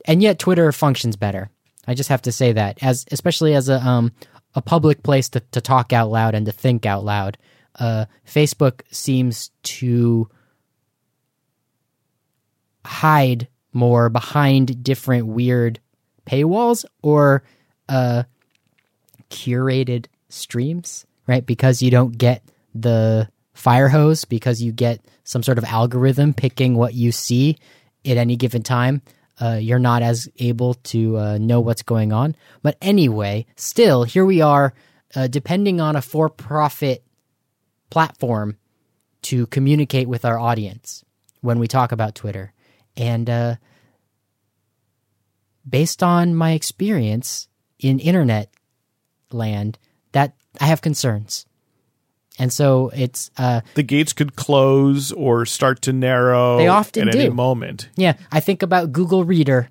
and 0.05 0.22
yet 0.22 0.39
Twitter 0.39 0.72
functions 0.72 1.16
better. 1.16 1.49
I 1.88 1.93
just 1.93 2.09
have 2.09 2.22
to 2.24 2.32
say 2.32 2.53
that 2.53 2.82
as, 2.82 3.05
especially 3.12 3.53
as 3.53 3.70
a, 3.70 3.80
um, 3.86 4.12
a 4.53 4.62
public 4.62 5.03
place 5.03 5.30
to, 5.30 5.39
to 5.51 5.62
talk 5.62 5.93
out 5.93 6.12
loud 6.12 6.36
and 6.36 6.45
to 6.45 6.51
think 6.51 6.86
out 6.86 7.03
loud. 7.03 7.38
Uh, 7.80 8.05
Facebook 8.28 8.82
seems 8.91 9.51
to 9.63 10.30
hide 12.86 13.47
more 13.74 14.09
behind 14.09 14.84
different 14.84 15.28
weird 15.28 15.80
paywalls 16.26 16.86
or 17.01 17.43
uh, 17.89 18.24
curated 19.30 20.07
streams, 20.30 21.05
right? 21.28 21.45
Because 21.45 21.82
you 21.82 21.91
don't 21.91 22.17
get 22.17 22.43
the 22.74 23.30
fire 23.53 23.89
hose, 23.89 24.26
because 24.26 24.61
you 24.61 24.72
get 24.72 25.01
some 25.24 25.43
sort 25.43 25.57
of 25.57 25.63
algorithm 25.65 26.34
picking 26.34 26.76
what 26.76 26.93
you 26.93 27.11
see 27.11 27.57
at 28.05 28.17
any 28.17 28.36
given 28.36 28.63
time. 28.63 29.01
Uh, 29.39 29.57
you're 29.59 29.80
not 29.80 30.03
as 30.03 30.28
able 30.38 30.76
to 30.76 31.17
uh, 31.17 31.38
know 31.38 31.59
what's 31.61 31.82
going 31.82 32.13
on. 32.13 32.36
But 32.61 32.78
anyway, 32.82 33.45
still, 33.55 34.03
here 34.03 34.26
we 34.26 34.41
are, 34.41 34.74
uh, 35.15 35.28
depending 35.28 35.82
on 35.82 35.95
a 35.95 36.01
for 36.01 36.30
profit 36.30 37.03
platform 37.92 38.58
to 39.24 39.46
communicate 39.48 40.08
with 40.08 40.26
our 40.26 40.39
audience 40.39 41.06
when 41.42 41.60
we 41.60 41.68
talk 41.68 41.92
about 41.92 42.16
Twitter. 42.16 42.54
And 42.98 43.30
uh, 43.30 43.56
based 45.68 46.02
on 46.02 46.34
my 46.36 46.52
experience 46.54 47.48
in 47.80 48.00
internet 48.00 48.50
land, 49.32 49.78
that 50.12 50.34
I 50.60 50.66
have 50.66 50.82
concerns. 50.82 51.46
And 52.39 52.52
so 52.52 52.89
it's 52.96 53.30
uh, 53.38 53.62
The 53.76 53.84
gates 53.84 54.14
could 54.14 54.36
close 54.36 55.12
or 55.12 55.46
start 55.46 55.82
to 55.84 55.94
narrow 55.94 56.58
They 56.58 56.68
often 56.68 57.08
at 57.10 57.16
any 57.16 57.26
do. 57.30 57.34
moment. 57.34 57.89
yeah, 57.96 58.14
I 58.32 58.39
think 58.39 58.64
about 58.64 58.92
Google 58.92 59.24
Reader. 59.24 59.70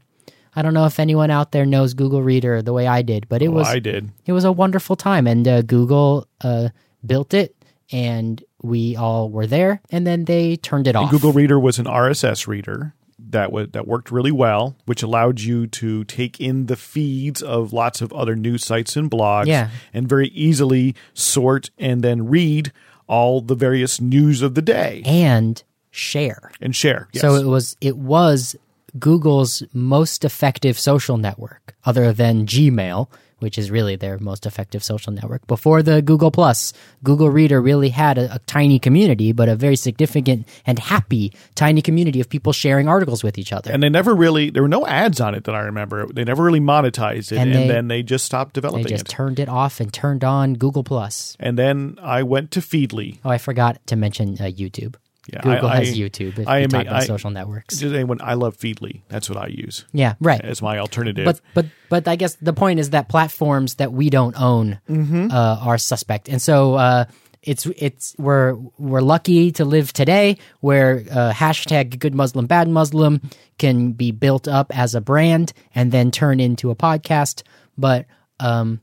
I 0.55 0.63
don't 0.63 0.75
know 0.75 0.85
if 0.87 0.99
anyone 1.01 1.31
out 1.31 1.53
there 1.53 1.65
knows 1.67 1.95
Google 1.95 2.23
Reader 2.23 2.63
the 2.63 2.73
way 2.73 2.87
I 2.87 3.03
did, 3.03 3.29
but 3.29 3.41
it 3.43 3.49
Well, 3.49 3.59
was 3.59 3.69
I 3.69 3.79
did. 3.79 4.11
it 4.27 4.33
was 4.33 4.45
a 4.45 4.53
wonderful 4.53 4.97
time 4.97 5.27
and 5.27 5.47
uh, 5.47 5.63
google 5.63 6.27
uh, 6.43 6.69
built 7.05 7.35
it 7.35 7.55
and 7.93 8.43
we 8.63 8.97
all 8.97 9.31
were 9.31 9.47
there 9.47 9.81
and 9.91 10.07
then 10.07 10.25
they 10.27 10.57
turned 10.57 10.87
it 10.87 10.91
And 10.97 11.05
off 11.07 11.11
Google 11.11 11.33
Reader 11.33 11.59
was 11.59 11.79
an 11.79 11.87
RSS 11.87 12.47
reader 12.47 12.95
that 13.31 13.53
was 13.53 13.69
that 13.73 13.87
worked 13.87 14.11
really 14.11 14.33
well, 14.33 14.77
which 14.87 15.03
allowed 15.03 15.41
you 15.41 15.67
to 15.69 16.05
take 16.05 16.41
in 16.41 16.67
the 16.67 16.77
feeds 16.77 17.43
of 17.43 17.73
lots 17.73 18.01
of 18.01 18.13
other 18.13 18.35
news 18.35 18.65
sites 18.65 18.97
and 18.97 19.11
blogs, 19.11 19.47
Yeah. 19.47 19.69
and 19.95 20.09
very 20.09 20.29
easily 20.29 20.95
sort 21.15 21.71
and 21.79 22.03
then 22.03 22.27
read 22.29 22.73
all 23.07 23.41
the 23.41 23.55
various 23.55 24.01
news 24.01 24.41
of 24.43 24.55
the 24.55 24.63
day 24.63 25.03
and 25.05 25.63
share 25.91 26.51
and 26.61 26.75
share. 26.75 27.09
Yes. 27.13 27.21
so 27.23 27.35
it 27.35 27.45
was 27.47 27.77
it 27.81 27.97
was 27.97 28.57
google's 28.99 29.63
most 29.73 30.25
effective 30.25 30.79
social 30.79 31.17
network 31.17 31.77
other 31.85 32.13
than 32.13 32.47
gmail 32.47 33.09
which 33.41 33.59
is 33.59 33.71
really 33.71 33.97
their 33.97 34.19
most 34.19 34.47
effective 34.47 34.83
social 34.85 35.13
network 35.13 35.47
before 35.47 35.83
the 35.83 36.01
google 36.03 36.31
plus 36.31 36.73
google 37.03 37.31
reader 37.31 37.61
really 37.61 37.89
had 37.89 38.19
a, 38.19 38.35
a 38.35 38.39
tiny 38.41 38.79
community 38.79 39.33
but 39.33 39.49
a 39.49 39.57
very 39.57 39.77
significant 39.77 40.47
and 40.67 40.79
happy 40.79 41.33
tiny 41.55 41.83
community 41.83 42.21
of 42.21 42.29
people 42.29 42.53
sharing 42.53 42.89
articles 42.89 43.25
with 43.25 43.39
each 43.39 43.53
other 43.53 43.71
and 43.71 43.83
they 43.83 43.89
never 43.89 44.15
really 44.15 44.51
there 44.51 44.63
were 44.63 44.69
no 44.69 44.87
ads 44.87 45.21
on 45.21 45.35
it 45.35 45.45
that 45.45 45.55
I 45.55 45.61
remember. 45.61 46.07
They 46.07 46.25
never 46.25 46.43
really 46.43 46.61
monetized 46.61 47.33
it, 47.33 47.39
And 47.39 47.53
and, 47.53 47.71
then 47.71 47.89
they 47.89 48.03
just 48.03 48.25
stopped 48.25 48.55
developing. 48.55 48.83
It. 48.83 48.89
They 48.89 48.95
just 48.95 49.07
it. 49.07 49.11
turned 49.11 49.39
it 49.39 49.49
off 49.49 49.81
and 49.81 49.93
turned 49.93 50.25
on 50.25 50.55
google 50.55 50.85
Plus. 50.85 51.37
plus 51.37 51.37
and 51.41 51.59
then 51.59 51.99
I 52.03 52.23
went 52.23 52.51
to 52.53 52.61
Feedly. 52.61 53.19
Oh, 53.25 53.31
I 53.31 53.39
forgot 53.39 53.85
to 53.87 53.97
mention 53.97 54.35
uh, 54.35 54.45
YouTube. 54.45 54.97
Yeah, 55.33 55.43
Google 55.43 55.69
I- 55.69 55.77
has 55.85 55.91
I- 55.91 55.93
YouTube. 55.95 56.39
If 56.39 56.49
I 56.49 56.61
am 56.61 56.71
talk 56.71 56.85
a- 56.87 56.89
about 56.89 57.03
I- 57.03 57.07
social 57.07 57.31
networks. 57.31 57.79
Just 57.79 57.95
anyone, 57.95 58.21
I 58.23 58.35
love 58.35 58.57
Feedly. 58.57 59.03
That's 59.09 59.29
what 59.29 59.39
I 59.39 59.49
use 59.49 59.85
Yeah, 59.93 60.15
right. 60.21 60.41
as 60.41 60.63
my 60.63 60.79
alternative. 60.79 61.25
But 61.27 61.41
but 61.55 61.67
but 61.89 62.09
I 62.09 62.17
guess 62.17 62.35
the 62.37 62.53
point 62.55 62.81
is 62.81 62.91
that 62.91 63.09
platforms 63.09 63.75
that 63.75 63.93
we 63.93 64.09
don't 64.11 64.35
own 64.41 64.81
Mm-hmm. 64.89 65.31
uh, 65.31 65.59
are 65.61 65.79
suspect, 65.79 66.29
and 66.29 66.41
so 66.41 66.75
uh, 66.75 67.05
it's 67.43 67.67
it's 67.77 68.15
we're 68.19 68.55
we're 68.79 69.03
lucky 69.03 69.53
to 69.53 69.65
live 69.65 69.93
today 69.93 70.37
where 70.61 71.05
uh, 71.11 71.33
hashtag 71.33 71.99
Good 71.99 72.15
Muslim 72.15 72.47
Bad 72.47 72.69
Muslim 72.69 73.21
can 73.59 73.93
be 73.93 74.11
built 74.13 74.49
up 74.49 74.75
as 74.77 74.95
a 74.95 75.01
brand 75.01 75.53
and 75.75 75.93
then 75.93 76.11
turn 76.11 76.41
into 76.41 76.71
a 76.71 76.75
podcast. 76.75 77.43
But 77.79 78.07
um, 78.41 78.81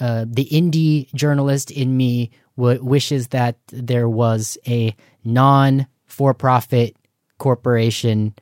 uh, 0.00 0.24
the 0.28 0.46
indie 0.50 1.12
journalist 1.14 1.70
in 1.70 1.96
me 1.96 2.30
w- 2.58 2.82
wishes 2.82 3.28
that 3.28 3.56
there 3.68 4.08
was 4.08 4.58
a 4.66 4.94
non 5.24 5.86
for 6.06 6.34
profit 6.34 6.96
corporation 7.38 8.34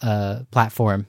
uh, 0.00 0.40
platform 0.50 1.06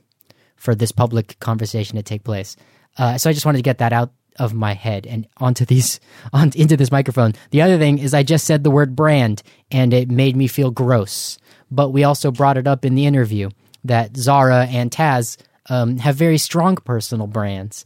for 0.55 0.75
this 0.75 0.91
public 0.91 1.39
conversation 1.39 1.95
to 1.95 2.03
take 2.03 2.23
place. 2.23 2.55
Uh, 2.97 3.17
so 3.17 3.29
I 3.29 3.33
just 3.33 3.45
wanted 3.45 3.59
to 3.59 3.63
get 3.63 3.79
that 3.79 3.93
out 3.93 4.11
of 4.37 4.53
my 4.53 4.73
head 4.73 5.07
and 5.07 5.27
onto 5.37 5.63
these 5.65 5.99
on 6.33 6.51
into 6.55 6.77
this 6.77 6.91
microphone. 6.91 7.33
The 7.51 7.61
other 7.61 7.77
thing 7.77 7.97
is 7.97 8.13
I 8.13 8.23
just 8.23 8.45
said 8.45 8.63
the 8.63 8.71
word 8.71 8.95
brand 8.95 9.41
and 9.71 9.93
it 9.93 10.11
made 10.11 10.35
me 10.35 10.47
feel 10.47 10.71
gross. 10.71 11.37
But 11.71 11.89
we 11.89 12.03
also 12.03 12.31
brought 12.31 12.57
it 12.57 12.67
up 12.67 12.85
in 12.85 12.95
the 12.95 13.05
interview 13.05 13.49
that 13.85 14.15
Zahra 14.17 14.65
and 14.65 14.91
Taz 14.91 15.37
um, 15.69 15.97
have 15.97 16.15
very 16.15 16.37
strong 16.37 16.75
personal 16.75 17.27
brands, 17.27 17.85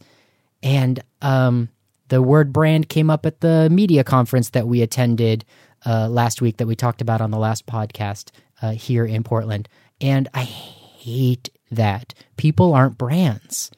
and 0.62 1.02
um, 1.22 1.70
the 2.10 2.20
word 2.22 2.52
brand 2.52 2.88
came 2.88 3.08
up 3.10 3.24
at 3.26 3.40
the 3.40 3.68
media 3.70 4.04
conference 4.04 4.50
that 4.50 4.68
we 4.68 4.82
attended 4.82 5.44
uh, 5.86 6.06
last 6.08 6.40
week 6.42 6.58
that 6.58 6.66
we 6.66 6.76
talked 6.76 7.00
about 7.00 7.20
on 7.22 7.30
the 7.30 7.38
last 7.38 7.64
podcast 7.66 8.30
uh, 8.62 8.72
here 8.72 9.04
in 9.06 9.24
Portland. 9.24 9.68
And 10.00 10.28
I 10.34 10.42
hate 10.42 11.48
that. 11.70 12.12
People 12.36 12.74
aren't 12.74 12.98
brands. 12.98 13.70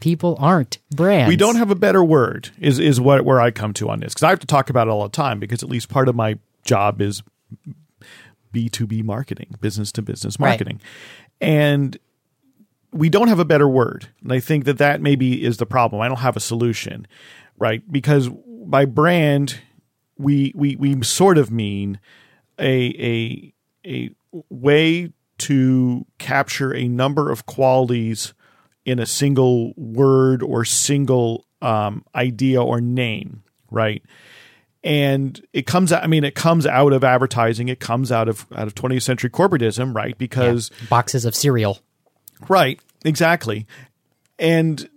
People 0.00 0.36
aren't 0.38 0.78
brands. 0.94 1.28
we 1.28 1.34
don't 1.36 1.56
have 1.56 1.72
a 1.72 1.74
better 1.74 2.04
word 2.04 2.50
is 2.60 2.78
is 2.78 3.00
what 3.00 3.24
where 3.24 3.40
I 3.40 3.50
come 3.50 3.72
to 3.74 3.90
on 3.90 3.98
this 3.98 4.14
because 4.14 4.22
I 4.22 4.30
have 4.30 4.38
to 4.38 4.46
talk 4.46 4.70
about 4.70 4.86
it 4.86 4.90
all 4.92 5.02
the 5.02 5.08
time 5.08 5.40
because 5.40 5.64
at 5.64 5.68
least 5.68 5.88
part 5.88 6.08
of 6.08 6.14
my 6.14 6.38
job 6.64 7.00
is 7.00 7.24
B 8.52 8.68
two 8.68 8.86
B 8.86 9.02
marketing, 9.02 9.56
business 9.60 9.90
to 9.92 10.02
business 10.02 10.38
Right. 10.38 10.50
marketing, 10.50 10.80
and 11.40 11.98
we 12.92 13.08
don't 13.08 13.28
have 13.28 13.38
a 13.38 13.44
better 13.44 13.68
word, 13.68 14.08
and 14.22 14.32
I 14.32 14.40
think 14.40 14.64
that 14.64 14.78
that 14.78 15.00
maybe 15.00 15.44
is 15.44 15.58
the 15.58 15.66
problem. 15.66 16.00
I 16.00 16.08
don't 16.08 16.18
have 16.18 16.36
a 16.36 16.40
solution, 16.40 17.06
right? 17.58 17.82
Because 17.90 18.28
by 18.66 18.84
brand, 18.84 19.60
we 20.16 20.52
we 20.54 20.76
we 20.76 21.02
sort 21.02 21.38
of 21.38 21.50
mean 21.50 22.00
a 22.58 22.94
a 22.98 23.54
a 23.86 24.10
way 24.48 25.12
to 25.38 26.04
capture 26.18 26.74
a 26.74 26.88
number 26.88 27.30
of 27.30 27.46
qualities 27.46 28.34
in 28.84 28.98
a 28.98 29.06
single 29.06 29.72
word 29.76 30.42
or 30.42 30.64
single 30.64 31.46
um, 31.62 32.04
idea 32.14 32.62
or 32.62 32.80
name, 32.80 33.42
right? 33.70 34.02
And 34.82 35.40
it 35.52 35.66
comes 35.66 35.92
out. 35.92 36.02
I 36.02 36.06
mean, 36.06 36.24
it 36.24 36.34
comes 36.34 36.66
out 36.66 36.92
of 36.92 37.04
advertising. 37.04 37.68
It 37.68 37.80
comes 37.80 38.10
out 38.10 38.28
of 38.28 38.46
out 38.54 38.66
of 38.66 38.74
20th 38.74 39.02
century 39.02 39.30
corporatism, 39.30 39.94
right? 39.94 40.16
Because 40.16 40.70
Boxes 40.88 41.24
of 41.24 41.34
cereal. 41.34 41.80
Right, 42.48 42.80
exactly. 43.04 43.66
And 44.38 44.88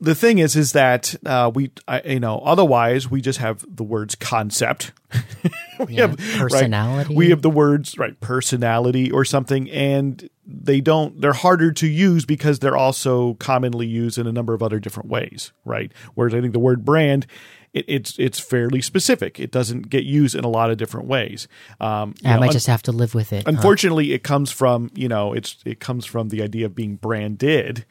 the 0.00 0.14
thing 0.14 0.38
is, 0.38 0.54
is 0.54 0.72
that 0.72 1.14
uh, 1.24 1.50
we, 1.54 1.70
I, 1.88 2.02
you 2.02 2.20
know, 2.20 2.38
otherwise 2.40 3.10
we 3.10 3.20
just 3.20 3.38
have 3.38 3.64
the 3.66 3.84
words 3.84 4.14
concept. 4.14 4.92
we 5.86 5.94
Yeah, 5.94 6.08
have 6.08 6.18
right, 6.18 6.38
personality. 6.40 7.14
we 7.14 7.30
have 7.30 7.42
the 7.42 7.50
words 7.50 7.96
right, 7.96 8.18
personality 8.20 9.10
or 9.10 9.24
something, 9.24 9.70
and 9.70 10.28
they 10.46 10.80
don't. 10.80 11.20
They're 11.20 11.32
harder 11.32 11.72
to 11.72 11.86
use 11.86 12.24
because 12.26 12.58
they're 12.58 12.76
also 12.76 13.34
commonly 13.34 13.86
used 13.86 14.18
in 14.18 14.26
a 14.26 14.32
number 14.32 14.52
of 14.52 14.62
other 14.62 14.78
different 14.78 15.08
ways, 15.08 15.52
right? 15.64 15.90
Whereas 16.14 16.34
I 16.34 16.40
think 16.40 16.52
the 16.52 16.58
word 16.58 16.84
brand. 16.84 17.26
It, 17.74 17.84
it's 17.88 18.18
it's 18.18 18.38
fairly 18.40 18.80
specific. 18.80 19.38
It 19.38 19.50
doesn't 19.50 19.90
get 19.90 20.04
used 20.04 20.34
in 20.34 20.44
a 20.44 20.48
lot 20.48 20.70
of 20.70 20.78
different 20.78 21.06
ways. 21.08 21.46
Um, 21.80 22.14
I 22.24 22.34
know, 22.34 22.40
might 22.40 22.46
un- 22.46 22.52
just 22.52 22.68
have 22.68 22.82
to 22.84 22.92
live 22.92 23.14
with 23.14 23.32
it. 23.32 23.42
huh? 23.44 23.50
Unfortunately, 23.50 24.12
it 24.12 24.22
comes 24.22 24.50
from 24.50 24.90
you 24.94 25.08
know 25.08 25.32
it's 25.34 25.58
it 25.66 25.80
comes 25.80 26.06
from 26.06 26.28
the 26.30 26.40
idea 26.42 26.66
of 26.66 26.74
being 26.74 26.94
branded, 26.96 27.84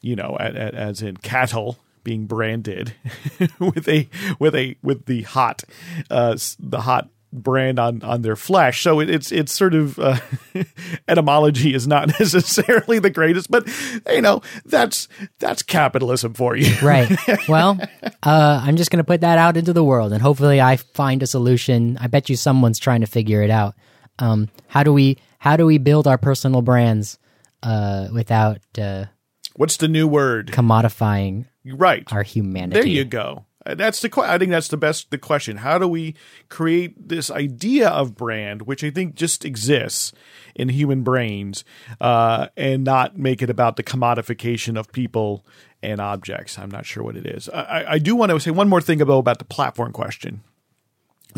you 0.00 0.16
know, 0.16 0.36
a- 0.40 0.44
a- 0.46 0.74
as 0.74 1.02
in 1.02 1.18
cattle 1.18 1.78
being 2.04 2.24
branded 2.26 2.94
with 3.58 3.86
a 3.88 4.08
with 4.38 4.54
a 4.54 4.76
with 4.82 5.04
the 5.06 5.22
hot 5.22 5.62
uh, 6.10 6.36
the 6.58 6.80
hot 6.80 7.08
brand 7.42 7.78
on 7.78 8.02
on 8.02 8.22
their 8.22 8.36
flesh. 8.36 8.82
So 8.82 9.00
it, 9.00 9.08
it's 9.10 9.30
it's 9.32 9.52
sort 9.52 9.74
of 9.74 9.98
uh, 9.98 10.16
etymology 11.08 11.74
is 11.74 11.86
not 11.86 12.08
necessarily 12.20 12.98
the 12.98 13.10
greatest, 13.10 13.50
but 13.50 13.68
you 14.10 14.22
know 14.22 14.42
that's 14.64 15.08
that's 15.38 15.62
capitalism 15.62 16.34
for 16.34 16.56
you. 16.56 16.74
right. 16.82 17.10
Well, 17.48 17.78
uh, 18.22 18.60
I'm 18.64 18.76
just 18.76 18.90
going 18.90 18.98
to 18.98 19.04
put 19.04 19.20
that 19.20 19.38
out 19.38 19.56
into 19.56 19.72
the 19.72 19.84
world, 19.84 20.12
and 20.12 20.22
hopefully, 20.22 20.60
I 20.60 20.76
find 20.76 21.22
a 21.22 21.26
solution. 21.26 21.96
I 22.00 22.06
bet 22.08 22.28
you 22.28 22.36
someone's 22.36 22.78
trying 22.78 23.00
to 23.02 23.06
figure 23.06 23.42
it 23.42 23.50
out. 23.50 23.74
Um, 24.18 24.48
how 24.68 24.82
do 24.82 24.92
we 24.92 25.18
how 25.38 25.56
do 25.56 25.66
we 25.66 25.78
build 25.78 26.06
our 26.06 26.18
personal 26.18 26.62
brands 26.62 27.18
uh, 27.62 28.08
without 28.12 28.58
uh, 28.78 29.06
What's 29.56 29.76
the 29.76 29.88
new 29.88 30.08
word? 30.08 30.48
commodifying 30.52 31.46
Right. 31.64 32.10
our 32.12 32.22
humanity? 32.22 32.80
There 32.80 32.88
you 32.88 33.04
go. 33.04 33.44
Uh, 33.66 33.74
That's 33.74 34.00
the. 34.00 34.10
I 34.22 34.38
think 34.38 34.50
that's 34.52 34.68
the 34.68 34.76
best. 34.76 35.10
The 35.10 35.18
question: 35.18 35.58
How 35.58 35.78
do 35.78 35.88
we 35.88 36.14
create 36.48 37.08
this 37.08 37.30
idea 37.30 37.88
of 37.88 38.14
brand, 38.14 38.62
which 38.62 38.84
I 38.84 38.90
think 38.90 39.14
just 39.14 39.44
exists 39.44 40.12
in 40.54 40.68
human 40.68 41.02
brains, 41.02 41.64
uh, 42.00 42.48
and 42.56 42.84
not 42.84 43.16
make 43.18 43.42
it 43.42 43.50
about 43.50 43.76
the 43.76 43.82
commodification 43.82 44.78
of 44.78 44.92
people 44.92 45.44
and 45.82 46.00
objects? 46.00 46.58
I'm 46.58 46.70
not 46.70 46.86
sure 46.86 47.02
what 47.02 47.16
it 47.16 47.26
is. 47.26 47.48
I, 47.48 47.84
I- 47.94 47.98
do 47.98 48.14
want 48.14 48.30
to 48.30 48.38
say 48.40 48.50
one 48.52 48.68
more 48.68 48.80
thing 48.80 49.00
about 49.00 49.18
about 49.18 49.38
the 49.38 49.44
platform 49.44 49.92
question. 49.92 50.42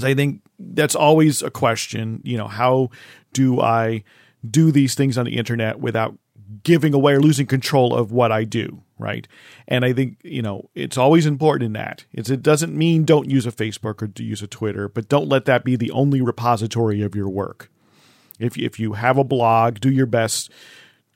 I 0.03 0.15
think 0.15 0.43
that's 0.59 0.95
always 0.95 1.43
a 1.43 1.51
question. 1.51 2.21
You 2.25 2.37
know, 2.37 2.47
how 2.49 2.91
do 3.33 3.61
I 3.61 4.05
do 4.49 4.71
these 4.71 4.95
things 4.95 5.19
on 5.19 5.25
the 5.25 5.37
internet 5.37 5.81
without 5.81 6.17
giving 6.63 6.95
away 6.95 7.15
or 7.15 7.21
losing 7.21 7.47
control 7.47 7.95
of 7.95 8.13
what 8.13 8.33
I 8.33 8.45
do? 8.45 8.83
Right. 8.99 9.29
And 9.69 9.85
I 9.85 9.93
think, 9.93 10.19
you 10.25 10.43
know, 10.43 10.71
it's 10.75 10.99
always 10.99 11.25
important 11.25 11.67
in 11.67 11.73
that. 11.75 12.05
It's, 12.13 12.31
it 12.31 12.43
doesn't 12.43 12.77
mean 12.77 13.05
don't 13.05 13.31
use 13.31 13.47
a 13.47 13.53
Facebook 13.53 14.03
or 14.03 14.11
use 14.21 14.43
a 14.43 14.49
Twitter, 14.49 14.89
but 14.89 15.09
don't 15.09 15.29
let 15.29 15.45
that 15.45 15.65
be 15.65 15.77
the 15.77 15.93
only 15.93 16.21
repository 16.21 17.01
of 17.03 17.15
your 17.15 17.29
work. 17.29 17.71
If, 18.41 18.59
if 18.59 18.81
you 18.81 18.95
have 18.95 19.17
a 19.17 19.25
blog, 19.25 19.79
do 19.79 19.91
your 19.91 20.07
best 20.07 20.51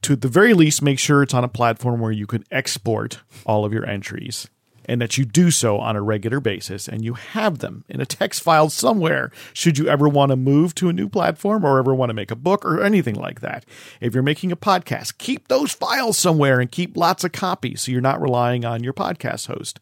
to 0.03 0.13
at 0.13 0.21
the 0.21 0.29
very 0.29 0.55
least 0.55 0.83
make 0.83 0.99
sure 0.99 1.23
it's 1.23 1.35
on 1.35 1.45
a 1.45 1.49
platform 1.49 2.01
where 2.01 2.13
you 2.13 2.27
can 2.27 2.45
export 2.51 3.21
all 3.47 3.65
of 3.65 3.73
your 3.73 3.87
entries 3.87 4.49
and 4.85 5.01
that 5.01 5.19
you 5.19 5.25
do 5.25 5.51
so 5.51 5.79
on 5.79 5.97
a 5.97 6.03
regular 6.03 6.41
basis 6.41 6.89
and 6.89 7.05
you 7.05 7.15
have 7.15 7.59
them 7.59 7.85
in 7.89 8.01
a 8.01 8.07
text 8.07 8.43
file 8.43 8.69
somewhere 8.69 9.31
should 9.53 9.79
you 9.79 9.89
ever 9.89 10.09
want 10.09 10.31
to 10.31 10.37
move 10.37 10.75
to 10.75 10.89
a 10.89 10.93
new 10.93 11.09
platform 11.09 11.65
or 11.65 11.79
ever 11.79 11.95
want 11.95 12.11
to 12.11 12.15
make 12.15 12.31
a 12.31 12.37
book 12.37 12.65
or 12.65 12.83
anything 12.83 13.15
like 13.15 13.41
that. 13.41 13.65
If 14.01 14.15
you're 14.15 14.23
making 14.23 14.53
a 14.53 14.57
podcast, 14.57 15.19
keep 15.19 15.49
those 15.49 15.73
files 15.73 16.19
somewhere 16.19 16.61
and 16.61 16.71
keep 16.71 16.97
lots 16.97 17.25
of 17.25 17.33
copies 17.33 17.83
so 17.83 17.93
you're 17.93 18.01
not 18.01 18.21
relying 18.21 18.65
on 18.65 18.83
your 18.83 18.93
podcast 18.93 19.47
host. 19.47 19.81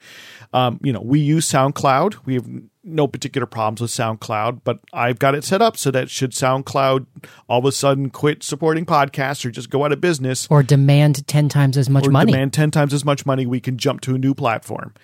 Um, 0.53 0.81
you 0.83 0.93
know, 0.93 1.01
we 1.01 1.21
use 1.21 1.51
SoundCloud. 1.51 2.27
We 2.27 2.35
have 2.35 2.49
no 2.83 3.07
particular 3.07 3.47
problems 3.47 3.81
with 3.81 3.91
SoundCloud, 3.91 4.61
but 4.65 4.81
I've 4.93 5.19
got 5.19 5.35
it 5.35 5.45
set 5.45 5.61
up 5.63 5.77
so 5.77 5.91
that 5.91 6.11
should 6.11 6.33
SoundCloud 6.33 7.07
all 7.49 7.59
of 7.59 7.65
a 7.65 7.73
sudden 7.73 8.11
quit 8.11 8.43
supporting 8.43 8.87
podcasts 8.87 9.45
or 9.45 9.51
just 9.51 9.71
go 9.71 9.85
out 9.85 9.93
of 9.93 10.01
business, 10.01 10.47
or 10.51 10.63
demand 10.63 11.27
ten 11.27 11.49
times 11.49 11.77
as 11.77 11.91
much 11.91 12.07
or 12.07 12.11
money. 12.11 12.33
demand 12.33 12.53
10 12.53 12.71
times 12.71 12.95
as 12.95 13.05
much 13.05 13.27
money 13.27 13.47
we 13.47 13.61
can 13.61 13.77
jump 13.77 14.01
to 14.03 14.15
a 14.15 14.19
new 14.19 14.35
platform. 14.35 14.95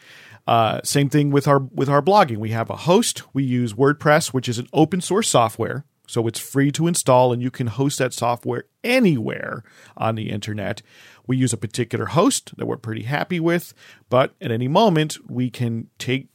Uh, 0.46 0.80
same 0.84 1.08
thing 1.08 1.30
with 1.30 1.48
our 1.48 1.58
with 1.58 1.88
our 1.88 2.00
blogging. 2.00 2.38
We 2.38 2.50
have 2.50 2.70
a 2.70 2.76
host. 2.76 3.22
We 3.34 3.42
use 3.42 3.74
wordpress 3.74 4.28
which 4.28 4.48
is 4.48 4.58
an 4.58 4.68
open 4.72 5.00
source 5.00 5.28
software. 5.28 5.84
So 6.08 6.28
it's 6.28 6.38
free 6.38 6.70
to 6.72 6.86
install 6.86 7.32
and 7.32 7.42
you 7.42 7.50
can 7.50 7.66
host 7.66 7.98
that 7.98 8.14
software 8.14 8.66
anywhere 8.84 9.64
on 9.96 10.14
the 10.14 10.30
internet. 10.30 10.80
We 11.26 11.36
use 11.36 11.52
a 11.52 11.56
particular 11.56 12.06
host 12.06 12.56
that 12.56 12.66
we're 12.66 12.76
pretty 12.76 13.02
happy 13.02 13.40
with 13.40 13.74
but 14.08 14.34
at 14.40 14.52
any 14.52 14.68
moment 14.68 15.18
we 15.28 15.50
can 15.50 15.88
take 15.98 16.28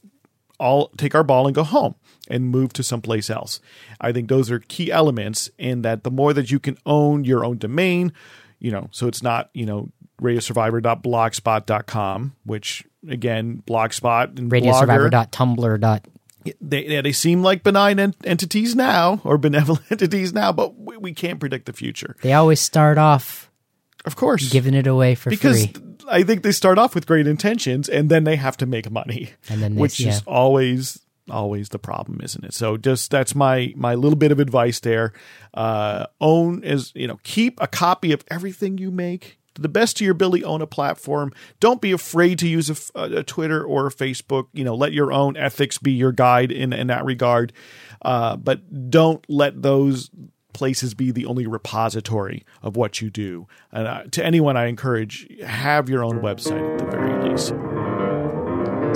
all 0.62 0.88
take 0.96 1.14
our 1.14 1.24
ball 1.24 1.46
and 1.46 1.54
go 1.54 1.64
home 1.64 1.94
and 2.30 2.48
move 2.48 2.72
to 2.74 2.82
someplace 2.82 3.28
else. 3.28 3.60
I 4.00 4.12
think 4.12 4.28
those 4.28 4.50
are 4.50 4.60
key 4.60 4.90
elements 4.92 5.50
in 5.58 5.82
that 5.82 6.04
the 6.04 6.10
more 6.10 6.32
that 6.32 6.50
you 6.50 6.58
can 6.60 6.78
own 6.86 7.24
your 7.24 7.44
own 7.44 7.58
domain, 7.58 8.12
you 8.60 8.70
know, 8.70 8.88
so 8.92 9.08
it's 9.08 9.22
not, 9.22 9.50
you 9.54 9.66
know, 9.66 9.90
radiosurvivor.blogspot.com, 11.12 12.34
which 12.44 12.84
again, 13.08 13.62
Blogspot 13.66 14.38
and 14.38 14.50
Radiosurvivor.tumblr. 14.50 15.80
dot- 15.80 16.06
they 16.60 16.86
yeah, 16.86 17.00
they 17.02 17.12
seem 17.12 17.42
like 17.44 17.62
benign 17.62 18.00
ent- 18.00 18.16
entities 18.24 18.74
now 18.74 19.20
or 19.24 19.38
benevolent 19.38 19.84
entities 19.92 20.32
now, 20.32 20.50
but 20.52 20.76
we, 20.76 20.96
we 20.96 21.12
can't 21.14 21.38
predict 21.38 21.66
the 21.66 21.72
future. 21.72 22.16
They 22.22 22.32
always 22.32 22.60
start 22.60 22.98
off 22.98 23.48
Of 24.04 24.16
course. 24.16 24.48
giving 24.50 24.74
it 24.74 24.88
away 24.88 25.14
for 25.14 25.30
because 25.30 25.66
free. 25.66 25.82
I 26.08 26.22
think 26.22 26.42
they 26.42 26.52
start 26.52 26.78
off 26.78 26.94
with 26.94 27.06
great 27.06 27.26
intentions 27.26 27.88
and 27.88 28.08
then 28.10 28.24
they 28.24 28.36
have 28.36 28.56
to 28.58 28.66
make 28.66 28.90
money, 28.90 29.30
And 29.48 29.62
then 29.62 29.74
they- 29.74 29.80
which 29.80 30.00
is 30.00 30.22
always 30.26 30.98
always 31.30 31.68
the 31.68 31.78
problem, 31.78 32.20
isn't 32.22 32.44
it? 32.44 32.52
So 32.52 32.76
just 32.76 33.10
that's 33.10 33.34
my 33.34 33.72
my 33.76 33.94
little 33.94 34.16
bit 34.18 34.32
of 34.32 34.40
advice 34.40 34.80
there. 34.80 35.12
Uh, 35.54 36.06
own 36.20 36.62
is 36.64 36.92
you 36.94 37.06
know 37.06 37.18
keep 37.22 37.60
a 37.60 37.66
copy 37.66 38.12
of 38.12 38.24
everything 38.30 38.78
you 38.78 38.90
make. 38.90 39.38
To 39.54 39.60
the 39.60 39.68
best 39.68 39.98
of 40.00 40.04
your 40.06 40.12
ability, 40.12 40.44
own 40.44 40.62
a 40.62 40.66
platform. 40.66 41.30
Don't 41.60 41.82
be 41.82 41.92
afraid 41.92 42.38
to 42.38 42.48
use 42.48 42.70
a 42.94 43.22
Twitter 43.22 43.62
or 43.62 43.86
a 43.86 43.90
Facebook. 43.90 44.46
You 44.54 44.64
know, 44.64 44.74
let 44.74 44.94
your 44.94 45.12
own 45.12 45.36
ethics 45.36 45.76
be 45.76 45.92
your 45.92 46.10
guide 46.10 46.50
in 46.50 46.72
in 46.72 46.86
that 46.86 47.04
regard. 47.04 47.52
Uh, 48.00 48.36
but 48.36 48.90
don't 48.90 49.22
let 49.28 49.60
those 49.60 50.10
places 50.52 50.94
be 50.94 51.10
the 51.10 51.26
only 51.26 51.46
repository 51.46 52.44
of 52.62 52.76
what 52.76 53.00
you 53.00 53.10
do. 53.10 53.46
And 53.70 53.86
uh, 53.86 54.04
to 54.12 54.24
anyone, 54.24 54.56
I 54.56 54.66
encourage 54.66 55.28
have 55.42 55.88
your 55.88 56.04
own 56.04 56.20
website 56.20 56.72
at 56.72 56.78
the 56.78 56.86
very 56.86 57.30
least. 57.30 57.52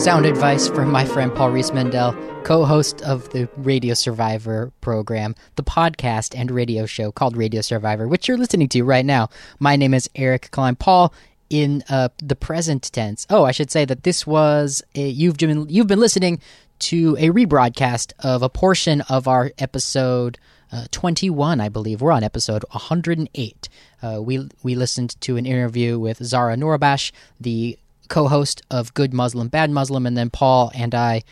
Sound 0.03 0.27
advice 0.27 0.69
from 0.69 0.91
my 0.91 1.07
friend 1.07 1.35
Paul 1.35 1.51
Riismandel, 1.51 2.45
co 2.45 2.67
host 2.67 3.01
of 3.03 3.31
the 3.31 3.49
Radio 3.57 3.95
Survivor 3.95 4.71
program, 4.83 5.35
the 5.55 5.63
podcast 5.63 6.39
and 6.39 6.51
radio 6.51 6.85
show 6.85 7.11
called 7.11 7.35
Radio 7.35 7.63
Survivor, 7.63 8.07
which 8.07 8.29
you're 8.29 8.37
listening 8.37 8.69
to 8.69 8.83
right 8.83 9.07
now. 9.07 9.31
My 9.59 9.75
name 9.75 9.95
is 9.95 10.11
Eric 10.15 10.51
Klein. 10.51 10.77
Paul, 10.77 11.15
in 11.49 11.83
uh, 11.89 12.09
the 12.19 12.37
present 12.37 12.91
tense. 12.93 13.27
Oh, 13.31 13.45
I 13.45 13.53
should 13.53 13.71
say 13.71 13.85
that 13.85 14.03
this 14.03 14.27
was 14.27 14.83
a, 14.95 15.09
you've 15.09 15.37
been 15.37 15.69
you've 15.69 15.87
been 15.87 16.01
listening 16.01 16.41
to 16.81 17.17
a 17.19 17.31
rebroadcast 17.31 18.13
of 18.21 18.43
a 18.43 18.49
portion 18.49 19.01
of 19.03 19.27
our 19.27 19.53
episode 19.59 20.39
uh, 20.73 20.87
21, 20.91 21.61
I 21.61 21.69
believe. 21.69 22.01
We're 22.01 22.13
on 22.13 22.25
episode 22.25 22.65
108. 22.71 23.69
Uh, 24.03 24.21
we 24.23 24.49
we 24.63 24.75
listened 24.75 25.21
to 25.23 25.37
an 25.37 25.47
interview 25.47 25.99
with 25.99 26.25
Zahra 26.25 26.57
Noorbakhsh, 26.57 27.13
the 27.41 27.79
co-host 28.09 28.63
of 28.71 28.95
Good 28.95 29.13
Muslim, 29.13 29.49
Bad 29.49 29.71
Muslim, 29.71 30.07
and 30.07 30.17
then 30.17 30.31
Paul 30.31 30.71
and 30.75 30.95
I 30.95 31.23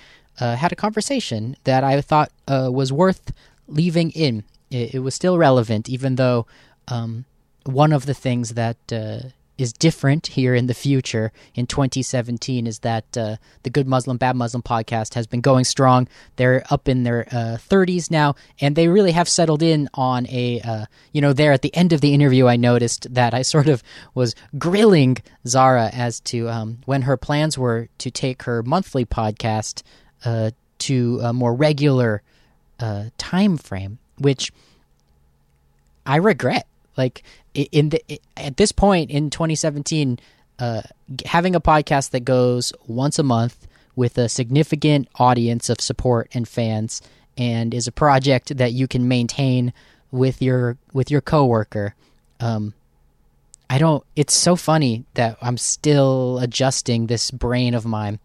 uh, 0.40 0.56
had 0.56 0.72
a 0.72 0.76
conversation 0.76 1.56
that 1.64 1.84
I 1.84 2.00
thought 2.00 2.32
uh, 2.48 2.70
was 2.72 2.92
worth 2.92 3.32
leaving 3.68 4.10
in. 4.10 4.44
It, 4.70 4.96
it 4.96 4.98
was 5.00 5.14
still 5.14 5.38
relevant, 5.38 5.88
even 5.88 6.16
though 6.16 6.46
um, 6.88 7.24
one 7.64 7.92
of 7.92 8.06
the 8.06 8.14
things 8.14 8.54
that 8.54 8.76
uh, 8.92 9.28
is 9.56 9.72
different 9.72 10.28
here 10.28 10.54
in 10.54 10.66
the 10.66 10.74
future 10.74 11.32
in 11.54 11.66
2017 11.66 12.66
is 12.66 12.80
that 12.80 13.16
uh, 13.16 13.36
the 13.62 13.70
Good 13.70 13.86
Muslim 13.86 14.16
Bad 14.16 14.36
Muslim 14.36 14.62
podcast 14.62 15.14
has 15.14 15.26
been 15.26 15.40
going 15.40 15.64
strong. 15.64 16.08
They're 16.36 16.64
up 16.70 16.88
in 16.88 17.04
their 17.04 17.26
uh, 17.30 17.58
30s 17.58 18.10
now, 18.10 18.34
and 18.60 18.74
they 18.74 18.88
really 18.88 19.12
have 19.12 19.28
settled 19.28 19.62
in 19.62 19.88
on 19.94 20.26
a 20.28 20.60
uh, 20.60 20.86
you 21.12 21.20
know 21.20 21.32
there 21.32 21.52
at 21.52 21.62
the 21.62 21.74
end 21.74 21.92
of 21.92 22.00
the 22.00 22.12
interview. 22.12 22.46
I 22.46 22.56
noticed 22.56 23.12
that 23.14 23.34
I 23.34 23.42
sort 23.54 23.68
of 23.68 23.82
was 24.14 24.34
grilling 24.58 25.18
Zahra 25.46 25.90
as 25.92 26.20
to 26.20 26.48
um, 26.48 26.78
when 26.84 27.02
her 27.02 27.16
plans 27.16 27.56
were 27.56 27.88
to 27.98 28.10
take 28.10 28.42
her 28.44 28.62
monthly 28.62 29.04
podcast 29.04 29.82
uh, 30.24 30.50
to 30.78 31.20
a 31.22 31.32
more 31.32 31.54
regular 31.54 32.22
uh, 32.80 33.04
time 33.18 33.56
frame, 33.56 33.98
which 34.18 34.52
I 36.04 36.16
regret. 36.16 36.66
Like 36.96 37.22
in 37.54 37.90
the 37.90 38.20
at 38.36 38.56
this 38.56 38.72
point 38.72 39.10
in 39.10 39.30
2017, 39.30 40.18
uh, 40.58 40.82
having 41.24 41.54
a 41.54 41.60
podcast 41.60 42.10
that 42.10 42.20
goes 42.20 42.72
once 42.86 43.18
a 43.18 43.22
month 43.22 43.66
with 43.96 44.18
a 44.18 44.28
significant 44.28 45.08
audience 45.16 45.68
of 45.68 45.80
support 45.80 46.28
and 46.34 46.48
fans, 46.48 47.02
and 47.36 47.74
is 47.74 47.86
a 47.86 47.92
project 47.92 48.56
that 48.56 48.72
you 48.72 48.88
can 48.88 49.08
maintain 49.08 49.72
with 50.10 50.40
your 50.40 50.76
with 50.92 51.10
your 51.10 51.20
coworker. 51.20 51.94
Um, 52.40 52.74
I 53.68 53.78
don't. 53.78 54.04
It's 54.14 54.34
so 54.34 54.56
funny 54.56 55.04
that 55.14 55.38
I'm 55.40 55.58
still 55.58 56.38
adjusting 56.38 57.06
this 57.06 57.30
brain 57.30 57.74
of 57.74 57.84
mine 57.84 58.18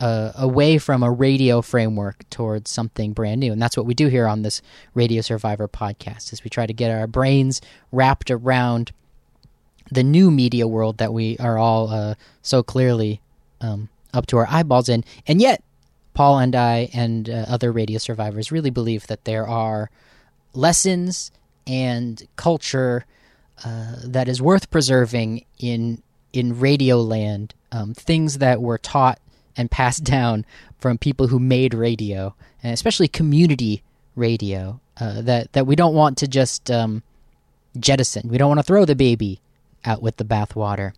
uh, 0.00 0.32
away 0.36 0.78
from 0.78 1.02
a 1.02 1.10
radio 1.10 1.60
framework 1.60 2.28
towards 2.30 2.70
something 2.70 3.12
brand 3.12 3.40
new, 3.40 3.52
and 3.52 3.60
that's 3.60 3.76
what 3.76 3.86
we 3.86 3.94
do 3.94 4.08
here 4.08 4.26
on 4.26 4.42
this 4.42 4.62
Radio 4.94 5.20
Survivor 5.20 5.68
podcast. 5.68 6.32
Is 6.32 6.44
we 6.44 6.50
try 6.50 6.66
to 6.66 6.72
get 6.72 6.90
our 6.90 7.06
brains 7.06 7.60
wrapped 7.90 8.30
around 8.30 8.92
the 9.90 10.02
new 10.02 10.30
media 10.30 10.68
world 10.68 10.98
that 10.98 11.12
we 11.12 11.36
are 11.38 11.58
all 11.58 11.90
uh, 11.90 12.14
so 12.42 12.62
clearly 12.62 13.20
um, 13.60 13.88
up 14.12 14.26
to 14.26 14.36
our 14.36 14.46
eyeballs 14.48 14.88
in, 14.88 15.04
and 15.26 15.40
yet 15.40 15.62
Paul 16.14 16.38
and 16.38 16.54
I 16.54 16.90
and 16.92 17.28
uh, 17.28 17.46
other 17.48 17.72
radio 17.72 17.98
survivors 17.98 18.52
really 18.52 18.70
believe 18.70 19.06
that 19.08 19.24
there 19.24 19.46
are 19.46 19.90
lessons 20.52 21.30
and 21.66 22.26
culture 22.36 23.04
uh, 23.64 23.96
that 24.04 24.28
is 24.28 24.40
worth 24.40 24.70
preserving 24.70 25.44
in 25.58 26.02
in 26.32 26.58
radio 26.58 27.00
land. 27.00 27.54
Um, 27.70 27.94
things 27.94 28.38
that 28.38 28.62
were 28.62 28.78
taught 28.78 29.18
and 29.58 29.70
passed 29.70 30.04
down 30.04 30.46
from 30.78 30.96
people 30.96 31.26
who 31.26 31.38
made 31.38 31.74
radio, 31.74 32.34
and 32.62 32.72
especially 32.72 33.08
community 33.08 33.82
radio. 34.16 34.80
Uh, 34.98 35.20
that 35.22 35.52
that 35.52 35.66
we 35.66 35.76
don't 35.76 35.94
want 35.94 36.16
to 36.18 36.26
just 36.26 36.70
um, 36.70 37.02
jettison. 37.78 38.28
We 38.28 38.38
don't 38.38 38.48
want 38.48 38.58
to 38.58 38.64
throw 38.64 38.84
the 38.84 38.96
baby 38.96 39.40
out 39.84 40.02
with 40.02 40.16
the 40.16 40.24
bathwater. 40.24 40.92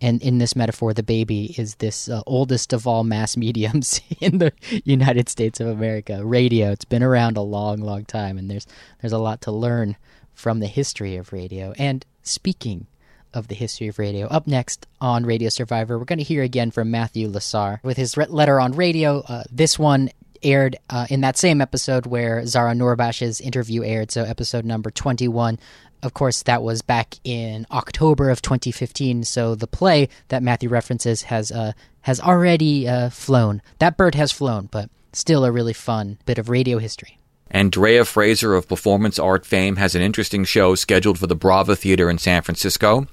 And 0.00 0.22
in 0.22 0.38
this 0.38 0.54
metaphor, 0.54 0.94
the 0.94 1.02
baby 1.02 1.54
is 1.58 1.76
this 1.76 2.08
uh, 2.08 2.22
oldest 2.26 2.72
of 2.72 2.86
all 2.86 3.04
mass 3.04 3.36
mediums 3.44 4.00
in 4.20 4.38
the 4.38 4.52
United 4.84 5.28
States 5.28 5.60
of 5.60 5.66
America, 5.68 6.24
radio. 6.24 6.70
It's 6.70 6.84
been 6.84 7.02
around 7.02 7.36
a 7.36 7.42
long, 7.42 7.78
long 7.78 8.04
time, 8.04 8.38
and 8.38 8.50
there's 8.50 8.66
there's 9.00 9.12
a 9.12 9.18
lot 9.18 9.40
to 9.42 9.52
learn 9.52 9.96
from 10.34 10.60
the 10.60 10.66
history 10.66 11.16
of 11.16 11.32
radio. 11.32 11.72
And 11.78 12.04
speaking 12.22 12.86
of 13.34 13.48
the 13.48 13.54
history 13.54 13.88
of 13.88 13.98
radio, 13.98 14.26
up 14.26 14.46
next 14.46 14.86
on 15.00 15.24
Radio 15.24 15.48
Survivor, 15.48 15.98
we're 15.98 16.04
going 16.04 16.18
to 16.18 16.24
hear 16.24 16.42
again 16.42 16.70
from 16.70 16.90
Matthew 16.90 17.28
Lasar 17.28 17.82
with 17.82 17.96
his 17.96 18.16
letter 18.16 18.60
on 18.60 18.72
radio. 18.72 19.20
Uh, 19.20 19.44
this 19.50 19.78
one 19.78 20.10
aired 20.42 20.76
uh, 20.90 21.06
in 21.10 21.20
that 21.22 21.36
same 21.36 21.60
episode 21.60 22.06
where 22.06 22.46
Zahra 22.46 22.72
Noorbakhsh's 22.72 23.40
interview 23.40 23.82
aired, 23.82 24.10
so 24.10 24.24
episode 24.24 24.64
number 24.64 24.90
21. 24.90 25.58
Of 26.02 26.14
course, 26.14 26.42
that 26.44 26.62
was 26.62 26.82
back 26.82 27.16
in 27.24 27.66
October 27.70 28.30
of 28.30 28.40
2015. 28.40 29.24
So 29.24 29.54
the 29.54 29.66
play 29.66 30.08
that 30.28 30.42
Matthew 30.42 30.68
references 30.68 31.22
has 31.22 31.50
uh, 31.50 31.72
has 32.02 32.20
already 32.20 32.86
uh, 32.86 33.10
flown. 33.10 33.62
That 33.80 33.96
bird 33.96 34.14
has 34.14 34.30
flown, 34.30 34.68
but 34.70 34.90
still 35.12 35.44
a 35.44 35.50
really 35.50 35.72
fun 35.72 36.18
bit 36.24 36.38
of 36.38 36.48
radio 36.48 36.78
history. 36.78 37.18
Andrea 37.50 38.04
Fraser 38.04 38.54
of 38.54 38.68
performance 38.68 39.18
art 39.18 39.46
fame 39.46 39.76
has 39.76 39.94
an 39.94 40.02
interesting 40.02 40.44
show 40.44 40.74
scheduled 40.74 41.18
for 41.18 41.26
the 41.26 41.34
Brava 41.34 41.74
Theater 41.74 42.10
in 42.10 42.18
San 42.18 42.42
Francisco. 42.42 43.06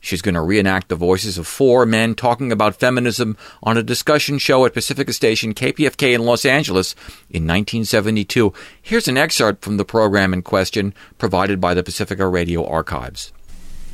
She's 0.00 0.22
going 0.22 0.34
to 0.34 0.40
reenact 0.40 0.88
the 0.88 0.94
voices 0.94 1.38
of 1.38 1.46
four 1.46 1.84
men 1.86 2.14
talking 2.14 2.52
about 2.52 2.76
feminism 2.76 3.36
on 3.62 3.76
a 3.76 3.82
discussion 3.82 4.38
show 4.38 4.64
at 4.64 4.74
Pacifica 4.74 5.12
Station 5.12 5.54
KPFK 5.54 6.14
in 6.14 6.24
Los 6.24 6.44
Angeles 6.44 6.94
in 7.28 7.42
1972. 7.42 8.52
Here's 8.80 9.08
an 9.08 9.16
excerpt 9.16 9.64
from 9.64 9.78
the 9.78 9.84
program 9.84 10.32
in 10.32 10.42
question 10.42 10.94
provided 11.18 11.60
by 11.60 11.74
the 11.74 11.82
Pacifica 11.82 12.28
Radio 12.28 12.64
Archives. 12.64 13.32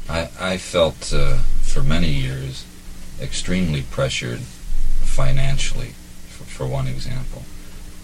I, 0.09 0.29
I 0.39 0.57
felt 0.59 1.13
uh, 1.15 1.39
for 1.63 1.83
many 1.83 2.11
years 2.11 2.67
extremely 3.21 3.83
pressured 3.83 4.41
financially, 4.41 5.95
for, 6.29 6.45
for 6.45 6.67
one 6.67 6.89
example. 6.89 7.43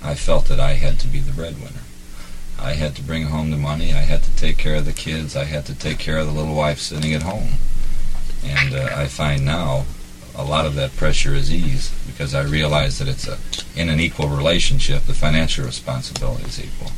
I 0.03 0.15
felt 0.15 0.47
that 0.47 0.61
I 0.61 0.75
had 0.75 0.99
to 1.01 1.09
be 1.09 1.21
the 1.21 1.33
breadwinner. 1.33 1.83
I 2.59 2.73
had 2.73 2.97
to 2.97 3.03
bring 3.03 3.25
home 3.25 3.51
the 3.51 3.57
money. 3.57 3.93
I 3.93 4.01
had 4.01 4.23
to 4.25 4.37
take 4.37 4.59
care 4.59 4.77
of 4.77 4.85
the 4.85 4.93
kids. 4.93 5.37
I 5.37 5.45
had 5.45 5.65
to 5.67 5.75
take 5.75 5.99
care 5.99 6.19
of 6.19 6.27
the 6.27 6.33
little 6.33 6.55
wife 6.55 6.79
sitting 6.79 7.15
at 7.15 7.23
home. 7.23 7.55
And 8.45 8.75
uh, 8.75 8.91
I 8.95 9.07
find 9.07 9.45
now 9.45 9.87
a 10.37 10.45
lot 10.45 10.67
of 10.67 10.75
that 10.77 10.97
pressure 10.97 11.35
is 11.35 11.53
eased 11.53 11.93
because 12.07 12.35
I 12.35 12.43
realize 12.43 12.99
that 12.99 13.09
it's 13.09 13.27
a 13.27 13.39
in 13.77 13.89
an 13.89 14.01
equal 14.01 14.29
relationship. 14.29 15.03
The 15.03 15.15
financial 15.15 15.65
responsibility 15.65 16.45
is 16.45 16.63
equal. 16.63 16.93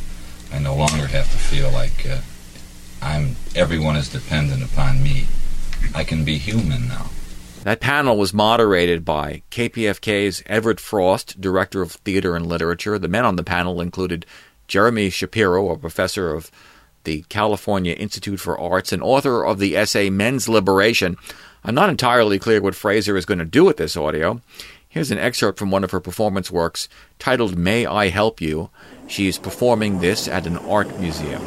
I 0.52 0.58
no 0.58 0.74
longer 0.74 1.06
have 1.06 1.30
to 1.30 1.38
feel 1.38 1.70
like 1.70 2.06
uh, 2.06 2.20
I'm 3.02 3.36
everyone 3.54 3.96
is 3.96 4.08
dependent 4.08 4.62
upon 4.62 5.02
me. 5.02 5.26
I 5.94 6.04
can 6.04 6.24
be 6.24 6.36
human 6.36 6.88
now. 6.88 7.10
That 7.62 7.80
panel 7.80 8.16
was 8.16 8.32
moderated 8.32 9.04
by 9.04 9.42
KPFK's 9.50 10.42
Everett 10.46 10.80
Frost, 10.80 11.38
Director 11.38 11.82
of 11.82 11.92
Theater 11.92 12.34
and 12.34 12.46
Literature. 12.46 12.98
The 12.98 13.06
men 13.06 13.26
on 13.26 13.36
the 13.36 13.44
panel 13.44 13.82
included 13.82 14.24
Jeremy 14.66 15.10
Shapiro, 15.10 15.68
a 15.68 15.76
professor 15.76 16.32
of 16.32 16.50
the 17.04 17.22
California 17.28 17.92
Institute 17.92 18.40
for 18.40 18.58
Arts 18.58 18.92
and 18.92 19.02
author 19.02 19.44
of 19.44 19.58
the 19.58 19.76
essay 19.76 20.08
Men's 20.08 20.48
Liberation. 20.48 21.18
I'm 21.62 21.74
not 21.74 21.90
entirely 21.90 22.38
clear 22.38 22.62
what 22.62 22.74
Fraser 22.74 23.14
is 23.14 23.26
going 23.26 23.38
to 23.40 23.44
do 23.44 23.64
with 23.64 23.76
this 23.76 23.94
audio. 23.96 24.40
Here's 24.88 25.10
an 25.10 25.18
excerpt 25.18 25.58
from 25.58 25.70
one 25.70 25.84
of 25.84 25.90
her 25.90 26.00
performance 26.00 26.50
works 26.50 26.88
titled 27.18 27.58
May 27.58 27.84
I 27.84 28.08
Help 28.08 28.40
You. 28.40 28.70
She's 29.06 29.36
performing 29.36 30.00
this 30.00 30.28
at 30.28 30.46
an 30.46 30.56
art 30.56 30.98
museum. 30.98 31.42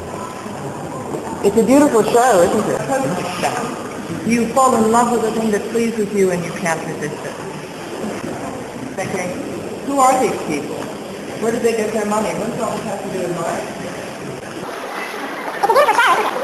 It's 1.42 1.56
a 1.56 1.66
beautiful 1.66 2.04
show, 2.04 2.42
isn't 2.42 3.80
it? 3.80 3.83
Perfect 4.24 4.36
show. 4.36 4.42
You 4.42 4.48
fall 4.54 4.74
in 4.76 4.90
love 4.90 5.12
with 5.12 5.22
the 5.22 5.32
thing 5.40 5.50
that 5.52 5.62
pleases 5.70 6.12
you 6.14 6.30
and 6.30 6.44
you 6.44 6.52
can't 6.52 6.80
resist 6.86 7.24
it. 7.24 7.34
Thinking, 8.96 9.30
who 9.86 9.98
are 9.98 10.20
these 10.20 10.38
people? 10.46 10.76
Where 11.42 11.52
did 11.52 11.62
they 11.62 11.76
get 11.76 11.92
their 11.92 12.06
money? 12.06 12.30
What 12.38 12.48
does 12.50 12.60
all 12.60 12.76
this 12.76 12.84
have 12.84 13.02
to 13.02 13.08
do 13.12 13.18
with 13.20 13.36
mine? 13.36 13.62
It's 15.56 15.64
a 15.64 15.74
beautiful 15.74 15.94
show, 15.94 16.12
isn't 16.14 16.26
it? 16.26 16.40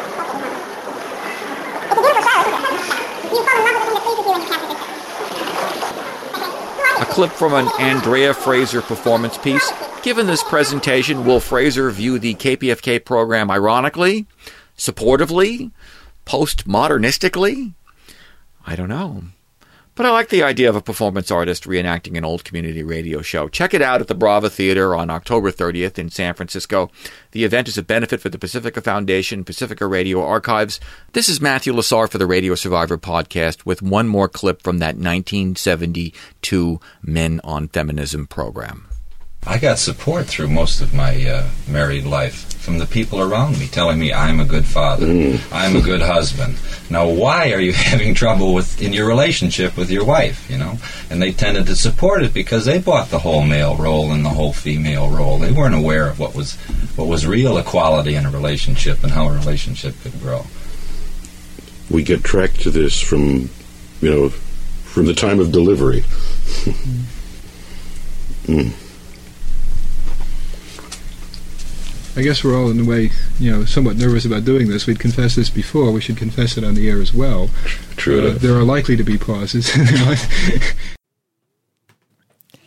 It's 1.84 1.98
a 1.98 2.02
beautiful 2.02 2.22
show, 2.22 2.40
isn't 2.40 2.60
it? 2.60 2.76
You 3.32 3.40
fall 3.44 3.56
in 3.56 3.64
love 3.64 3.74
with 3.74 3.84
the 3.86 4.00
thing 4.02 4.04
that 4.04 4.04
pleases 4.04 4.24
you 4.26 4.32
and 4.34 4.42
you 4.42 4.48
can't 4.48 4.64
resist 4.68 4.84
it. 6.98 7.02
A 7.02 7.06
clip 7.06 7.30
from 7.32 7.54
an 7.54 7.68
Andrea 7.78 8.34
Fraser 8.34 8.82
performance 8.82 9.38
piece. 9.38 9.72
Given 10.02 10.26
this 10.26 10.42
presentation, 10.42 11.24
will 11.24 11.40
Fraser 11.40 11.90
view 11.90 12.18
the 12.18 12.34
KPFK 12.34 13.04
program 13.04 13.50
ironically, 13.50 14.26
supportively, 14.76 15.70
postmodernistically? 16.30 17.74
I 18.64 18.76
don't 18.76 18.88
know. 18.88 19.24
But 19.96 20.06
I 20.06 20.10
like 20.10 20.28
the 20.28 20.44
idea 20.44 20.68
of 20.68 20.76
a 20.76 20.80
performance 20.80 21.28
artist 21.28 21.64
reenacting 21.64 22.16
an 22.16 22.24
old 22.24 22.44
community 22.44 22.84
radio 22.84 23.20
show. 23.20 23.48
Check 23.48 23.74
it 23.74 23.82
out 23.82 24.00
at 24.00 24.06
the 24.06 24.14
Brava 24.14 24.48
Theater 24.48 24.94
on 24.94 25.10
October 25.10 25.50
30th 25.50 25.98
in 25.98 26.08
San 26.08 26.34
Francisco. 26.34 26.88
The 27.32 27.42
event 27.42 27.66
is 27.66 27.76
a 27.76 27.82
benefit 27.82 28.20
for 28.20 28.28
the 28.28 28.38
Pacifica 28.38 28.80
Foundation, 28.80 29.42
Pacifica 29.42 29.88
Radio 29.88 30.24
Archives. 30.24 30.78
This 31.14 31.28
is 31.28 31.40
Matthew 31.40 31.72
Lasar 31.72 32.08
for 32.08 32.18
the 32.18 32.26
Radio 32.26 32.54
Survivor 32.54 32.96
podcast 32.96 33.66
with 33.66 33.82
one 33.82 34.06
more 34.06 34.28
clip 34.28 34.62
from 34.62 34.78
that 34.78 34.94
1972 34.94 36.80
Men 37.02 37.40
on 37.42 37.66
Feminism 37.66 38.28
program. 38.28 38.89
I 39.46 39.58
got 39.58 39.78
support 39.78 40.26
through 40.26 40.48
most 40.48 40.80
of 40.82 40.92
my 40.92 41.26
uh, 41.26 41.48
married 41.66 42.04
life 42.04 42.46
from 42.60 42.78
the 42.78 42.84
people 42.86 43.20
around 43.20 43.58
me 43.58 43.66
telling 43.68 43.98
me 43.98 44.12
I'm 44.12 44.38
a 44.38 44.44
good 44.44 44.66
father, 44.66 45.06
I'm 45.50 45.76
a 45.76 45.80
good 45.80 46.02
husband. 46.02 46.58
Now, 46.90 47.08
why 47.08 47.52
are 47.52 47.60
you 47.60 47.72
having 47.90 48.14
trouble 48.14 48.52
with 48.52 48.82
in 48.82 48.92
your 48.92 49.08
relationship 49.08 49.78
with 49.78 49.90
your 49.90 50.04
wife? 50.04 50.48
You 50.50 50.58
know, 50.58 50.76
and 51.08 51.22
they 51.22 51.32
tended 51.32 51.66
to 51.66 51.74
support 51.74 52.22
it 52.22 52.34
because 52.34 52.66
they 52.66 52.78
bought 52.78 53.08
the 53.08 53.18
whole 53.20 53.42
male 53.42 53.76
role 53.76 54.12
and 54.12 54.24
the 54.24 54.28
whole 54.30 54.52
female 54.52 55.08
role. 55.08 55.38
They 55.38 55.52
weren't 55.52 55.74
aware 55.74 56.08
of 56.08 56.18
what 56.20 56.34
was 56.34 56.56
what 56.96 57.08
was 57.08 57.26
real 57.26 57.56
equality 57.56 58.14
in 58.16 58.26
a 58.26 58.30
relationship 58.30 59.02
and 59.02 59.12
how 59.12 59.28
a 59.28 59.32
relationship 59.32 59.94
could 60.02 60.20
grow. 60.20 60.44
we 61.90 62.02
get 62.02 62.22
tracked 62.22 62.60
to 62.60 62.70
this 62.70 63.00
from, 63.00 63.48
you 64.02 64.10
know, 64.10 64.28
from 64.28 65.06
the 65.06 65.14
time 65.14 65.40
of 65.40 65.50
delivery. 65.50 66.04
Mm. 68.46 68.72
I 72.16 72.22
guess 72.22 72.42
we're 72.42 72.56
all 72.58 72.70
in 72.70 72.80
a 72.80 72.84
way, 72.84 73.10
you 73.38 73.50
know, 73.52 73.64
somewhat 73.64 73.96
nervous 73.96 74.24
about 74.24 74.44
doing 74.44 74.68
this. 74.68 74.86
We'd 74.86 74.98
confessed 74.98 75.36
this 75.36 75.50
before. 75.50 75.90
We 75.92 76.00
should 76.00 76.16
confess 76.16 76.56
it 76.56 76.64
on 76.64 76.74
the 76.74 76.88
air 76.88 77.00
as 77.00 77.14
well. 77.14 77.50
True 77.96 78.28
Uh, 78.28 78.38
there 78.38 78.54
are 78.56 78.64
likely 78.64 78.96
to 78.96 79.04
be 79.04 79.16
pauses. 79.16 79.70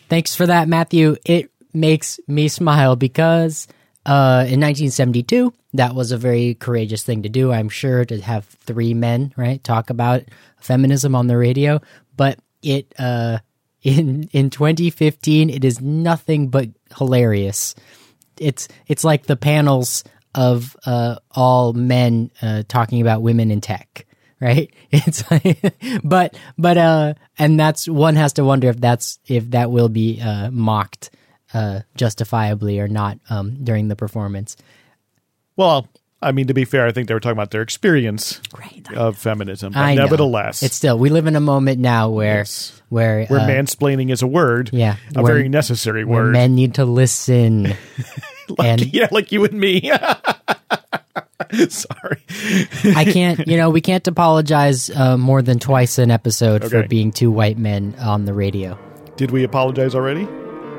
Thanks 0.10 0.36
for 0.36 0.46
that, 0.46 0.68
Matthew. 0.68 1.18
It 1.26 1.52
makes 1.74 2.20
me 2.28 2.48
smile 2.48 2.96
because 2.96 3.68
uh, 4.06 4.46
in 4.48 4.60
1972, 4.62 5.54
that 5.74 5.96
was 5.96 6.12
a 6.12 6.18
very 6.18 6.54
courageous 6.56 7.04
thing 7.04 7.24
to 7.24 7.30
do. 7.30 7.52
I'm 7.52 7.70
sure 7.70 8.06
to 8.06 8.22
have 8.22 8.46
three 8.46 8.94
men, 8.94 9.34
right, 9.36 9.64
talk 9.64 9.90
about 9.90 10.24
feminism 10.60 11.16
on 11.16 11.28
the 11.28 11.38
radio. 11.38 11.82
But 12.16 12.40
it 12.62 12.94
uh, 13.00 13.40
in 13.82 14.30
in 14.32 14.50
2015, 14.50 15.50
it 15.50 15.66
is 15.66 15.82
nothing 15.82 16.50
but 16.50 16.70
hilarious. 16.98 17.76
It's 18.38 18.68
it's 18.88 19.04
like 19.04 19.26
the 19.26 19.36
panels 19.36 20.04
of 20.36 20.76
uh, 20.86 21.18
all 21.32 21.74
men 21.74 22.32
uh, 22.42 22.64
talking 22.68 23.02
about 23.02 23.22
women 23.22 23.52
in 23.52 23.62
tech 23.62 24.06
right? 24.44 24.74
It's 24.92 25.24
like, 25.32 25.74
but 26.04 26.38
but 26.58 26.78
uh 26.78 27.14
and 27.40 27.60
that's 27.60 27.88
one 27.88 28.16
has 28.16 28.34
to 28.34 28.44
wonder 28.44 28.70
if 28.70 28.80
that's 28.80 29.18
if 29.26 29.50
that 29.52 29.72
will 29.72 29.90
be 29.90 30.22
uh 30.22 30.52
mocked 30.52 31.10
uh 31.54 31.80
justifiably 31.96 32.80
or 32.80 32.88
not 32.88 33.20
um 33.30 33.64
during 33.64 33.88
the 33.88 33.96
performance. 33.96 34.56
Well, 35.56 35.88
I 36.24 36.32
mean, 36.32 36.48
to 36.48 36.54
be 36.54 36.66
fair, 36.66 36.86
I 36.86 36.92
think 36.92 37.08
they 37.08 37.14
were 37.14 37.20
talking 37.20 37.38
about 37.38 37.52
their 37.52 37.62
experience 37.62 38.42
of 38.96 39.18
feminism. 39.18 39.74
But 39.74 39.96
nevertheless, 39.96 40.64
it's 40.64 40.76
still 40.76 40.98
we 40.98 41.10
live 41.10 41.28
in 41.28 41.36
a 41.36 41.42
moment 41.42 41.80
now 41.80 42.10
where 42.10 42.46
where 42.90 43.26
where 43.26 43.40
uh, 43.40 43.48
mansplaining 43.48 44.12
is 44.12 44.22
a 44.22 44.28
word, 44.28 44.70
yeah 44.74 44.98
a 45.16 45.22
where- 45.22 45.34
very 45.34 45.50
necessary 45.50 46.06
where 46.06 46.24
word. 46.24 46.34
men 46.34 46.56
need 46.56 46.76
to 46.76 46.86
listen 46.86 47.74
and 48.60 48.94
yeah, 48.94 49.08
like 49.12 49.32
you 49.32 49.44
and 49.46 49.54
me. 49.54 49.92
Sorry. 51.70 52.24
I 52.96 53.06
can't, 53.06 53.48
you 53.48 53.58
know, 53.58 53.70
we 53.70 53.82
can't 53.82 54.08
apologize 54.08 54.90
uh, 54.90 55.18
more 55.18 55.42
than 55.42 55.60
twice 55.60 55.98
an 56.00 56.10
episode 56.10 56.64
for 56.70 56.88
being 56.88 57.12
two 57.12 57.30
white 57.32 57.58
men 57.58 57.96
on 58.00 58.26
the 58.26 58.34
radio. 58.34 58.78
Did 59.18 59.30
we 59.32 59.44
apologize 59.44 59.94
already? 59.94 60.26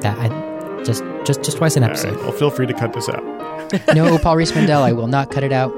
That 0.01 0.19
I 0.19 0.54
just 0.85 1.03
just 1.25 1.43
just 1.43 1.57
twice 1.57 1.77
an 1.77 1.83
episode. 1.83 2.15
right, 2.15 2.23
well, 2.23 2.33
feel 2.33 2.51
free 2.51 2.67
to 2.67 2.75
cut 2.75 2.93
this 2.93 3.09
out. 3.09 3.23
no, 3.95 4.19
Paul 4.23 4.37
Riismandel, 4.37 4.83
I 4.83 4.93
will 4.93 5.07
not 5.07 5.31
cut 5.31 5.45
it 5.45 5.53
out. 5.53 5.73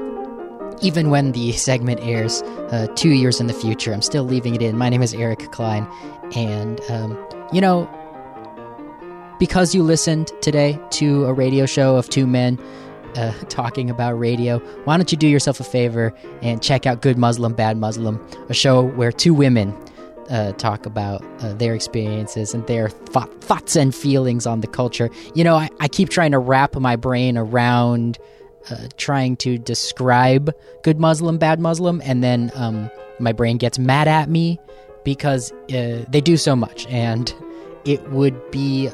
Even 0.81 1.09
when 1.09 1.31
the 1.31 1.53
segment 1.53 1.99
airs 2.01 2.43
uh, 2.71 2.87
two 2.95 3.09
years 3.09 3.39
in 3.39 3.47
the 3.47 3.53
future, 3.53 3.93
I'm 3.93 4.01
still 4.01 4.23
leaving 4.23 4.53
it 4.53 4.61
in. 4.61 4.77
My 4.77 4.89
name 4.89 5.01
is 5.01 5.13
Eric 5.13 5.51
Klein, 5.51 5.87
and 6.35 6.79
um, 6.89 7.17
you 7.51 7.61
know, 7.61 7.89
because 9.39 9.73
you 9.73 9.81
listened 9.83 10.31
today 10.41 10.79
to 10.91 11.25
a 11.25 11.33
radio 11.33 11.65
show 11.65 11.95
of 11.95 12.09
two 12.09 12.27
men 12.27 12.59
uh, 13.15 13.31
talking 13.49 13.89
about 13.89 14.13
radio, 14.19 14.59
why 14.83 14.97
don't 14.97 15.11
you 15.11 15.17
do 15.17 15.27
yourself 15.27 15.59
a 15.59 15.63
favor 15.63 16.13
and 16.41 16.61
check 16.61 16.85
out 16.85 17.01
Good 17.01 17.17
Muslim, 17.17 17.53
Bad 17.53 17.77
Muslim, 17.77 18.23
a 18.49 18.53
show 18.53 18.83
where 18.83 19.11
two 19.11 19.33
women 19.33 19.75
uh, 20.29 20.51
talk 20.53 20.85
about 20.85 21.23
uh, 21.41 21.53
their 21.53 21.73
experiences 21.73 22.53
and 22.53 22.65
their 22.67 22.89
thought, 22.89 23.41
thoughts 23.41 23.75
and 23.75 23.93
feelings 23.93 24.45
on 24.45 24.61
the 24.61 24.67
culture. 24.67 25.09
You 25.35 25.43
know, 25.43 25.55
I, 25.55 25.69
I 25.79 25.87
keep 25.87 26.09
trying 26.09 26.31
to 26.31 26.39
wrap 26.39 26.75
my 26.75 26.95
brain 26.95 27.37
around 27.37 28.17
uh, 28.69 28.87
trying 28.97 29.37
to 29.37 29.57
describe 29.57 30.53
good 30.83 30.99
Muslim, 30.99 31.37
bad 31.37 31.59
Muslim, 31.59 32.01
and 32.03 32.23
then 32.23 32.51
um, 32.55 32.89
my 33.19 33.31
brain 33.31 33.57
gets 33.57 33.79
mad 33.79 34.07
at 34.07 34.29
me 34.29 34.59
because 35.03 35.51
uh, 35.73 36.03
they 36.09 36.21
do 36.21 36.37
so 36.37 36.55
much, 36.55 36.85
and 36.87 37.33
it 37.85 38.11
would 38.11 38.51
be. 38.51 38.89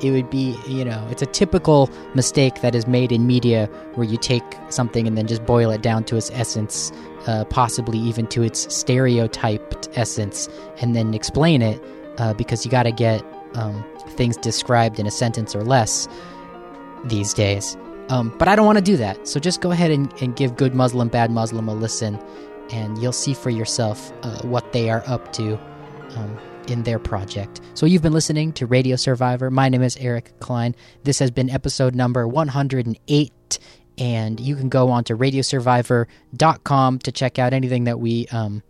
It 0.00 0.12
would 0.12 0.30
be, 0.30 0.56
you 0.68 0.84
know, 0.84 1.04
it's 1.10 1.22
a 1.22 1.26
typical 1.26 1.90
mistake 2.14 2.60
that 2.60 2.76
is 2.76 2.86
made 2.86 3.10
in 3.10 3.26
media 3.26 3.66
where 3.94 4.06
you 4.06 4.16
take 4.16 4.44
something 4.68 5.08
and 5.08 5.18
then 5.18 5.26
just 5.26 5.44
boil 5.44 5.72
it 5.72 5.82
down 5.82 6.04
to 6.04 6.14
its 6.14 6.30
essence, 6.30 6.92
uh, 7.26 7.44
possibly 7.44 7.98
even 7.98 8.26
to 8.28 8.42
its 8.42 8.72
stereotyped 8.74 9.88
essence, 9.94 10.48
and 10.80 10.94
then 10.94 11.14
explain 11.14 11.62
it 11.62 11.82
uh, 12.18 12.34
because 12.34 12.64
you 12.64 12.70
got 12.70 12.84
to 12.84 12.92
get 12.92 13.24
um, 13.54 13.84
things 14.10 14.36
described 14.36 14.98
in 14.98 15.06
a 15.06 15.10
sentence 15.10 15.54
or 15.54 15.64
less 15.64 16.08
these 17.04 17.32
days. 17.34 17.76
Um, 18.08 18.34
but 18.38 18.48
I 18.48 18.56
don't 18.56 18.66
want 18.66 18.78
to 18.78 18.84
do 18.84 18.96
that. 18.96 19.28
So 19.28 19.38
just 19.38 19.60
go 19.60 19.70
ahead 19.70 19.90
and, 19.90 20.12
and 20.22 20.34
give 20.34 20.56
Good 20.56 20.74
Muslim, 20.74 21.08
Bad 21.08 21.30
Muslim 21.30 21.68
a 21.68 21.74
listen, 21.74 22.18
and 22.70 22.98
you'll 22.98 23.12
see 23.12 23.34
for 23.34 23.50
yourself 23.50 24.12
uh, 24.22 24.40
what 24.42 24.72
they 24.72 24.88
are 24.90 25.02
up 25.06 25.32
to 25.34 25.58
um, 26.16 26.38
in 26.68 26.82
their 26.84 26.98
project. 26.98 27.60
So 27.74 27.86
you've 27.86 28.02
been 28.02 28.12
listening 28.12 28.52
to 28.54 28.66
Radio 28.66 28.96
Survivor. 28.96 29.50
My 29.50 29.68
name 29.68 29.82
is 29.82 29.96
Eric 29.98 30.32
Klein. 30.40 30.74
This 31.04 31.18
has 31.18 31.30
been 31.30 31.50
episode 31.50 31.94
number 31.94 32.26
108. 32.26 33.58
And 33.98 34.38
you 34.38 34.54
can 34.56 34.68
go 34.68 34.90
on 34.90 35.04
to 35.04 35.16
radiosurvivor.com 35.16 36.98
to 37.00 37.12
check 37.12 37.38
out 37.38 37.52
anything 37.52 37.84
that 37.84 37.98
we 37.98 38.26
um, 38.28 38.62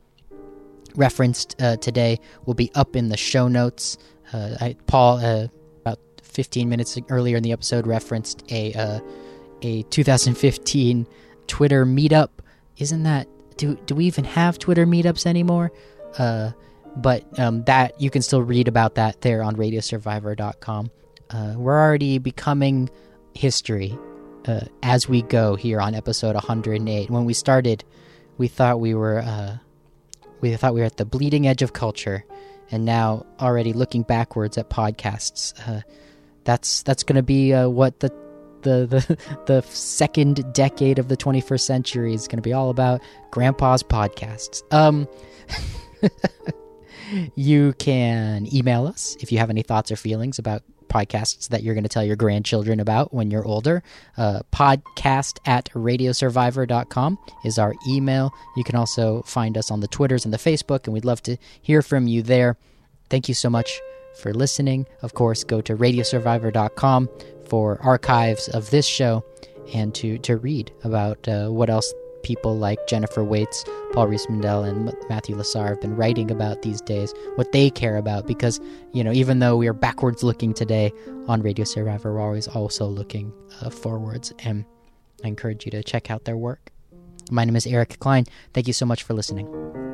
referenced 0.94 1.60
uh, 1.60 1.76
today 1.76 2.18
will 2.46 2.54
be 2.54 2.70
up 2.74 2.96
in 2.96 3.08
the 3.08 3.16
show 3.16 3.48
notes. 3.48 3.98
Uh, 4.32 4.56
I, 4.60 4.76
Paul, 4.86 5.18
uh, 5.18 5.48
about 5.82 5.98
15 6.22 6.68
minutes 6.68 6.98
earlier 7.08 7.36
in 7.36 7.42
the 7.42 7.52
episode, 7.52 7.86
referenced 7.86 8.42
a 8.50 8.74
uh, 8.74 9.00
a 9.62 9.82
2015 9.84 11.06
Twitter 11.46 11.84
meetup. 11.84 12.30
Isn't 12.76 13.02
that 13.04 13.28
do 13.56 13.76
do 13.86 13.94
we 13.94 14.06
even 14.06 14.24
have 14.24 14.58
Twitter 14.58 14.86
meetups 14.86 15.26
anymore? 15.26 15.72
Uh, 16.18 16.52
but 16.96 17.38
um, 17.38 17.64
that 17.64 18.00
you 18.00 18.10
can 18.10 18.22
still 18.22 18.42
read 18.42 18.66
about 18.66 18.94
that 18.96 19.20
there 19.20 19.42
on 19.42 19.56
RadioSurvivor.com. 19.56 20.90
Uh, 21.30 21.54
we're 21.56 21.78
already 21.78 22.18
becoming 22.18 22.88
history 23.34 23.96
uh, 24.46 24.60
as 24.82 25.08
we 25.08 25.22
go 25.22 25.54
here 25.54 25.80
on 25.80 25.94
episode 25.94 26.34
108. 26.34 27.10
When 27.10 27.24
we 27.24 27.34
started, 27.34 27.84
we 28.36 28.48
thought 28.48 28.80
we 28.80 28.94
were 28.94 29.18
uh, 29.18 29.58
we 30.40 30.54
thought 30.56 30.74
we 30.74 30.80
were 30.80 30.86
at 30.86 30.96
the 30.96 31.04
bleeding 31.04 31.46
edge 31.46 31.62
of 31.62 31.72
culture, 31.72 32.24
and 32.70 32.84
now 32.84 33.26
already 33.40 33.72
looking 33.72 34.02
backwards 34.02 34.58
at 34.58 34.70
podcasts, 34.70 35.54
uh, 35.68 35.82
that's 36.44 36.82
that's 36.82 37.02
going 37.02 37.16
to 37.16 37.22
be 37.22 37.52
uh, 37.52 37.68
what 37.68 38.00
the 38.00 38.10
the 38.62 38.86
the 38.86 39.18
the 39.46 39.62
second 39.62 40.52
decade 40.52 40.98
of 40.98 41.08
the 41.08 41.16
21st 41.16 41.60
century 41.60 42.14
is 42.14 42.28
going 42.28 42.38
to 42.38 42.42
be 42.42 42.52
all 42.52 42.70
about. 42.70 43.00
Grandpa's 43.30 43.82
podcasts. 43.82 44.62
Um. 44.72 45.08
you 47.34 47.72
can 47.78 48.46
email 48.54 48.86
us 48.86 49.16
if 49.20 49.32
you 49.32 49.38
have 49.38 49.50
any 49.50 49.62
thoughts 49.62 49.90
or 49.90 49.96
feelings 49.96 50.38
about 50.38 50.62
podcasts 50.88 51.48
that 51.48 51.62
you're 51.62 51.74
going 51.74 51.84
to 51.84 51.88
tell 51.88 52.04
your 52.04 52.16
grandchildren 52.16 52.80
about 52.80 53.12
when 53.12 53.30
you're 53.30 53.46
older. 53.46 53.82
Uh, 54.16 54.40
podcast 54.52 55.38
at 55.46 55.70
radiosurvivor.com 55.72 57.18
is 57.44 57.58
our 57.58 57.74
email. 57.86 58.32
You 58.56 58.64
can 58.64 58.76
also 58.76 59.22
find 59.22 59.56
us 59.56 59.70
on 59.70 59.80
the 59.80 59.88
Twitters 59.88 60.24
and 60.24 60.34
the 60.34 60.38
Facebook, 60.38 60.84
and 60.84 60.94
we'd 60.94 61.04
love 61.04 61.22
to 61.22 61.36
hear 61.60 61.82
from 61.82 62.06
you 62.06 62.22
there. 62.22 62.56
Thank 63.10 63.28
you 63.28 63.34
so 63.34 63.48
much 63.48 63.80
for 64.20 64.34
listening. 64.34 64.86
Of 65.02 65.14
course, 65.14 65.44
go 65.44 65.60
to 65.60 65.76
radiosurvivor.com 65.76 67.08
for 67.46 67.78
archives 67.82 68.48
of 68.48 68.70
this 68.70 68.86
show 68.86 69.24
and 69.72 69.94
to, 69.94 70.18
to 70.18 70.36
read 70.36 70.72
about 70.84 71.26
uh, 71.28 71.48
what 71.48 71.70
else 71.70 71.92
people 72.28 72.58
like 72.58 72.78
Jennifer 72.86 73.24
Waits, 73.24 73.64
Paul 73.94 74.08
Riismandel, 74.08 74.68
and 74.68 74.94
Matthew 75.08 75.34
Lasar 75.34 75.70
have 75.70 75.80
been 75.80 75.96
writing 75.96 76.30
about 76.30 76.60
these 76.60 76.82
days, 76.82 77.14
what 77.36 77.52
they 77.52 77.70
care 77.70 77.96
about. 77.96 78.26
Because, 78.26 78.60
you 78.92 79.02
know, 79.02 79.12
even 79.12 79.38
though 79.38 79.56
we 79.56 79.66
are 79.66 79.72
backwards 79.72 80.22
looking 80.22 80.52
today 80.52 80.92
on 81.26 81.40
Radio 81.40 81.64
Survivor, 81.64 82.12
we're 82.12 82.20
always 82.20 82.46
also 82.46 82.86
looking 82.86 83.32
uh, 83.62 83.70
forwards. 83.70 84.30
And 84.40 84.66
I 85.24 85.28
encourage 85.28 85.64
you 85.64 85.70
to 85.70 85.82
check 85.82 86.10
out 86.10 86.26
their 86.26 86.36
work. 86.36 86.70
My 87.30 87.46
name 87.46 87.56
is 87.56 87.66
Eric 87.66 87.98
Klein. 87.98 88.26
Thank 88.52 88.66
you 88.66 88.74
so 88.74 88.84
much 88.84 89.02
for 89.04 89.14
listening. 89.14 89.87